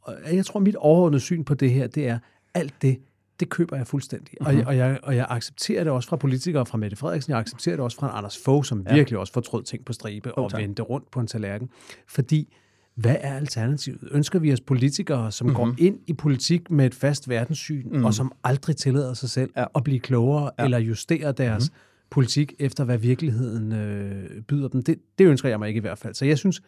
og 0.00 0.14
jeg 0.32 0.46
tror, 0.46 0.60
mit 0.60 0.76
overordnede 0.76 1.20
syn 1.20 1.44
på 1.44 1.54
det 1.54 1.70
her, 1.70 1.86
det 1.86 2.08
er, 2.08 2.18
alt 2.54 2.74
det, 2.82 2.98
det 3.40 3.48
køber 3.48 3.76
jeg 3.76 3.86
fuldstændig. 3.86 4.34
Mm-hmm. 4.40 4.46
Og, 4.46 4.58
jeg, 4.58 4.66
og, 4.66 4.76
jeg, 4.76 4.98
og 5.02 5.16
jeg 5.16 5.26
accepterer 5.28 5.84
det 5.84 5.92
også 5.92 6.08
fra 6.08 6.16
politikere, 6.16 6.66
fra 6.66 6.78
Mette 6.78 6.96
Frederiksen, 6.96 7.30
jeg 7.30 7.38
accepterer 7.38 7.76
det 7.76 7.84
også 7.84 7.96
fra 7.96 8.18
Anders 8.18 8.38
Fogh, 8.44 8.64
som 8.64 8.86
ja. 8.88 8.94
virkelig 8.94 9.18
også 9.18 9.32
fortrød 9.32 9.62
ting 9.62 9.84
på 9.84 9.92
stribe 9.92 10.34
og 10.34 10.50
tak. 10.50 10.60
vendte 10.60 10.82
rundt 10.82 11.10
på 11.10 11.20
en 11.20 11.26
tallerken. 11.26 11.68
Fordi, 12.08 12.54
hvad 12.94 13.16
er 13.20 13.34
alternativet? 13.36 14.08
Ønsker 14.10 14.38
vi 14.38 14.52
os 14.52 14.60
politikere, 14.60 15.32
som 15.32 15.46
mm-hmm. 15.46 15.56
går 15.56 15.74
ind 15.78 15.98
i 16.06 16.12
politik 16.12 16.70
med 16.70 16.86
et 16.86 16.94
fast 16.94 17.28
verdenssyn, 17.28 17.88
mm. 17.92 18.04
og 18.04 18.14
som 18.14 18.32
aldrig 18.44 18.76
tillader 18.76 19.14
sig 19.14 19.30
selv 19.30 19.50
ja. 19.56 19.64
at 19.74 19.84
blive 19.84 20.00
klogere, 20.00 20.50
ja. 20.58 20.64
eller 20.64 20.78
justere 20.78 21.32
deres 21.32 21.70
mm. 21.70 21.76
politik 22.10 22.52
efter, 22.58 22.84
hvad 22.84 22.98
virkeligheden 22.98 23.72
øh, 23.72 24.42
byder 24.42 24.68
dem? 24.68 24.82
Det, 24.82 24.98
det 25.18 25.26
ønsker 25.26 25.48
jeg 25.48 25.58
mig 25.58 25.68
ikke 25.68 25.78
i 25.78 25.80
hvert 25.80 25.98
fald. 25.98 26.14
Så 26.14 26.24
jeg 26.24 26.38
synes, 26.38 26.62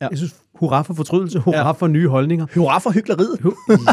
ja. 0.00 0.08
jeg 0.08 0.18
synes 0.18 0.36
hurra 0.54 0.82
for 0.82 0.94
fortrydelse, 0.94 1.38
hurra 1.38 1.56
ja. 1.58 1.70
for 1.70 1.86
nye 1.86 2.08
holdninger. 2.08 2.46
Hurra 2.54 2.78
for 2.78 2.90
hyggeleriet. 2.90 3.38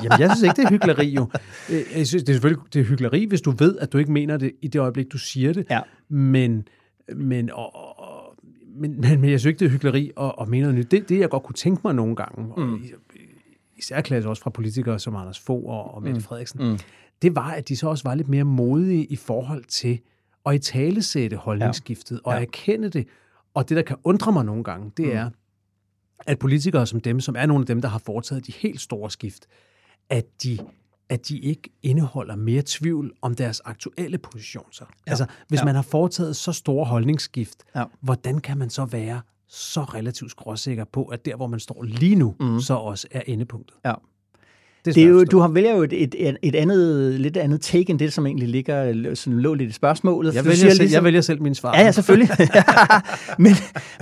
Jamen, 0.04 0.20
jeg 0.20 0.30
synes 0.36 0.42
ikke, 0.44 0.56
det 0.56 0.66
er 0.66 0.70
hyggeleri 0.70 1.10
jo. 1.10 1.28
Øh, 1.72 1.82
Jeg 1.98 2.08
synes, 2.08 2.24
det 2.24 2.30
er 2.30 2.34
selvfølgelig 2.34 2.64
det 2.74 2.80
er 2.80 2.84
hyggeleri, 2.84 3.26
hvis 3.26 3.42
du 3.42 3.52
ved, 3.52 3.78
at 3.78 3.94
du 3.94 3.98
ikke 3.98 4.12
mener 4.12 4.38
det 4.38 4.52
i 4.62 4.68
det 4.68 4.80
øjeblik, 4.80 5.12
du 5.12 5.18
siger 5.18 5.54
det. 5.54 5.66
Ja. 5.70 5.80
Men, 6.10 6.68
men, 7.16 7.52
og, 7.52 7.76
og, 7.76 8.36
men, 8.76 9.02
men, 9.02 9.22
men 9.22 9.30
jeg 9.30 9.40
synes 9.40 9.46
ikke, 9.52 9.60
det 9.60 9.66
er 9.66 9.70
hyggeleri 9.70 10.12
at, 10.20 10.32
at 10.42 10.48
mene 10.48 10.62
noget 10.62 10.76
nyt. 10.78 10.92
Det, 10.92 11.10
det, 11.10 11.20
jeg 11.20 11.30
godt 11.30 11.44
kunne 11.44 11.56
tænke 11.56 11.82
mig 11.86 11.96
nogle 11.96 12.16
gange, 12.16 12.44
mm. 12.46 12.52
og 12.52 12.80
i, 12.80 12.92
i 13.78 13.82
særklasse 13.82 14.30
også 14.30 14.44
fra 14.44 14.50
politikere 14.50 15.00
som 15.00 15.16
Anders 15.16 15.40
Fogh 15.40 15.66
og, 15.70 15.94
og 15.96 16.04
Mette 16.04 16.18
mm. 16.18 16.24
Frederiksen, 16.24 16.70
mm. 16.72 16.78
det 17.22 17.36
var, 17.36 17.52
at 17.52 17.70
de 17.70 17.78
så 17.78 17.88
også 17.90 18.04
var 18.04 18.16
lidt 18.16 18.30
mere 18.30 18.44
modige 18.44 19.06
i 19.06 19.16
forhold 19.16 19.64
til 19.64 20.00
at 20.46 20.56
i 20.56 20.58
talesætte 20.58 21.38
holdningsskiftet 21.38 22.16
ja. 22.26 22.30
og 22.32 22.34
Ja. 22.36 22.42
erkende 22.42 22.90
det. 22.90 23.08
Og 23.54 23.70
det, 23.70 23.78
der 23.78 23.84
kan 23.84 23.98
undre 24.04 24.32
mig 24.32 24.46
nogle 24.46 24.64
gange, 24.64 24.92
det 24.98 25.06
mm. 25.06 25.12
er, 25.12 25.30
at 26.28 26.40
politikere 26.40 26.88
som 26.88 27.00
dem, 27.00 27.20
som 27.20 27.36
er 27.36 27.46
nogle 27.46 27.62
af 27.62 27.66
dem, 27.68 27.82
der 27.82 27.90
har 27.90 28.00
foretaget 28.06 28.48
de 28.48 28.52
helt 28.52 28.82
store 28.82 29.12
skift, 29.12 29.46
at 30.10 30.26
de, 30.44 30.58
at 31.10 31.28
de 31.28 31.40
ikke 31.40 31.70
indeholder 31.84 32.36
mere 32.36 32.64
tvivl 32.66 33.12
om 33.22 33.36
deres 33.36 33.62
aktuelle 33.66 34.18
position. 34.18 34.66
Så. 34.72 34.84
Ja. 35.08 35.12
Altså, 35.12 35.26
hvis 35.48 35.60
ja. 35.60 35.66
man 35.66 35.76
har 35.76 35.82
foretaget 35.82 36.36
så 36.36 36.52
store 36.52 36.86
holdningsskift, 36.86 37.64
Ja. 37.76 37.84
hvordan 38.02 38.40
kan 38.40 38.58
man 38.58 38.70
så 38.70 38.86
være 38.86 39.22
så 39.48 39.82
relativt 39.82 40.32
skråsikker 40.32 40.84
på, 40.84 41.06
at 41.06 41.26
der, 41.26 41.36
hvor 41.36 41.48
man 41.48 41.60
står 41.60 41.84
lige 41.84 42.16
nu, 42.16 42.36
mm. 42.40 42.60
så 42.60 42.74
også 42.74 43.08
er 43.12 43.22
endepunktet? 43.28 43.78
Ja. 43.86 43.94
Det 44.96 45.04
er, 45.04 45.08
jo, 45.08 45.24
du 45.24 45.40
har 45.40 45.48
vælger 45.48 45.76
jo 45.76 45.84
et, 45.84 45.94
et, 45.94 46.38
et 46.42 46.56
andet, 46.56 47.14
lidt 47.20 47.38
andet 47.38 47.62
take 47.62 47.90
end 47.90 48.00
det, 48.00 48.14
som 48.14 48.26
egentlig 48.26 48.48
ligger, 48.48 49.14
sådan 49.16 49.40
lå 49.40 49.54
lidt 49.54 49.70
i 49.70 49.74
spørgsmålet. 49.74 50.36
jeg, 50.36 50.46
vælger 50.46 50.56
siger 50.56 50.70
selv, 50.70 50.80
ligesom- 50.80 50.96
jeg 50.96 51.04
vælger 51.04 51.22
selv 51.22 51.42
mine 51.42 51.56
svar. 51.56 51.78
Ja, 51.78 51.84
ja, 51.84 51.92
selvfølgelig. 51.92 52.30
men, 53.40 53.52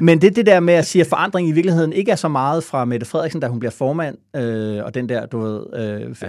men 0.02 0.22
det, 0.22 0.36
det 0.36 0.46
der 0.46 0.60
med 0.60 0.74
at 0.74 0.86
sige, 0.86 1.02
at 1.02 1.08
forandring 1.08 1.50
i 1.50 1.52
virkeligheden 1.52 1.94
ikke 1.94 2.12
er 2.12 2.16
så 2.16 2.28
meget 2.28 2.64
fra 2.64 2.86
Mette 2.86 3.06
Frederiksen, 3.06 3.42
da 3.42 3.48
hun 3.48 3.60
bliver 3.60 3.72
formand, 3.72 4.16
øh, 4.36 4.84
og 4.84 4.94
den 4.94 5.10
der, 5.10 5.26
du 5.26 5.40
ved, 5.40 5.64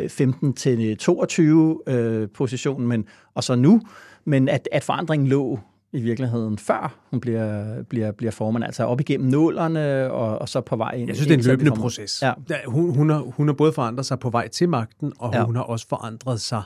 øh, 0.01 0.09
15 0.09 0.53
til 0.53 0.97
22 0.97 1.79
øh, 1.87 2.29
position, 2.35 2.87
men, 2.87 3.05
og 3.35 3.45
så 3.45 3.55
nu, 3.55 3.81
men 4.25 4.49
at, 4.49 4.69
at 4.73 4.85
forandringen 4.85 5.29
lå 5.29 5.59
i 5.93 6.01
virkeligheden, 6.01 6.59
før 6.59 6.99
hun 7.11 7.21
bliver, 7.21 7.83
bliver, 7.83 8.13
bliver 8.13 8.31
formand, 8.31 8.65
altså 8.65 8.85
op 8.85 9.01
igennem 9.01 9.29
nålerne, 9.31 10.11
og, 10.11 10.39
og 10.39 10.49
så 10.49 10.61
på 10.61 10.77
vej 10.77 10.91
ind. 10.93 11.07
Jeg 11.09 11.17
synes, 11.17 11.27
det 11.27 11.35
er 11.35 11.39
en 11.39 11.45
løbende 11.45 11.71
proces. 11.81 12.23
Ja. 12.23 12.33
Ja, 12.51 12.57
hun, 12.67 12.95
hun, 12.97 13.11
har, 13.11 13.19
hun 13.19 13.49
har 13.49 13.55
både 13.55 13.73
forandret 13.73 14.07
sig 14.07 14.19
på 14.19 14.31
vej 14.31 14.49
til 14.49 14.69
magten, 14.69 15.13
og 15.19 15.35
Ja. 15.35 15.45
hun 15.45 15.57
har 15.57 15.63
også 15.63 15.87
forandret 15.89 16.41
sig 16.41 16.63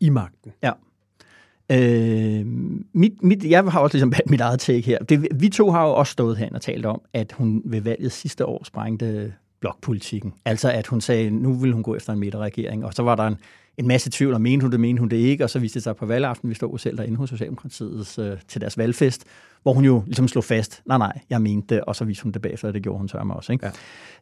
i 0.00 0.08
magten. 0.08 0.52
Ja. 0.62 0.72
Øh, 1.72 2.46
mit, 2.92 3.22
mit, 3.22 3.44
jeg 3.44 3.64
har 3.64 3.80
også 3.80 3.94
ligesom 3.96 4.12
valgt 4.12 4.30
mit 4.30 4.40
eget 4.40 4.60
take 4.60 4.80
her. 4.82 4.98
Det, 4.98 5.28
vi 5.34 5.48
to 5.48 5.70
har 5.70 5.84
jo 5.86 5.92
også 5.92 6.10
stået 6.12 6.36
her 6.36 6.48
og 6.54 6.60
talt 6.60 6.86
om, 6.86 7.00
at 7.12 7.32
hun 7.32 7.62
ved 7.64 7.80
valget 7.80 8.12
sidste 8.12 8.46
år 8.46 8.64
sprængte 8.64 9.34
blokpolitikken. 9.62 10.32
Altså 10.44 10.70
at 10.70 10.86
hun 10.86 11.00
sagde, 11.00 11.30
nu 11.30 11.52
vil 11.52 11.72
hun 11.72 11.82
gå 11.82 11.96
efter 11.96 12.12
en 12.12 12.18
midterregering, 12.18 12.84
og 12.84 12.94
så 12.94 13.02
var 13.02 13.14
der 13.14 13.26
en, 13.26 13.36
en 13.76 13.88
masse 13.88 14.10
tvivl, 14.10 14.34
og 14.34 14.40
mente 14.40 14.64
hun 14.64 14.72
det, 14.72 14.80
mente 14.80 15.00
hun 15.00 15.08
det 15.08 15.16
ikke, 15.16 15.44
og 15.44 15.50
så 15.50 15.58
viste 15.58 15.74
det 15.74 15.82
sig 15.82 15.96
på 15.96 16.06
valgaften, 16.06 16.50
vi 16.50 16.54
stod 16.54 16.78
selv 16.78 16.96
derinde 16.96 17.16
hos 17.16 17.30
Socialdemokratiets 17.30 18.18
øh, 18.18 18.36
til 18.48 18.60
deres 18.60 18.78
valgfest, 18.78 19.24
hvor 19.62 19.72
hun 19.72 19.84
jo 19.84 20.02
ligesom 20.06 20.28
slog 20.28 20.44
fast, 20.44 20.82
nej 20.86 20.98
nej, 20.98 21.20
jeg 21.30 21.42
mente 21.42 21.74
det, 21.74 21.84
og 21.84 21.96
så 21.96 22.04
viste 22.04 22.22
hun 22.22 22.32
det 22.32 22.42
bagefter, 22.42 22.68
og 22.68 22.74
det 22.74 22.82
gjorde 22.82 22.98
hun 22.98 23.08
sørme 23.08 23.34
også. 23.34 23.52
Ikke? 23.52 23.70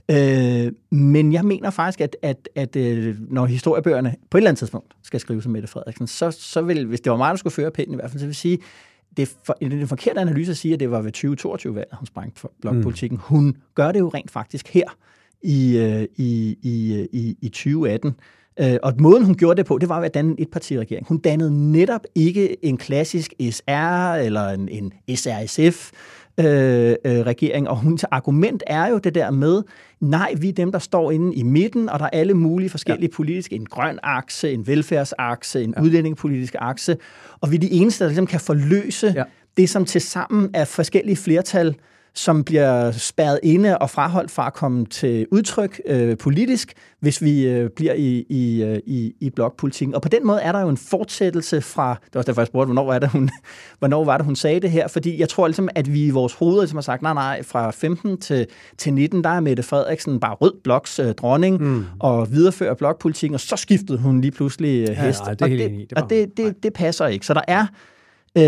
Ja. 0.08 0.66
Øh, 0.66 0.72
men 0.90 1.32
jeg 1.32 1.44
mener 1.44 1.70
faktisk, 1.70 2.00
at, 2.00 2.16
at, 2.22 2.48
at 2.54 2.76
øh, 2.76 3.16
når 3.28 3.46
historiebøgerne 3.46 4.14
på 4.30 4.38
et 4.38 4.40
eller 4.40 4.50
andet 4.50 4.58
tidspunkt 4.58 4.94
skal 5.02 5.20
skrives 5.20 5.46
om 5.46 5.52
Mette 5.52 5.68
Frederiksen, 5.68 6.06
så, 6.06 6.30
så 6.30 6.62
vil, 6.62 6.86
hvis 6.86 7.00
det 7.00 7.10
var 7.10 7.18
mig, 7.18 7.30
der 7.30 7.36
skulle 7.36 7.54
føre 7.54 7.70
pinden 7.70 7.94
i 7.94 7.96
hvert 7.96 8.10
fald, 8.10 8.20
så 8.20 8.26
vil 8.26 8.34
sige, 8.34 8.58
det 9.16 9.22
er, 9.22 9.32
for, 9.44 9.52
det 9.52 9.72
er 9.72 9.80
en 9.80 9.88
forkert 9.88 10.18
analyse 10.18 10.50
at 10.50 10.56
sige, 10.56 10.74
at 10.74 10.80
det 10.80 10.90
var 10.90 11.02
ved 11.02 11.16
2022-valget, 11.16 11.92
hun 11.92 12.06
sprang 12.06 12.34
blokpolitikken. 12.60 13.16
Mm. 13.16 13.36
Hun 13.36 13.56
gør 13.74 13.92
det 13.92 13.98
jo 14.00 14.08
rent 14.08 14.30
faktisk 14.30 14.68
her 14.68 14.96
i, 15.42 15.78
øh, 15.78 16.02
i, 16.16 16.58
i, 16.62 17.06
i, 17.12 17.36
i 17.40 17.48
2018. 17.48 18.14
Øh, 18.60 18.76
og 18.82 18.94
måden, 18.98 19.24
hun 19.24 19.34
gjorde 19.34 19.56
det 19.56 19.66
på, 19.66 19.78
det 19.78 19.88
var 19.88 19.98
ved 19.98 20.06
at 20.06 20.14
danne 20.14 20.30
en 20.30 20.36
etpartiregering. 20.38 21.06
Hun 21.06 21.18
dannede 21.18 21.72
netop 21.72 22.00
ikke 22.14 22.64
en 22.64 22.76
klassisk 22.76 23.34
SR 23.50 24.14
eller 24.14 24.48
en, 24.48 24.68
en 24.68 25.16
SRSF, 25.16 25.92
øh, 26.40 26.96
øh, 27.04 27.20
regering, 27.20 27.68
og 27.68 27.80
hendes 27.80 28.04
argument 28.04 28.62
er 28.66 28.86
jo 28.86 28.98
det 28.98 29.14
der 29.14 29.30
med, 29.30 29.62
nej, 30.00 30.34
vi 30.38 30.48
er 30.48 30.52
dem, 30.52 30.72
der 30.72 30.78
står 30.78 31.10
inde 31.10 31.34
i 31.34 31.42
midten, 31.42 31.88
og 31.88 31.98
der 31.98 32.04
er 32.04 32.10
alle 32.12 32.34
mulige 32.34 32.70
forskellige 32.70 33.10
ja. 33.12 33.16
politiske, 33.16 33.54
en 33.56 33.66
grøn 33.66 33.98
akse, 34.02 34.52
en 34.52 34.66
velfærdsakse, 34.66 35.64
en 35.64 35.74
ja. 35.76 35.82
udlændingepolitisk 35.82 36.54
akse, 36.58 36.96
og 37.40 37.50
vi 37.50 37.56
er 37.56 37.60
de 37.60 37.70
eneste, 37.70 38.04
der 38.04 38.08
ligesom 38.08 38.26
kan 38.26 38.40
forløse 38.40 39.12
ja. 39.16 39.22
det, 39.56 39.70
som 39.70 39.84
til 39.84 40.00
sammen 40.00 40.50
er 40.54 40.64
forskellige 40.64 41.16
flertal, 41.16 41.74
som 42.14 42.44
bliver 42.44 42.90
spærret 42.90 43.40
inde 43.42 43.78
og 43.78 43.90
fraholdt 43.90 44.30
fra 44.30 44.46
at 44.46 44.54
komme 44.54 44.86
til 44.86 45.26
udtryk 45.30 45.80
øh, 45.86 46.16
politisk, 46.18 46.72
hvis 47.00 47.22
vi 47.22 47.46
øh, 47.48 47.70
bliver 47.76 47.94
i, 47.94 48.26
i, 48.28 48.62
øh, 48.62 48.80
i, 48.86 49.14
i 49.20 49.30
blokpolitikken. 49.30 49.94
Og 49.94 50.02
på 50.02 50.08
den 50.08 50.26
måde 50.26 50.40
er 50.40 50.52
der 50.52 50.60
jo 50.60 50.68
en 50.68 50.76
fortsættelse 50.76 51.60
fra, 51.60 51.94
det 52.04 52.14
var 52.14 52.18
også 52.18 52.26
derfor, 52.26 52.40
jeg 52.40 52.46
spurgte, 52.46 52.66
hvornår 52.66 52.84
var 52.84 52.98
det, 52.98 53.08
hun, 53.08 53.30
hvornår 53.78 54.04
var 54.04 54.16
det, 54.16 54.26
hun 54.26 54.36
sagde 54.36 54.60
det 54.60 54.70
her, 54.70 54.88
fordi 54.88 55.20
jeg 55.20 55.28
tror 55.28 55.48
ligesom, 55.48 55.68
at 55.74 55.92
vi 55.92 56.06
i 56.06 56.10
vores 56.10 56.34
hoveder 56.34 56.60
ligesom 56.60 56.76
har 56.76 56.82
sagt, 56.82 57.02
nej, 57.02 57.14
nej, 57.14 57.42
fra 57.42 57.70
15 57.70 58.18
til, 58.18 58.46
til 58.78 58.94
19, 58.94 59.24
der 59.24 59.30
er 59.30 59.40
Mette 59.40 59.62
Frederiksen 59.62 60.20
bare 60.20 60.34
rød 60.34 60.52
bloks 60.64 60.98
øh, 60.98 61.14
dronning, 61.14 61.62
mm. 61.62 61.84
og 61.98 62.32
viderefører 62.32 62.74
blokpolitikken, 62.74 63.34
og 63.34 63.40
så 63.40 63.56
skiftede 63.56 63.98
hun 63.98 64.20
lige 64.20 64.30
pludselig 64.30 64.88
øh, 64.88 64.96
hest. 64.96 65.20
nej, 65.20 65.34
det 65.34 65.42
er 65.42 65.44
og 65.44 65.50
det. 65.50 65.90
Det 65.90 65.98
og 65.98 66.10
det, 66.10 66.36
det, 66.36 66.62
det 66.62 66.72
passer 66.72 67.06
ikke. 67.06 67.26
Så 67.26 67.34
der 67.34 67.42
er 67.48 67.66
Øh, 68.38 68.42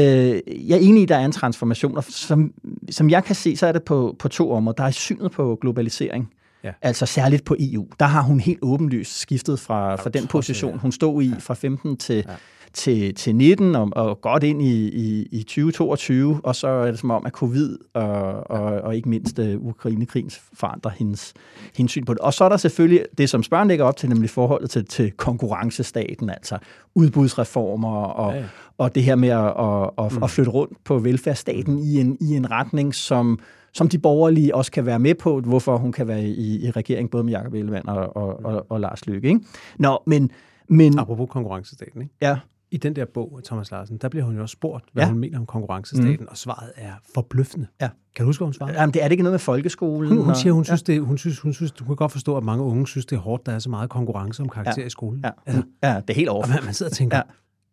jeg 0.68 0.74
er 0.76 0.80
enig 0.80 1.00
i, 1.00 1.02
at 1.02 1.08
der 1.08 1.16
er 1.16 1.24
en 1.24 1.32
transformation, 1.32 1.96
og 1.96 2.04
som, 2.04 2.52
som 2.90 3.10
jeg 3.10 3.24
kan 3.24 3.34
se, 3.34 3.56
så 3.56 3.66
er 3.66 3.72
det 3.72 3.82
på, 3.82 4.16
på 4.18 4.28
to 4.28 4.52
områder. 4.52 4.76
Der 4.76 4.84
er 4.84 4.90
synet 4.90 5.30
på 5.32 5.58
globalisering, 5.60 6.30
Ja. 6.64 6.72
altså 6.82 7.06
særligt 7.06 7.44
på 7.44 7.56
EU. 7.58 7.86
Der 8.00 8.06
har 8.06 8.22
hun 8.22 8.40
helt 8.40 8.58
åbenlyst 8.62 9.18
skiftet 9.18 9.60
fra, 9.60 9.96
fra 9.96 10.10
den 10.10 10.26
position, 10.26 10.78
hun 10.78 10.92
stod 10.92 11.22
i 11.22 11.32
fra 11.38 11.54
15 11.54 11.96
til, 11.96 12.16
ja. 12.28 12.34
Til, 12.74 13.14
til 13.14 13.36
19 13.36 13.74
og, 13.74 13.88
og 13.92 14.20
godt 14.20 14.42
ind 14.42 14.62
i, 14.62 14.88
i, 14.88 15.28
i 15.32 15.42
2022, 15.42 16.40
og 16.44 16.56
så 16.56 16.68
er 16.68 16.90
det 16.90 16.98
som 16.98 17.10
om, 17.10 17.26
at 17.26 17.32
covid 17.32 17.78
og, 17.94 18.50
og, 18.50 18.62
og 18.62 18.96
ikke 18.96 19.08
mindst 19.08 19.38
uh, 19.38 19.46
Ukraine-krigen 19.66 20.30
forandrer 20.52 20.90
hendes, 20.90 21.34
hendes 21.76 21.90
syn 21.90 22.04
på 22.04 22.14
det. 22.14 22.20
Og 22.20 22.34
så 22.34 22.44
er 22.44 22.48
der 22.48 22.56
selvfølgelig 22.56 23.04
det, 23.18 23.30
som 23.30 23.42
spørgen 23.42 23.68
lægger 23.68 23.84
op 23.84 23.96
til, 23.96 24.08
nemlig 24.08 24.30
forholdet 24.30 24.70
til, 24.70 24.84
til 24.84 25.10
konkurrencestaten, 25.10 26.30
altså 26.30 26.58
udbudsreformer 26.94 28.02
og, 28.02 28.32
Ja, 28.34 28.38
ja, 28.38 28.44
og 28.78 28.94
det 28.94 29.02
her 29.02 29.14
med 29.14 29.28
at, 29.28 29.46
at, 29.46 30.06
at, 30.06 30.12
Mm. 30.12 30.22
at 30.22 30.30
flytte 30.30 30.50
rundt 30.50 30.84
på 30.84 30.98
velfærdsstaten 30.98 31.78
i 31.78 32.00
en, 32.00 32.16
i 32.20 32.36
en 32.36 32.50
retning, 32.50 32.94
som, 32.94 33.38
som 33.72 33.88
de 33.88 33.98
borgerlige 33.98 34.54
også 34.54 34.72
kan 34.72 34.86
være 34.86 34.98
med 34.98 35.14
på, 35.14 35.40
hvorfor 35.40 35.76
hun 35.76 35.92
kan 35.92 36.08
være 36.08 36.22
i, 36.24 36.66
i 36.66 36.70
regering 36.70 37.10
både 37.10 37.24
med 37.24 37.32
Jacob 37.32 37.54
Ellemann 37.54 37.88
og, 37.88 38.16
og, 38.16 38.44
og, 38.44 38.66
og 38.68 38.80
Lars 38.80 39.06
Løkke. 39.06 39.28
Ikke? 39.28 39.40
Nå, 39.78 40.02
men... 40.06 40.30
men 40.68 40.98
Apropos 40.98 41.28
konkurrencestaten, 41.30 42.02
ikke? 42.02 42.14
ja, 42.22 42.38
I 42.72 42.76
den 42.76 42.96
der 42.96 43.04
bog, 43.14 43.40
Thomas 43.44 43.70
Larsen, 43.70 43.96
der 43.98 44.08
bliver 44.08 44.24
hun 44.24 44.34
jo 44.36 44.42
også 44.42 44.52
spurgt, 44.52 44.84
hvad 44.92 45.02
Ja. 45.04 45.08
hun 45.08 45.18
mener 45.18 45.38
om 45.38 45.46
konkurrencestaten, 45.46 46.16
mm. 46.20 46.26
og 46.30 46.36
svaret 46.36 46.72
er 46.76 46.92
forbløffende. 47.14 47.66
Ja. 47.80 47.88
Kan 48.16 48.22
du 48.24 48.28
huske, 48.28 48.40
hvad 48.40 48.46
hun 48.46 48.52
svarede? 48.54 48.80
jamen, 48.80 48.94
det 48.94 49.02
er 49.02 49.08
det 49.08 49.12
ikke 49.12 49.22
noget 49.22 49.32
med 49.32 49.38
folkeskolen? 49.38 50.08
Hun, 50.08 50.18
hun 50.18 50.30
og- 50.30 50.36
siger, 50.36 50.52
hun 50.52 50.64
synes, 50.64 50.82
det, 50.82 51.00
hun 51.02 51.18
synes, 51.18 51.38
hun 51.40 51.52
synes, 51.54 51.72
du 51.72 51.84
kan 51.84 51.96
godt 51.96 52.12
forstå, 52.12 52.36
at 52.36 52.42
mange 52.44 52.64
unge 52.64 52.86
synes, 52.86 53.06
det 53.06 53.16
er 53.16 53.20
hårdt, 53.20 53.46
der 53.46 53.52
er 53.52 53.58
så 53.58 53.70
meget 53.70 53.90
konkurrence 53.90 54.42
om 54.42 54.48
karakter 54.48 54.74
Ja. 54.82 54.86
i 54.86 54.90
skolen. 54.90 55.20
Ja, 55.24 55.30
Altså, 55.46 55.62
ja, 55.82 55.94
det 56.00 56.10
er 56.10 56.14
helt 56.14 56.28
over. 56.28 56.46
man, 56.46 56.58
man 56.64 56.74
sidder 56.74 56.90
og 56.90 56.96
tænker, 56.96 57.16
Ja. 57.16 57.22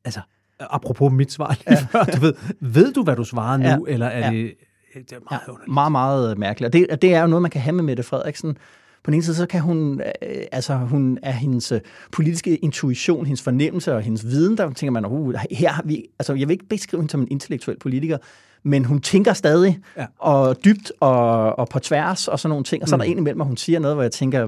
altså, 0.06 0.20
apropos 0.60 1.12
mit 1.14 1.32
svar 1.32 1.50
lige 1.68 1.78
ja. 1.78 1.88
før, 1.92 2.04
du 2.04 2.22
ved, 2.22 2.34
ved 2.60 2.94
du, 2.94 3.04
hvad 3.04 3.16
du 3.16 3.24
svarede 3.24 3.60
nu, 3.64 3.68
Ja. 3.88 3.94
eller 3.94 4.06
er 4.08 4.32
Ja. 4.32 4.38
det 4.38 4.54
det 4.94 5.12
er 5.12 5.20
meget 5.30 5.42
ja, 5.48 5.74
meget, 5.74 5.92
meget 5.92 6.38
mærkeligt. 6.38 6.68
Og 6.68 6.74
det, 6.74 7.02
det 7.02 7.14
er 7.16 7.22
jo 7.22 7.28
noget, 7.28 7.42
man 7.42 7.52
kan 7.52 7.62
have 7.62 7.74
med 7.76 7.84
Mette 7.84 8.04
Frederiksen. 8.04 8.58
På 9.04 9.12
den 9.12 9.14
ene 9.14 9.24
side, 9.24 9.36
så 9.36 9.46
kan 9.46 9.62
hun, 9.62 10.02
øh, 10.02 10.44
altså 10.52 10.76
hun 10.76 11.20
er 11.24 11.32
hendes 11.32 11.72
øh, 11.72 11.80
politiske 12.12 12.58
intuition, 12.58 13.26
hendes 13.26 13.42
fornemmelse 13.42 13.96
og 13.96 14.02
hendes 14.02 14.26
viden, 14.26 14.58
der 14.58 14.74
tænker 14.74 14.92
man, 14.92 15.06
uh, 15.06 15.34
her 15.52 15.70
har 15.70 15.84
vi, 15.86 16.06
altså 16.20 16.34
jeg 16.34 16.48
vil 16.48 16.54
ikke 16.54 16.68
beskrive 16.70 17.02
hende 17.02 17.12
som 17.12 17.22
en 17.22 17.28
intellektuel 17.32 17.80
politiker, 17.80 18.18
men 18.64 18.86
hun 18.86 19.02
tænker 19.02 19.34
stadig, 19.34 19.80
ja. 19.98 20.06
og 20.20 20.66
dybt 20.66 20.92
og, 21.00 21.60
og 21.60 21.70
på 21.70 21.80
tværs 21.80 22.28
og 22.28 22.40
sådan 22.40 22.50
nogle 22.50 22.64
ting. 22.64 22.84
Og 22.84 22.90
så 22.90 22.96
er 22.96 22.98
der 22.98 23.06
mm. 23.06 23.12
en 23.12 23.18
imellem, 23.18 23.42
og 23.42 23.48
hun 23.48 23.58
siger 23.58 23.80
noget, 23.80 23.96
hvor 23.96 24.04
jeg 24.04 24.12
tænker, 24.12 24.48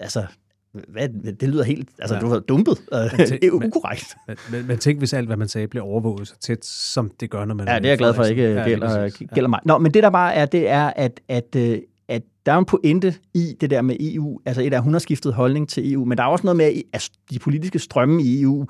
altså, 0.00 0.24
hvad, 0.88 1.08
det 1.40 1.48
lyder 1.48 1.64
helt, 1.64 1.88
altså 1.98 2.14
ja. 2.14 2.20
du 2.20 2.28
har 2.28 2.38
dumpet. 2.38 2.78
det 3.18 3.44
er 3.44 3.50
ukorrekt. 3.50 4.16
Men, 4.28 4.36
men, 4.50 4.66
men 4.66 4.78
tænk, 4.78 4.98
hvis 4.98 5.12
alt, 5.12 5.26
hvad 5.26 5.36
man 5.36 5.48
sagde, 5.48 5.68
bliver 5.68 5.84
overvåget 5.84 6.28
så 6.28 6.34
tæt, 6.40 6.64
som 6.64 7.10
det 7.20 7.30
gør, 7.30 7.44
når 7.44 7.54
man... 7.54 7.68
Ja, 7.68 7.78
det 7.78 7.84
er 7.84 7.88
jeg 7.88 7.98
glad 7.98 8.14
for, 8.14 8.24
ikke 8.24 8.62
gælder, 8.64 9.00
ja. 9.02 9.08
gælder 9.34 9.48
mig. 9.48 9.60
Nå, 9.64 9.78
men 9.78 9.94
det 9.94 10.02
der 10.02 10.10
bare 10.10 10.34
er, 10.34 10.46
det 10.46 10.68
er, 10.68 10.92
at, 10.96 11.20
at, 11.28 11.56
øh, 11.56 11.78
at 12.08 12.22
der 12.46 12.52
er 12.52 12.58
en 12.58 12.64
pointe 12.64 13.14
i 13.34 13.56
det 13.60 13.70
der 13.70 13.82
med 13.82 13.96
EU. 14.00 14.40
Altså 14.46 14.62
et 14.62 14.74
af, 14.74 14.82
hun 14.82 14.92
har 14.92 15.00
skiftet 15.00 15.34
holdning 15.34 15.68
til 15.68 15.92
EU, 15.92 16.04
men 16.04 16.18
der 16.18 16.24
er 16.24 16.28
også 16.28 16.46
noget 16.46 16.56
med, 16.56 16.82
at 16.92 17.10
de 17.30 17.38
politiske 17.38 17.78
strømme 17.78 18.22
i 18.22 18.42
EU 18.42 18.66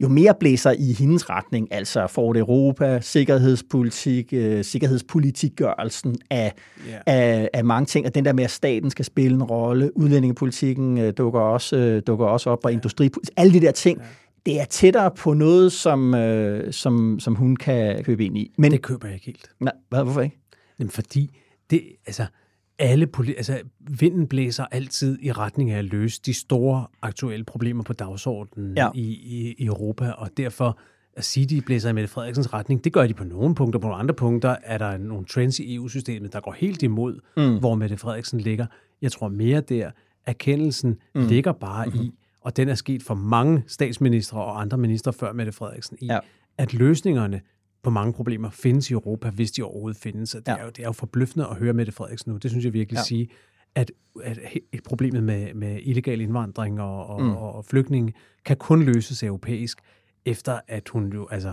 jo 0.00 0.08
mere 0.08 0.34
blæser 0.40 0.70
i 0.78 0.92
hendes 0.92 1.30
retning, 1.30 1.68
altså 1.70 2.06
for 2.06 2.32
det 2.32 2.40
Europa, 2.40 3.00
sikkerhedspolitik, 3.00 4.32
øh, 4.32 4.64
sikkerhedspolitikgørelsen 4.64 6.16
af, 6.30 6.52
yeah. 6.88 7.00
af, 7.06 7.48
af 7.52 7.64
mange 7.64 7.86
ting, 7.86 8.06
og 8.06 8.14
den 8.14 8.24
der 8.24 8.32
med, 8.32 8.44
at 8.44 8.50
staten 8.50 8.90
skal 8.90 9.04
spille 9.04 9.34
en 9.34 9.42
rolle, 9.42 9.96
udlændingepolitikken 9.96 10.98
øh, 10.98 11.12
dukker, 11.18 11.40
også, 11.40 11.76
øh, 11.76 12.02
dukker 12.06 12.26
også 12.26 12.50
op, 12.50 12.64
og 12.64 12.70
yeah. 12.70 12.74
industripolitik, 12.76 13.34
alle 13.36 13.52
de 13.52 13.60
der 13.60 13.72
ting, 13.72 13.98
yeah. 13.98 14.08
det 14.46 14.60
er 14.60 14.64
tættere 14.64 15.10
på 15.10 15.34
noget, 15.34 15.72
som, 15.72 16.14
øh, 16.14 16.72
som, 16.72 17.20
som 17.20 17.34
hun 17.34 17.56
kan 17.56 18.04
købe 18.04 18.24
ind 18.24 18.38
i. 18.38 18.54
Men, 18.58 18.72
det 18.72 18.82
køber 18.82 19.08
jeg 19.08 19.14
ikke 19.14 19.26
helt. 19.26 19.50
Nej, 19.60 19.72
hvad, 19.88 20.02
hvorfor 20.04 20.20
ikke? 20.20 20.38
Jamen, 20.78 20.90
fordi 20.90 21.30
det, 21.70 21.82
altså, 22.06 22.26
alle 22.78 23.08
altså, 23.36 23.60
vinden 23.80 24.26
blæser 24.26 24.64
altid 24.70 25.18
i 25.22 25.32
retning 25.32 25.70
af 25.70 25.78
at 25.78 25.84
løse 25.84 26.20
de 26.26 26.34
store 26.34 26.86
aktuelle 27.02 27.44
problemer 27.44 27.82
på 27.82 27.92
dagsordenen 27.92 28.76
ja. 28.76 28.90
i, 28.94 29.02
i, 29.02 29.54
i 29.58 29.64
Europa, 29.64 30.10
og 30.10 30.30
derfor 30.36 30.78
at 31.16 31.24
sige, 31.24 31.46
de 31.46 31.60
blæser 31.60 31.90
i 31.90 31.92
Mette 31.92 32.08
Frederiksens 32.08 32.52
retning, 32.52 32.84
det 32.84 32.92
gør 32.92 33.06
de 33.06 33.14
på 33.14 33.24
nogle 33.24 33.54
punkter. 33.54 33.80
På 33.80 33.86
nogle 33.86 34.00
andre 34.00 34.14
punkter 34.14 34.56
er 34.62 34.78
der 34.78 34.96
nogle 34.96 35.26
trends 35.26 35.58
i 35.58 35.74
EU-systemet, 35.74 36.32
der 36.32 36.40
går 36.40 36.52
helt 36.52 36.82
imod, 36.82 37.20
mm. 37.36 37.58
hvor 37.58 37.74
Mette 37.74 37.96
Frederiksen 37.96 38.40
ligger. 38.40 38.66
Jeg 39.02 39.12
tror 39.12 39.28
mere 39.28 39.60
der, 39.60 39.90
erkendelsen 40.26 40.96
mm. 41.14 41.26
ligger 41.26 41.52
bare 41.52 41.86
mm-hmm. 41.86 42.00
i, 42.00 42.12
og 42.40 42.56
den 42.56 42.68
er 42.68 42.74
sket 42.74 43.02
for 43.02 43.14
mange 43.14 43.64
statsministre 43.66 44.44
og 44.44 44.60
andre 44.60 44.78
ministre 44.78 45.12
før 45.12 45.32
Mette 45.32 45.52
Frederiksen, 45.52 45.96
i, 46.00 46.06
ja. 46.06 46.18
at 46.58 46.74
løsningerne 46.74 47.40
på 47.86 47.90
mange 47.90 48.12
problemer 48.12 48.50
findes 48.50 48.90
i 48.90 48.92
Europa, 48.92 49.30
hvis 49.30 49.52
de 49.52 49.62
overhovedet 49.62 50.00
findes. 50.00 50.34
Og 50.34 50.46
det, 50.46 50.52
ja. 50.52 50.58
er 50.58 50.64
jo, 50.64 50.70
det 50.70 50.78
er 50.78 50.86
jo 50.86 50.92
forbløffende 50.92 51.46
at 51.46 51.56
høre 51.56 51.72
Mette 51.72 51.92
Frederiksen 51.92 52.32
nu. 52.32 52.38
Det 52.38 52.50
synes 52.50 52.64
jeg 52.64 52.72
virkelig 52.72 52.96
ja. 52.96 53.02
sige, 53.02 53.28
at, 53.74 53.92
at 54.24 54.38
et 54.72 54.82
problemet 54.82 55.22
med, 55.22 55.54
med 55.54 55.78
illegal 55.82 56.20
indvandring 56.20 56.80
og, 56.80 57.06
og, 57.06 57.22
mm. 57.22 57.36
og 57.36 57.64
flygtninge 57.64 58.12
kan 58.44 58.56
kun 58.56 58.82
løses 58.82 59.22
europæisk, 59.22 59.78
efter 60.24 60.60
at 60.68 60.88
hun 60.88 61.12
jo, 61.12 61.28
altså, 61.30 61.52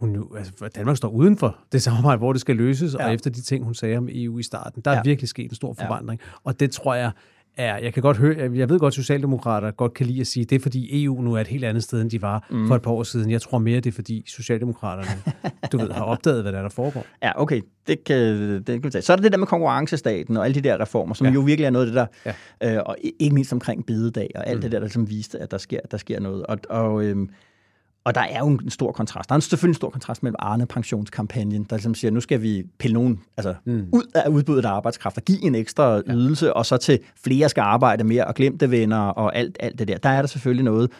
hun 0.00 0.14
jo, 0.14 0.34
altså 0.34 0.68
Danmark 0.74 0.96
står 0.96 1.08
uden 1.08 1.36
for 1.36 1.58
det 1.72 1.82
samarbejde, 1.82 2.18
hvor 2.18 2.32
det 2.32 2.40
skal 2.40 2.56
løses, 2.56 2.94
ja. 2.94 3.06
og 3.06 3.14
efter 3.14 3.30
de 3.30 3.42
ting, 3.42 3.64
hun 3.64 3.74
sagde 3.74 3.96
om 3.96 4.08
EU 4.12 4.38
i 4.38 4.42
starten, 4.42 4.82
der 4.84 4.90
ja. 4.90 4.98
er 4.98 5.02
virkelig 5.02 5.28
sket 5.28 5.50
en 5.50 5.54
stor 5.54 5.72
forvandling. 5.72 6.20
Ja. 6.20 6.30
Og 6.44 6.60
det 6.60 6.70
tror 6.70 6.94
jeg, 6.94 7.12
er, 7.56 7.76
jeg 7.76 7.94
kan 7.94 8.02
godt 8.02 8.16
høre, 8.16 8.50
jeg 8.54 8.68
ved 8.68 8.78
godt, 8.78 8.92
at 8.92 8.94
Socialdemokrater 8.94 9.70
godt 9.70 9.94
kan 9.94 10.06
lide 10.06 10.20
at 10.20 10.26
sige, 10.26 10.44
det 10.44 10.56
er 10.56 10.60
fordi 10.60 11.04
EU 11.04 11.22
nu 11.22 11.34
er 11.34 11.40
et 11.40 11.46
helt 11.46 11.64
andet 11.64 11.82
sted, 11.82 12.00
end 12.00 12.10
de 12.10 12.22
var 12.22 12.46
mm. 12.50 12.68
for 12.68 12.74
et 12.74 12.82
par 12.82 12.90
år 12.90 13.02
siden. 13.02 13.30
Jeg 13.30 13.42
tror 13.42 13.58
mere, 13.58 13.80
det 13.80 13.90
er 13.90 13.94
fordi 13.94 14.24
Socialdemokraterne, 14.26 15.22
du 15.72 15.78
ved, 15.78 15.90
har 15.90 16.04
opdaget, 16.04 16.42
hvad 16.42 16.52
der, 16.52 16.58
er, 16.58 16.62
der 16.62 16.68
foregår. 16.68 17.06
Ja, 17.22 17.42
okay. 17.42 17.60
Det 17.86 18.04
kan, 18.04 18.16
det 18.56 18.66
kan 18.66 18.84
vi 18.84 18.90
tage. 18.90 19.02
Så 19.02 19.12
er 19.12 19.16
der 19.16 19.22
det 19.22 19.32
der 19.32 19.38
med 19.38 19.46
konkurrencestaten 19.46 20.36
og 20.36 20.44
alle 20.44 20.54
de 20.54 20.60
der 20.60 20.80
reformer, 20.80 21.14
som 21.14 21.26
ja. 21.26 21.32
jo 21.32 21.40
virkelig 21.40 21.66
er 21.66 21.70
noget 21.70 21.86
af 21.86 21.92
det 21.92 22.08
der, 22.24 22.34
ja. 22.62 22.76
øh, 22.76 22.82
og 22.86 22.96
ikke 23.20 23.34
mindst 23.34 23.52
omkring 23.52 23.86
bidedag 23.86 24.30
og 24.34 24.46
alt 24.46 24.58
mm. 24.58 24.62
det 24.62 24.72
der, 24.72 24.80
der 24.80 24.88
som 24.88 25.10
viste, 25.10 25.38
at 25.38 25.50
der 25.50 25.58
sker, 25.58 25.80
der 25.90 25.96
sker 25.96 26.20
noget. 26.20 26.46
Og, 26.46 26.58
og 26.68 27.04
øhm, 27.04 27.30
og 28.04 28.14
der 28.14 28.20
er 28.20 28.38
jo 28.38 28.46
en 28.46 28.70
stor 28.70 28.92
kontrast. 28.92 29.28
Der 29.28 29.34
er 29.34 29.40
selvfølgelig 29.40 29.70
en 29.70 29.74
stor 29.74 29.90
kontrast 29.90 30.22
mellem 30.22 30.36
Arne-pensionskampagnen, 30.38 31.64
der 31.64 31.76
ligesom 31.76 31.94
siger, 31.94 32.10
nu 32.10 32.20
skal 32.20 32.42
vi 32.42 32.62
pille 32.78 32.94
nogen 32.94 33.20
altså, 33.36 33.54
mm. 33.64 33.88
ud 33.92 34.04
af 34.14 34.28
udbuddet 34.28 34.64
af 34.64 34.70
arbejdskraft 34.70 35.16
og 35.16 35.22
give 35.24 35.42
en 35.42 35.54
ekstra 35.54 35.94
ja. 35.94 36.00
ydelse, 36.08 36.54
og 36.54 36.66
så 36.66 36.76
til 36.76 36.98
flere 37.24 37.48
skal 37.48 37.60
arbejde 37.60 38.04
mere 38.04 38.26
og 38.26 38.34
glemte 38.34 38.70
venner 38.70 38.98
og 38.98 39.36
alt, 39.36 39.56
alt 39.60 39.78
det 39.78 39.88
der. 39.88 39.98
Der 39.98 40.08
er 40.08 40.22
der 40.22 40.26
selvfølgelig 40.28 40.64
noget. 40.64 40.90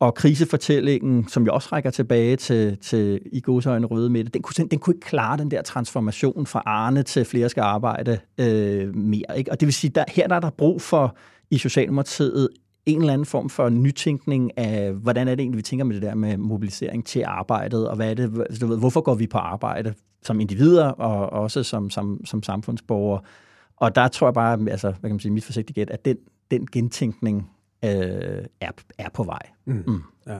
Og 0.00 0.14
krisefortællingen, 0.14 1.28
som 1.28 1.46
jo 1.46 1.54
også 1.54 1.68
rækker 1.72 1.90
tilbage 1.90 2.36
til, 2.36 2.78
til 2.78 3.20
i 3.32 3.40
godsøjne 3.40 3.86
røde 3.86 4.10
midte, 4.10 4.30
den 4.30 4.42
kunne, 4.42 4.68
den 4.70 4.78
kunne 4.78 4.94
ikke 4.94 5.06
klare 5.06 5.36
den 5.36 5.50
der 5.50 5.62
transformation 5.62 6.46
fra 6.46 6.62
Arne 6.66 7.02
til 7.02 7.24
flere 7.24 7.48
skal 7.48 7.60
arbejde 7.60 8.18
øh, 8.38 8.96
mere. 8.96 9.38
Ikke? 9.38 9.50
Og 9.50 9.60
det 9.60 9.66
vil 9.66 9.74
sige, 9.74 9.90
der, 9.90 10.04
her 10.08 10.28
der 10.28 10.36
er 10.36 10.40
der 10.40 10.50
brug 10.50 10.82
for 10.82 11.16
i 11.50 11.58
Socialdemokratiet 11.58 12.48
en 12.86 13.00
eller 13.00 13.12
anden 13.12 13.26
form 13.26 13.48
for 13.48 13.68
nytænkning 13.68 14.58
af, 14.58 14.92
hvordan 14.92 15.28
er 15.28 15.34
det 15.34 15.42
egentlig, 15.42 15.58
vi 15.58 15.62
tænker 15.62 15.84
med 15.84 15.94
det 15.94 16.02
der 16.02 16.14
med 16.14 16.36
mobilisering 16.36 17.06
til 17.06 17.24
arbejdet, 17.26 17.88
og 17.88 17.96
hvad 17.96 18.10
er 18.10 18.14
det, 18.14 18.38
altså, 18.40 18.60
du 18.60 18.66
ved, 18.66 18.78
hvorfor 18.78 19.00
går 19.00 19.14
vi 19.14 19.26
på 19.26 19.38
arbejde 19.38 19.94
som 20.22 20.40
individer, 20.40 20.88
og 20.88 21.42
også 21.42 21.62
som, 21.62 21.90
som, 21.90 22.20
som 22.24 22.42
samfundsborgere. 22.42 23.20
Og 23.76 23.94
der 23.94 24.08
tror 24.08 24.26
jeg 24.26 24.34
bare, 24.34 24.70
altså, 24.70 24.88
hvad 24.88 25.10
kan 25.10 25.10
man 25.10 25.20
sige, 25.20 25.32
mit 25.32 25.44
forsigtige 25.44 25.74
gæt, 25.74 25.90
at 25.90 26.04
den, 26.04 26.16
den 26.50 26.66
gentænkning 26.72 27.50
øh, 27.84 27.90
er, 28.60 28.70
er 28.98 29.08
på 29.14 29.24
vej. 29.24 29.42
Mm. 29.64 29.84
Mm. 29.86 30.02
Ja. 30.26 30.38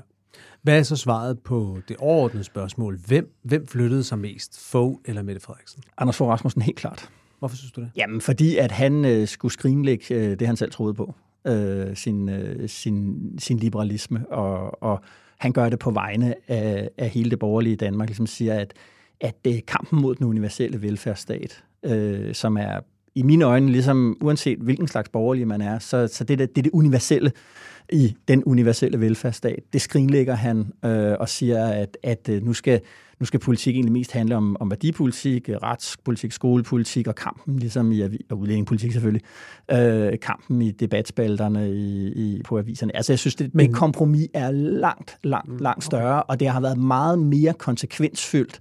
Hvad 0.63 0.79
er 0.79 0.83
så 0.83 0.97
svaret 0.97 1.39
på 1.39 1.79
det 1.89 1.97
overordnede 1.97 2.45
spørgsmål? 2.45 2.99
Hvem, 3.07 3.35
hvem 3.43 3.67
flyttede 3.67 4.05
sig 4.05 4.19
mest? 4.19 4.61
Fogh 4.71 4.99
eller 5.05 5.23
Mette 5.23 5.41
Frederiksen? 5.41 5.83
Anders 5.99 6.17
Fogh 6.17 6.31
Rasmussen, 6.31 6.63
helt 6.63 6.79
klart. 6.79 7.11
Hvorfor 7.39 7.57
synes 7.57 7.73
du 7.73 7.81
det? 7.81 7.91
Jamen, 7.97 8.21
fordi 8.21 8.57
at 8.57 8.73
han 8.73 9.05
øh, 9.05 9.29
skulle 9.29 9.53
skrinlægge 9.53 10.15
øh, 10.15 10.39
det, 10.39 10.47
han 10.47 10.57
selv 10.57 10.71
troede 10.71 10.95
på 10.95 11.15
øh, 11.47 11.97
sin, 11.97 12.29
øh, 12.29 12.69
sin, 12.69 13.21
sin 13.39 13.59
liberalisme, 13.59 14.29
og, 14.31 14.83
og 14.83 15.01
han 15.39 15.53
gør 15.53 15.69
det 15.69 15.79
på 15.79 15.91
vegne 15.91 16.35
af, 16.49 16.91
af 16.99 17.09
hele 17.09 17.31
det 17.31 17.39
borgerlige 17.39 17.77
Danmark, 17.77 18.09
ligesom 18.09 18.27
siger, 18.27 18.55
at, 18.55 18.75
at 19.21 19.45
det 19.45 19.57
er 19.57 19.61
kampen 19.67 20.01
mod 20.01 20.15
den 20.15 20.27
universelle 20.27 20.83
velfærdsstat, 20.83 21.65
øh, 21.83 22.35
som 22.35 22.57
er 22.57 22.81
i 23.17 23.23
mine 23.23 23.45
øjne, 23.45 23.73
ligesom 23.73 24.17
uanset 24.21 24.59
hvilken 24.59 24.89
slags 24.89 25.09
borgerlig 25.09 25.49
man 25.49 25.61
er, 25.61 25.79
så, 25.79 26.09
så 26.13 26.25
det, 26.25 26.39
det, 26.39 26.57
det 26.57 26.59
er 26.59 26.63
det 26.63 26.73
universelle 26.73 27.33
i 27.93 28.17
den 28.29 28.45
universelle 28.45 29.01
velfærdsstat. 29.01 29.59
Det 29.73 29.81
skrinlægger 29.81 30.35
han 30.35 30.73
øh, 30.85 31.15
og 31.21 31.29
siger, 31.29 31.67
at, 31.67 31.97
at 32.03 32.29
øh, 32.29 32.43
nu 32.43 32.53
skal 32.53 32.81
nu 33.21 33.27
skal 33.27 33.41
politik 33.41 33.75
egentlig 33.75 33.93
mest 33.93 34.13
handle 34.13 34.37
om, 34.37 34.57
om 34.61 34.71
værdipolitik, 34.71 35.49
retspolitik, 35.63 36.33
skolepolitik 36.33 37.07
og 37.07 37.15
kampen, 37.15 37.59
ligesom 37.59 37.93
i 37.93 38.03
og 38.03 38.39
udlændingepolitik 38.39 38.93
selvfølgelig, 38.93 39.23
øh, 39.71 40.19
kampen 40.23 40.63
i 40.63 40.71
debatspalterne 40.71 41.71
i, 41.71 42.07
i, 42.07 42.43
på 42.45 42.59
aviserne. 42.59 42.97
Altså 42.97 43.13
jeg 43.13 43.19
synes, 43.19 43.35
det, 43.35 43.55
Men, 43.55 43.67
det 43.67 43.77
kompromis 43.77 44.29
er 44.35 44.51
langt, 44.51 45.19
langt, 45.23 45.49
mm, 45.49 45.59
langt 45.59 45.85
større, 45.85 46.23
og 46.23 46.41
det 46.41 46.49
har 46.49 46.61
været 46.61 46.79
meget 46.79 47.19
mere 47.19 47.53
konsekvensfyldt 47.53 48.61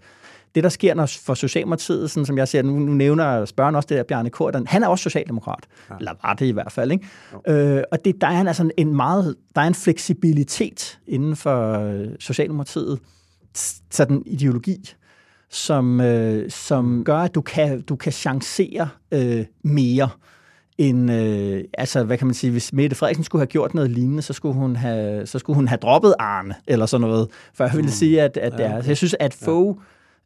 det, 0.56 0.64
der 0.64 0.70
sker 0.70 0.94
når 0.94 1.06
for 1.06 1.34
Socialdemokratiet, 1.34 2.12
sådan 2.12 2.26
som 2.26 2.38
jeg 2.38 2.48
siger, 2.48 2.62
nu, 2.62 2.80
nu 2.80 2.94
nævner 2.94 3.46
spørgen 3.46 3.76
også 3.76 3.88
det 3.88 3.98
der 3.98 4.04
Bjarne 4.04 4.30
Korten, 4.30 4.68
han 4.68 4.84
er 4.84 4.88
også 4.88 5.04
socialdemokrat, 5.04 5.64
ja. 5.90 5.96
eller 6.00 6.12
var 6.24 6.34
det 6.34 6.46
i 6.46 6.52
hvert 6.52 6.72
fald, 6.72 6.92
ikke? 6.92 7.08
Øh, 7.48 7.84
og 7.92 8.06
det, 8.06 8.22
der 8.22 8.28
er 8.28 8.48
altså 8.48 8.70
en 8.78 8.96
meget, 8.96 9.36
der 9.56 9.62
er 9.62 9.68
en 9.68 9.76
fleksibilitet 9.76 11.00
inden 11.08 11.36
for 11.36 11.92
Socialdemokratiet, 12.20 13.00
sådan 13.92 14.24
ideologi, 14.26 14.94
som, 15.50 16.02
øh, 16.02 16.52
som 16.52 17.04
gør, 17.04 17.18
at 17.18 17.36
du 17.36 17.42
kan, 17.42 17.82
du 17.82 17.96
kan 17.96 18.12
chancere 18.12 18.90
øh, 19.12 19.46
mere 19.64 20.10
end, 20.78 21.12
øh, 21.12 21.64
altså 21.74 22.04
hvad 22.04 22.18
kan 22.18 22.28
man 22.28 22.34
sige, 22.34 22.52
hvis 22.52 22.74
Mette 22.74 22.96
Frederiksen 22.96 23.24
skulle 23.24 23.40
have 23.40 23.48
gjort 23.48 23.74
noget 23.74 23.92
lignende, 23.92 24.22
så 24.22 24.34
skulle 24.34 24.56
hun 24.56 24.76
have, 24.76 25.26
så 25.26 25.40
skulle 25.40 25.56
hun 25.56 25.68
have 25.68 25.78
droppet 25.78 26.14
Arne, 26.20 26.56
eller 26.68 26.86
sådan 26.86 27.08
noget, 27.08 27.28
for 27.54 27.64
jeg 27.64 27.74
ville 27.74 27.86
mm. 27.86 27.92
sige, 27.92 28.22
at, 28.22 28.38
at 28.38 28.54
det 28.58 28.66
er. 28.66 28.82
Så 28.82 28.88
jeg 28.88 28.98
synes, 28.98 29.16
at 29.20 29.34
få 29.34 29.80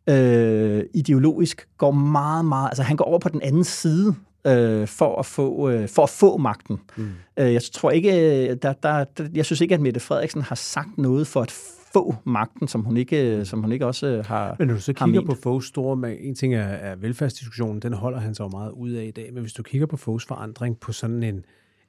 øh, 0.09 0.83
ideologisk 0.93 1.67
går 1.77 1.91
meget, 1.91 2.45
meget, 2.45 2.69
altså 2.69 2.83
han 2.83 2.97
går 2.97 3.05
over 3.05 3.19
på 3.19 3.29
den 3.29 3.41
anden 3.41 3.63
side 3.63 4.15
øh, 4.47 4.87
for, 4.87 5.19
at 5.19 5.25
få, 5.25 5.69
øh, 5.69 5.89
for 5.89 6.03
at 6.03 6.09
få 6.09 6.37
magten. 6.37 6.79
Mm. 6.97 7.09
Øh, 7.39 7.53
jeg 7.53 7.61
tror 7.73 7.91
ikke, 7.91 8.55
der, 8.55 8.73
der, 8.73 9.03
der, 9.03 9.29
jeg 9.33 9.45
synes 9.45 9.61
ikke, 9.61 9.75
at 9.75 9.81
Mette 9.81 9.99
Frederiksen 9.99 10.41
har 10.41 10.55
sagt 10.55 10.97
noget 10.97 11.27
for 11.27 11.41
at 11.41 11.51
få 11.93 12.15
magten, 12.23 12.67
som 12.67 12.81
hun 12.81 12.97
ikke, 12.97 13.45
som 13.45 13.61
hun 13.61 13.71
ikke 13.71 13.85
også 13.85 14.07
øh, 14.07 14.25
har 14.25 14.55
Men 14.59 14.67
når 14.67 14.75
du 14.75 14.81
så 14.81 14.93
kigger 14.93 15.21
på 15.21 15.35
Foghs 15.43 15.65
store, 15.65 16.19
en 16.19 16.35
ting 16.35 16.55
er, 16.55 16.61
er 16.61 16.95
velfærdsdiskussionen, 16.95 17.79
den 17.79 17.93
holder 17.93 18.19
han 18.19 18.35
så 18.35 18.47
meget 18.47 18.71
ud 18.71 18.91
af 18.91 19.05
i 19.05 19.11
dag, 19.11 19.33
men 19.33 19.41
hvis 19.41 19.53
du 19.53 19.63
kigger 19.63 19.87
på 19.87 19.97
Foghs 19.97 20.25
forandring 20.25 20.79
på 20.79 20.91
sådan 20.91 21.23
en, 21.23 21.45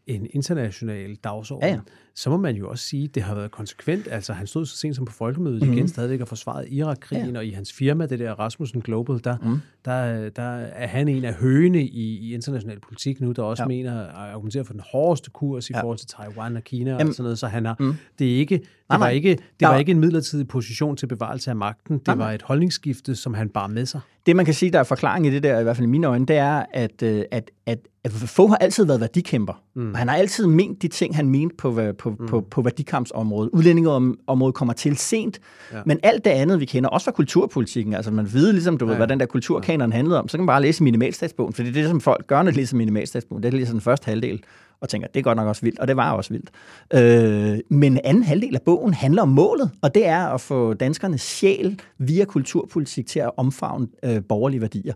en 0.07 0.27
international 0.31 1.15
dagsorden, 1.15 1.69
ja, 1.69 1.75
ja. 1.75 1.81
så 2.15 2.31
må 2.31 2.37
man 2.37 2.57
jo 2.57 2.71
også 2.71 2.85
sige, 2.85 3.05
at 3.05 3.15
det 3.15 3.23
har 3.23 3.35
været 3.35 3.51
konsekvent. 3.51 4.09
Altså, 4.11 4.33
han 4.33 4.47
stod 4.47 4.67
så 4.67 4.77
sent 4.77 4.97
som 4.97 5.05
på 5.05 5.13
folkemødet 5.13 5.63
mm-hmm. 5.63 5.77
igen 5.77 5.89
stadigvæk 5.89 6.21
og 6.21 6.29
forsvaret 6.29 6.67
Irak-krigen, 6.71 7.31
ja. 7.31 7.39
og 7.39 7.47
i 7.47 7.51
hans 7.51 7.73
firma, 7.73 8.07
det 8.07 8.19
der 8.19 8.33
Rasmussen 8.33 8.81
Global, 8.81 9.21
der, 9.25 9.37
mm. 9.43 9.59
der, 9.85 10.29
der 10.29 10.43
er 10.59 10.87
han 10.87 11.09
en 11.09 11.25
af 11.25 11.35
høgene 11.35 11.83
i, 11.83 12.19
i 12.19 12.35
international 12.35 12.81
politik 12.81 13.21
nu, 13.21 13.33
der 13.33 13.43
også 13.43 13.63
ja. 13.63 13.69
mener 13.69 14.01
at 14.01 14.15
argumentere 14.15 14.65
for 14.65 14.73
den 14.73 14.83
hårdeste 14.93 15.31
kurs 15.31 15.71
i 15.71 15.73
ja. 15.73 15.83
forhold 15.83 15.99
til 15.99 16.09
Taiwan 16.09 16.57
og 16.57 16.65
Kina 16.65 16.91
Jamen, 16.91 17.09
og 17.09 17.15
sådan 17.15 17.23
noget, 17.23 17.39
så 17.39 17.47
han 17.47 17.65
har, 17.65 17.77
mm. 17.81 17.95
det 18.19 18.35
er 18.35 18.37
ikke, 18.37 18.59
det 18.59 18.67
nej, 18.89 18.99
var 18.99 19.09
ikke, 19.09 19.39
det 19.61 19.69
var 19.69 19.79
ikke 19.79 19.93
en 19.93 20.01
midlertidig 20.01 20.49
position 20.49 20.97
til 20.97 21.07
bevarelse 21.07 21.51
af 21.51 21.57
magten, 21.57 21.99
det 21.99 22.07
nej, 22.07 22.17
var 22.17 22.33
et 22.33 22.43
holdningsskifte, 22.43 23.17
som 23.17 23.35
han 23.35 23.49
bar 23.49 23.67
med 23.67 23.87
sig. 23.87 24.01
Det, 24.27 24.37
man 24.37 24.45
kan 24.45 24.55
sige, 24.55 24.71
der 24.71 24.79
er 24.79 24.85
forklaring 24.85 25.27
i 25.27 25.31
det 25.31 25.43
der, 25.43 25.61
i 25.61 25.63
hvert 25.63 25.77
fald 25.77 25.87
i 25.87 25.91
mine 25.91 26.07
øjne, 26.07 26.27
det 26.27 26.37
er, 26.37 26.65
at, 26.73 27.03
øh, 27.03 27.25
at, 27.31 27.51
at, 27.67 27.79
at 28.05 28.13
Fogh 28.13 28.51
har 28.51 28.57
altid 28.57 28.85
været 28.85 29.01
værdikæmper. 29.01 29.63
Mm. 29.75 29.93
Og 29.93 29.99
han 29.99 30.09
har 30.09 30.17
altid 30.17 30.47
ment 30.47 30.83
de 30.83 30.89
ting, 30.89 31.17
han 31.17 31.29
mente 31.29 31.57
på, 31.57 31.81
på, 31.99 32.11
mm. 32.11 32.27
på, 32.27 32.41
på 32.41 32.63
værdikampsområdet. 32.63 33.51
Udlændingeområdet 33.53 34.55
kommer 34.55 34.75
til 34.75 34.97
sent, 34.97 35.41
ja. 35.73 35.79
men 35.87 35.99
alt 36.03 36.25
det 36.25 36.31
andet, 36.31 36.61
vi 36.61 36.65
kender, 36.65 36.91
også 36.91 37.05
fra 37.05 37.13
kulturpolitikken, 37.13 37.95
altså 37.95 38.11
man 38.11 38.33
ved 38.33 38.53
ligesom, 38.53 38.79
du 38.79 38.85
ja. 38.85 38.91
ved, 38.91 38.97
hvad 38.97 39.09
den 39.09 39.21
der 39.21 39.27
kulturkanon 39.27 39.93
handlede 39.93 40.19
om, 40.19 40.29
så 40.29 40.37
kan 40.37 40.43
man 40.43 40.53
bare 40.53 40.63
læse 40.63 40.83
minimalstatsbogen, 40.83 41.53
for 41.53 41.63
det 41.63 41.69
er 41.69 41.75
det, 41.75 41.89
som 41.89 42.01
folk 42.01 42.27
gør, 42.27 42.43
når 42.43 42.51
de 42.51 42.57
læser 42.57 42.77
minimalstatsbogen. 42.77 43.43
Det 43.43 43.49
er 43.49 43.57
ligesom 43.57 43.75
den 43.75 43.81
første 43.81 44.05
halvdel 44.05 44.43
og 44.81 44.89
tænker, 44.89 45.09
det 45.09 45.21
er 45.21 45.25
godt 45.25 45.37
nok 45.37 45.49
også 45.49 45.63
vildt, 45.63 45.79
og 45.79 45.89
det 45.89 45.97
var 45.97 46.13
også 46.13 46.33
vildt. 46.33 46.51
Øh, 46.95 47.59
men 47.79 47.99
anden 48.05 48.23
halvdel 48.23 48.55
af 48.55 48.63
bogen 48.63 48.95
handler 48.95 49.23
om 49.23 49.29
målet, 49.29 49.71
og 49.83 49.95
det 49.95 50.07
er 50.07 50.27
at 50.27 50.41
få 50.41 50.75
danskernes 50.75 51.21
sjæl 51.21 51.81
via 51.99 52.25
kulturpolitik 52.25 53.07
til 53.07 53.21
at 53.21 53.31
omfavne 53.37 53.89
øh, 54.05 54.23
borgerlige 54.29 54.61
værdier. 54.61 54.95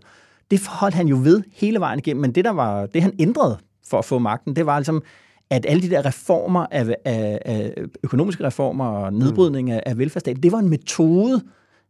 Det 0.51 0.67
holdt 0.67 0.95
han 0.95 1.07
jo 1.07 1.19
ved 1.23 1.43
hele 1.53 1.79
vejen 1.79 1.99
igennem, 1.99 2.21
men 2.21 2.31
det, 2.31 2.45
der 2.45 2.51
var, 2.51 2.85
det 2.85 3.01
han 3.01 3.13
ændrede 3.19 3.57
for 3.87 3.97
at 3.97 4.05
få 4.05 4.19
magten, 4.19 4.55
det 4.55 4.65
var 4.65 4.79
ligesom, 4.79 5.03
at 5.49 5.65
alle 5.69 5.81
de 5.81 5.89
der 5.89 6.05
reformer 6.05 6.65
af, 6.71 6.95
af, 7.05 7.39
af 7.45 7.73
økonomiske 8.03 8.43
reformer 8.43 8.85
og 8.85 9.13
nedbrydning 9.13 9.71
af, 9.71 9.83
af 9.85 9.97
velfærdsstaten, 9.97 10.43
det 10.43 10.51
var 10.51 10.59
en 10.59 10.69
metode, 10.69 11.41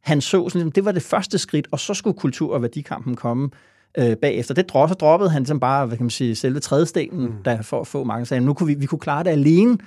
han 0.02 0.22
så, 0.22 0.30
sådan, 0.30 0.50
ligesom, 0.54 0.72
det 0.72 0.86
var 0.86 0.92
det 0.92 1.02
første 1.02 1.38
skridt, 1.38 1.68
og 1.72 1.80
så 1.80 1.94
skulle 1.94 2.20
kultur- 2.20 2.54
og 2.54 2.62
værdikampen 2.62 3.16
komme 3.16 3.50
øh, 3.98 4.16
bagefter. 4.18 4.54
Det 4.54 4.70
drop, 4.70 4.90
så 4.90 4.96
droppede 4.96 5.30
han 5.30 5.46
som 5.46 5.60
bare, 5.60 5.86
hvad 5.86 5.98
kan 5.98 6.04
man 6.04 6.10
sige, 6.10 6.36
selve 6.36 6.60
trædestenen, 6.60 7.26
mm. 7.26 7.44
der 7.46 7.62
for 7.62 7.82
at 7.82 7.88
få 7.88 8.04
mange 8.04 8.26
sager. 8.26 8.42
Nu 8.42 8.54
kunne 8.54 8.68
vi, 8.68 8.74
vi 8.74 8.86
kunne 8.86 9.00
klare 9.00 9.24
det 9.24 9.30
alene 9.30 9.78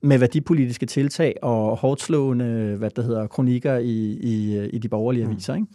med 0.00 0.18
værdipolitiske 0.18 0.86
tiltag 0.86 1.34
og 1.42 1.76
hårdt 1.76 2.02
slående, 2.02 2.74
hvad 2.78 2.90
det 2.90 3.04
hedder, 3.04 3.26
kronikker 3.26 3.76
i, 3.76 4.18
i, 4.20 4.66
i 4.72 4.78
de 4.78 4.88
borgerlige 4.88 5.24
mm. 5.24 5.30
aviser. 5.30 5.54
Ikke? 5.54 5.66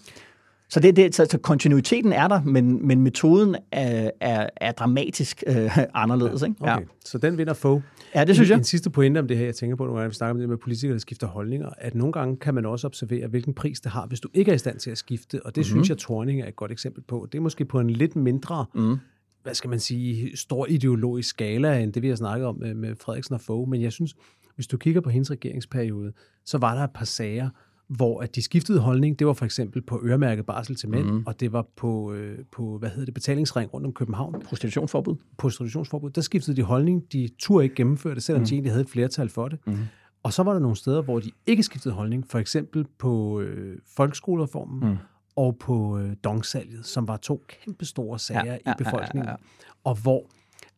Så, 0.71 0.79
det, 0.79 0.95
det, 0.95 1.15
så, 1.15 1.25
så 1.31 1.37
kontinuiteten 1.37 2.13
er 2.13 2.27
der, 2.27 2.41
men, 2.43 2.87
men 2.87 3.01
metoden 3.01 3.55
er, 3.71 4.11
er, 4.19 4.49
er 4.55 4.71
dramatisk 4.71 5.43
øh, 5.47 5.77
anderledes. 5.93 6.41
Ikke? 6.41 6.55
Okay. 6.59 6.71
Ja. 6.71 6.77
Så 7.05 7.17
den 7.17 7.37
vinder 7.37 7.53
få. 7.53 7.81
Ja, 8.15 8.23
det 8.23 8.35
synes 8.35 8.49
jeg. 8.49 8.55
En, 8.55 8.59
en 8.59 8.63
sidste 8.63 8.89
pointe 8.89 9.19
om 9.19 9.27
det 9.27 9.37
her, 9.37 9.45
jeg 9.45 9.55
tænker 9.55 9.75
på, 9.75 9.85
når 9.85 10.07
vi 10.07 10.13
snakker 10.13 10.33
om 10.33 10.39
det 10.39 10.49
med 10.49 10.57
politikere, 10.57 10.93
der 10.93 10.99
skifter 10.99 11.27
holdninger, 11.27 11.69
at 11.77 11.95
nogle 11.95 12.13
gange 12.13 12.37
kan 12.37 12.53
man 12.53 12.65
også 12.65 12.87
observere, 12.87 13.27
hvilken 13.27 13.53
pris 13.53 13.79
det 13.79 13.91
har, 13.91 14.05
hvis 14.07 14.19
du 14.19 14.29
ikke 14.33 14.51
er 14.51 14.55
i 14.55 14.57
stand 14.57 14.79
til 14.79 14.91
at 14.91 14.97
skifte. 14.97 15.45
Og 15.45 15.55
det 15.55 15.61
mm-hmm. 15.61 15.63
synes 15.63 15.89
jeg, 15.89 15.97
Torning 15.97 16.41
er 16.41 16.47
et 16.47 16.55
godt 16.55 16.71
eksempel 16.71 17.03
på. 17.03 17.27
Det 17.31 17.37
er 17.37 17.41
måske 17.41 17.65
på 17.65 17.79
en 17.79 17.89
lidt 17.89 18.15
mindre 18.15 18.65
mm 18.75 18.97
hvad 19.43 19.53
skal 19.53 19.69
man 19.69 19.79
sige, 19.79 20.37
stor 20.37 20.65
ideologisk 20.69 21.29
skala, 21.29 21.79
end 21.79 21.93
det 21.93 22.01
vi 22.01 22.09
har 22.09 22.15
snakket 22.15 22.47
om 22.47 22.55
med, 22.75 22.95
Frederiksen 22.95 23.35
og 23.35 23.41
Fogh. 23.41 23.69
Men 23.69 23.81
jeg 23.81 23.91
synes, 23.91 24.15
hvis 24.55 24.67
du 24.67 24.77
kigger 24.77 25.01
på 25.01 25.09
hendes 25.09 25.31
regeringsperiode, 25.31 26.13
så 26.45 26.57
var 26.57 26.75
der 26.75 26.83
et 26.83 26.91
par 26.95 27.05
sager, 27.05 27.49
hvor 27.95 28.21
at 28.21 28.35
de 28.35 28.41
skiftede 28.41 28.79
holdning, 28.79 29.19
det 29.19 29.27
var 29.27 29.33
for 29.33 29.45
eksempel 29.45 29.81
på 29.81 30.01
øremærket 30.03 30.45
barsel 30.45 30.75
til 30.75 30.89
mænd, 30.89 31.05
mm. 31.05 31.23
og 31.25 31.39
det 31.39 31.53
var 31.53 31.65
på, 31.75 32.13
øh, 32.13 32.39
på, 32.51 32.77
hvad 32.77 32.89
hedder 32.89 33.05
det, 33.05 33.13
betalingsring 33.13 33.73
rundt 33.73 33.87
om 33.87 33.93
København. 33.93 34.41
Prostitutionsforbud. 34.45 35.15
Prostitutionsforbud. 35.37 36.09
Der 36.09 36.21
skiftede 36.21 36.57
de 36.57 36.63
holdning. 36.63 37.11
De 37.11 37.29
turde 37.39 37.63
ikke 37.63 37.75
gennemføre 37.75 38.15
det, 38.15 38.23
selvom 38.23 38.41
mm. 38.41 38.45
de 38.45 38.53
egentlig 38.53 38.71
havde 38.71 38.81
et 38.81 38.89
flertal 38.89 39.29
for 39.29 39.47
det. 39.47 39.59
Mm. 39.67 39.77
Og 40.23 40.33
så 40.33 40.43
var 40.43 40.53
der 40.53 40.59
nogle 40.59 40.75
steder, 40.75 41.01
hvor 41.01 41.19
de 41.19 41.31
ikke 41.45 41.63
skiftede 41.63 41.93
holdning, 41.93 42.27
for 42.27 42.39
eksempel 42.39 42.85
på 42.99 43.41
øh, 43.41 43.77
folkeskolereformen 43.95 44.89
mm. 44.89 44.97
og 45.35 45.57
på 45.57 45.99
øh, 45.99 46.15
dongsalget, 46.23 46.85
som 46.85 47.07
var 47.07 47.17
to 47.17 47.43
kæmpe 47.47 47.85
store 47.85 48.19
sager 48.19 48.45
ja, 48.45 48.57
ja, 48.65 48.71
i 48.71 48.75
befolkningen, 48.77 49.25
ja, 49.25 49.31
ja, 49.31 49.37
ja. 49.39 49.63
og 49.83 50.01
hvor 50.01 50.25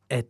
at 0.10 0.26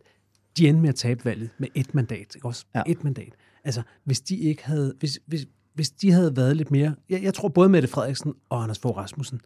de 0.56 0.68
endte 0.68 0.80
med 0.80 0.88
at 0.88 0.94
tabe 0.94 1.24
valget 1.24 1.50
med 1.58 1.68
et 1.74 1.94
mandat. 1.94 2.34
Ikke 2.34 2.48
også? 2.48 2.64
Ja. 2.74 2.82
Et 2.86 3.04
mandat. 3.04 3.32
Altså, 3.64 3.82
hvis 4.04 4.20
de 4.20 4.36
ikke 4.36 4.66
havde, 4.66 4.94
hvis, 4.98 5.20
hvis, 5.26 5.46
hvis 5.74 5.90
de 5.90 6.12
havde 6.12 6.36
været 6.36 6.56
lidt 6.56 6.70
mere... 6.70 6.94
Jeg, 7.10 7.22
jeg 7.22 7.34
tror 7.34 7.48
både 7.48 7.68
Mette 7.68 7.88
Frederiksen 7.88 8.34
og 8.48 8.62
Anders 8.62 8.78
Fogh 8.78 8.96
Rasmussen, 8.96 9.40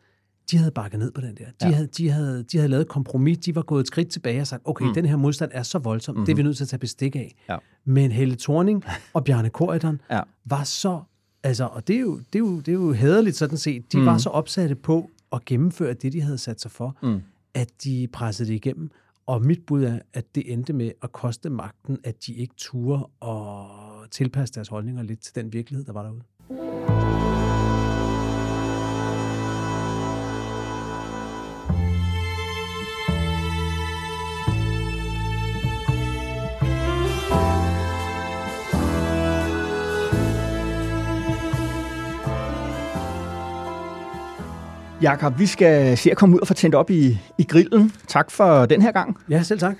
de 0.51 0.57
havde 0.57 0.71
bakket 0.71 1.01
ned 1.01 1.11
på 1.13 1.21
den 1.21 1.37
der. 1.37 1.45
De, 1.45 1.53
ja. 1.67 1.71
havde, 1.71 1.87
de, 1.87 2.11
havde, 2.11 2.43
de 2.43 2.57
havde 2.57 2.69
lavet 2.69 2.89
kompromis, 2.89 3.39
de 3.39 3.55
var 3.55 3.63
gået 3.63 3.81
et 3.81 3.87
skridt 3.87 4.09
tilbage 4.09 4.41
og 4.41 4.47
sagt, 4.47 4.63
okay, 4.65 4.87
mm. 4.87 4.95
den 4.95 5.07
her 5.07 5.17
modstand 5.17 5.51
er 5.55 5.63
så 5.63 5.79
voldsom, 5.79 6.15
mm-hmm. 6.15 6.27
det 6.27 6.33
er 6.33 6.37
vi 6.37 6.43
nødt 6.43 6.57
til 6.57 6.65
at 6.65 6.69
tage 6.69 6.81
bestik 6.81 7.17
af. 7.17 7.35
Ja. 7.49 7.57
Men 7.85 8.13
Helle 8.13 8.37
Thorning 8.37 8.85
og 9.13 9.25
Bjarne 9.25 9.51
Korydon 9.51 10.01
ja. 10.11 10.21
var 10.45 10.65
så... 10.65 11.01
Altså, 11.43 11.65
og 11.65 11.89
det 11.89 11.97
er, 11.97 12.01
jo, 12.01 12.17
det, 12.19 12.35
er 12.35 12.39
jo, 12.39 12.57
det 12.57 12.69
er 12.69 12.73
jo 12.73 12.93
hederligt 12.93 13.37
sådan 13.37 13.59
set. 13.59 13.93
De 13.93 13.99
mm. 13.99 14.07
var 14.07 14.19
så 14.19 14.29
opsatte 14.29 14.75
på 14.75 15.11
at 15.33 15.45
gennemføre 15.45 15.95
det, 15.95 16.13
de 16.13 16.21
havde 16.21 16.39
sat 16.39 16.61
sig 16.61 16.71
for, 16.71 16.97
mm. 17.03 17.21
at 17.55 17.69
de 17.85 18.09
pressede 18.13 18.49
det 18.49 18.55
igennem. 18.55 18.91
Og 19.27 19.45
mit 19.45 19.67
bud 19.67 19.85
er, 19.85 19.99
at 20.15 20.35
det 20.35 20.53
endte 20.53 20.73
med 20.73 20.91
at 21.03 21.13
koste 21.13 21.51
magten, 21.51 21.99
at 22.05 22.27
de 22.27 22.35
ikke 22.35 22.55
turde 22.57 23.07
og 23.21 23.69
tilpasse 24.11 24.55
deres 24.55 24.69
holdninger 24.69 25.03
lidt 25.03 25.21
til 25.21 25.35
den 25.35 25.53
virkelighed, 25.53 25.85
der 25.85 25.93
var 25.93 26.03
derude. 26.03 26.23
Jakob, 45.03 45.39
vi 45.39 45.47
skal 45.47 45.99
se 45.99 46.11
at 46.11 46.17
komme 46.17 46.35
ud 46.35 46.41
og 46.41 46.47
få 46.47 46.55
tændt 46.55 46.75
op 46.75 46.91
i, 46.91 47.19
i 47.39 47.45
grillen. 47.45 47.93
Tak 48.07 48.31
for 48.31 48.67
den 48.67 48.83
her 48.83 48.93
gang. 48.93 49.17
Ja, 49.31 49.43
selv 49.43 49.59
tak. 49.59 49.77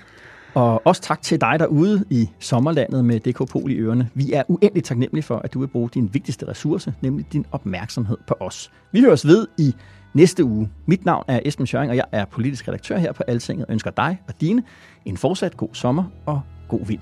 Og 0.53 0.87
også 0.87 1.01
tak 1.01 1.21
til 1.21 1.41
dig 1.41 1.55
derude 1.59 2.05
i 2.09 2.29
sommerlandet 2.39 3.05
med 3.05 3.19
DK 3.19 3.51
Pol 3.51 3.71
i 3.71 3.75
ørerne. 3.75 4.09
Vi 4.13 4.33
er 4.33 4.43
uendeligt 4.47 4.85
taknemmelige 4.85 5.23
for, 5.23 5.35
at 5.35 5.53
du 5.53 5.59
vil 5.59 5.67
bruge 5.67 5.89
din 5.93 6.09
vigtigste 6.13 6.47
ressource, 6.47 6.93
nemlig 7.01 7.33
din 7.33 7.45
opmærksomhed 7.51 8.17
på 8.27 8.35
os. 8.39 8.71
Vi 8.91 9.01
høres 9.01 9.27
ved 9.27 9.47
i 9.57 9.75
næste 10.13 10.43
uge. 10.43 10.69
Mit 10.85 11.05
navn 11.05 11.23
er 11.27 11.39
Esben 11.45 11.67
Schøring, 11.67 11.89
og 11.91 11.97
jeg 11.97 12.05
er 12.11 12.25
politisk 12.25 12.67
redaktør 12.67 12.97
her 12.97 13.11
på 13.11 13.23
Altinget 13.27 13.65
og 13.65 13.73
ønsker 13.73 13.91
dig 13.91 14.21
og 14.27 14.33
dine 14.41 14.63
en 15.05 15.17
fortsat 15.17 15.57
god 15.57 15.69
sommer 15.73 16.03
og 16.25 16.41
god 16.67 16.85
vind. 16.85 16.99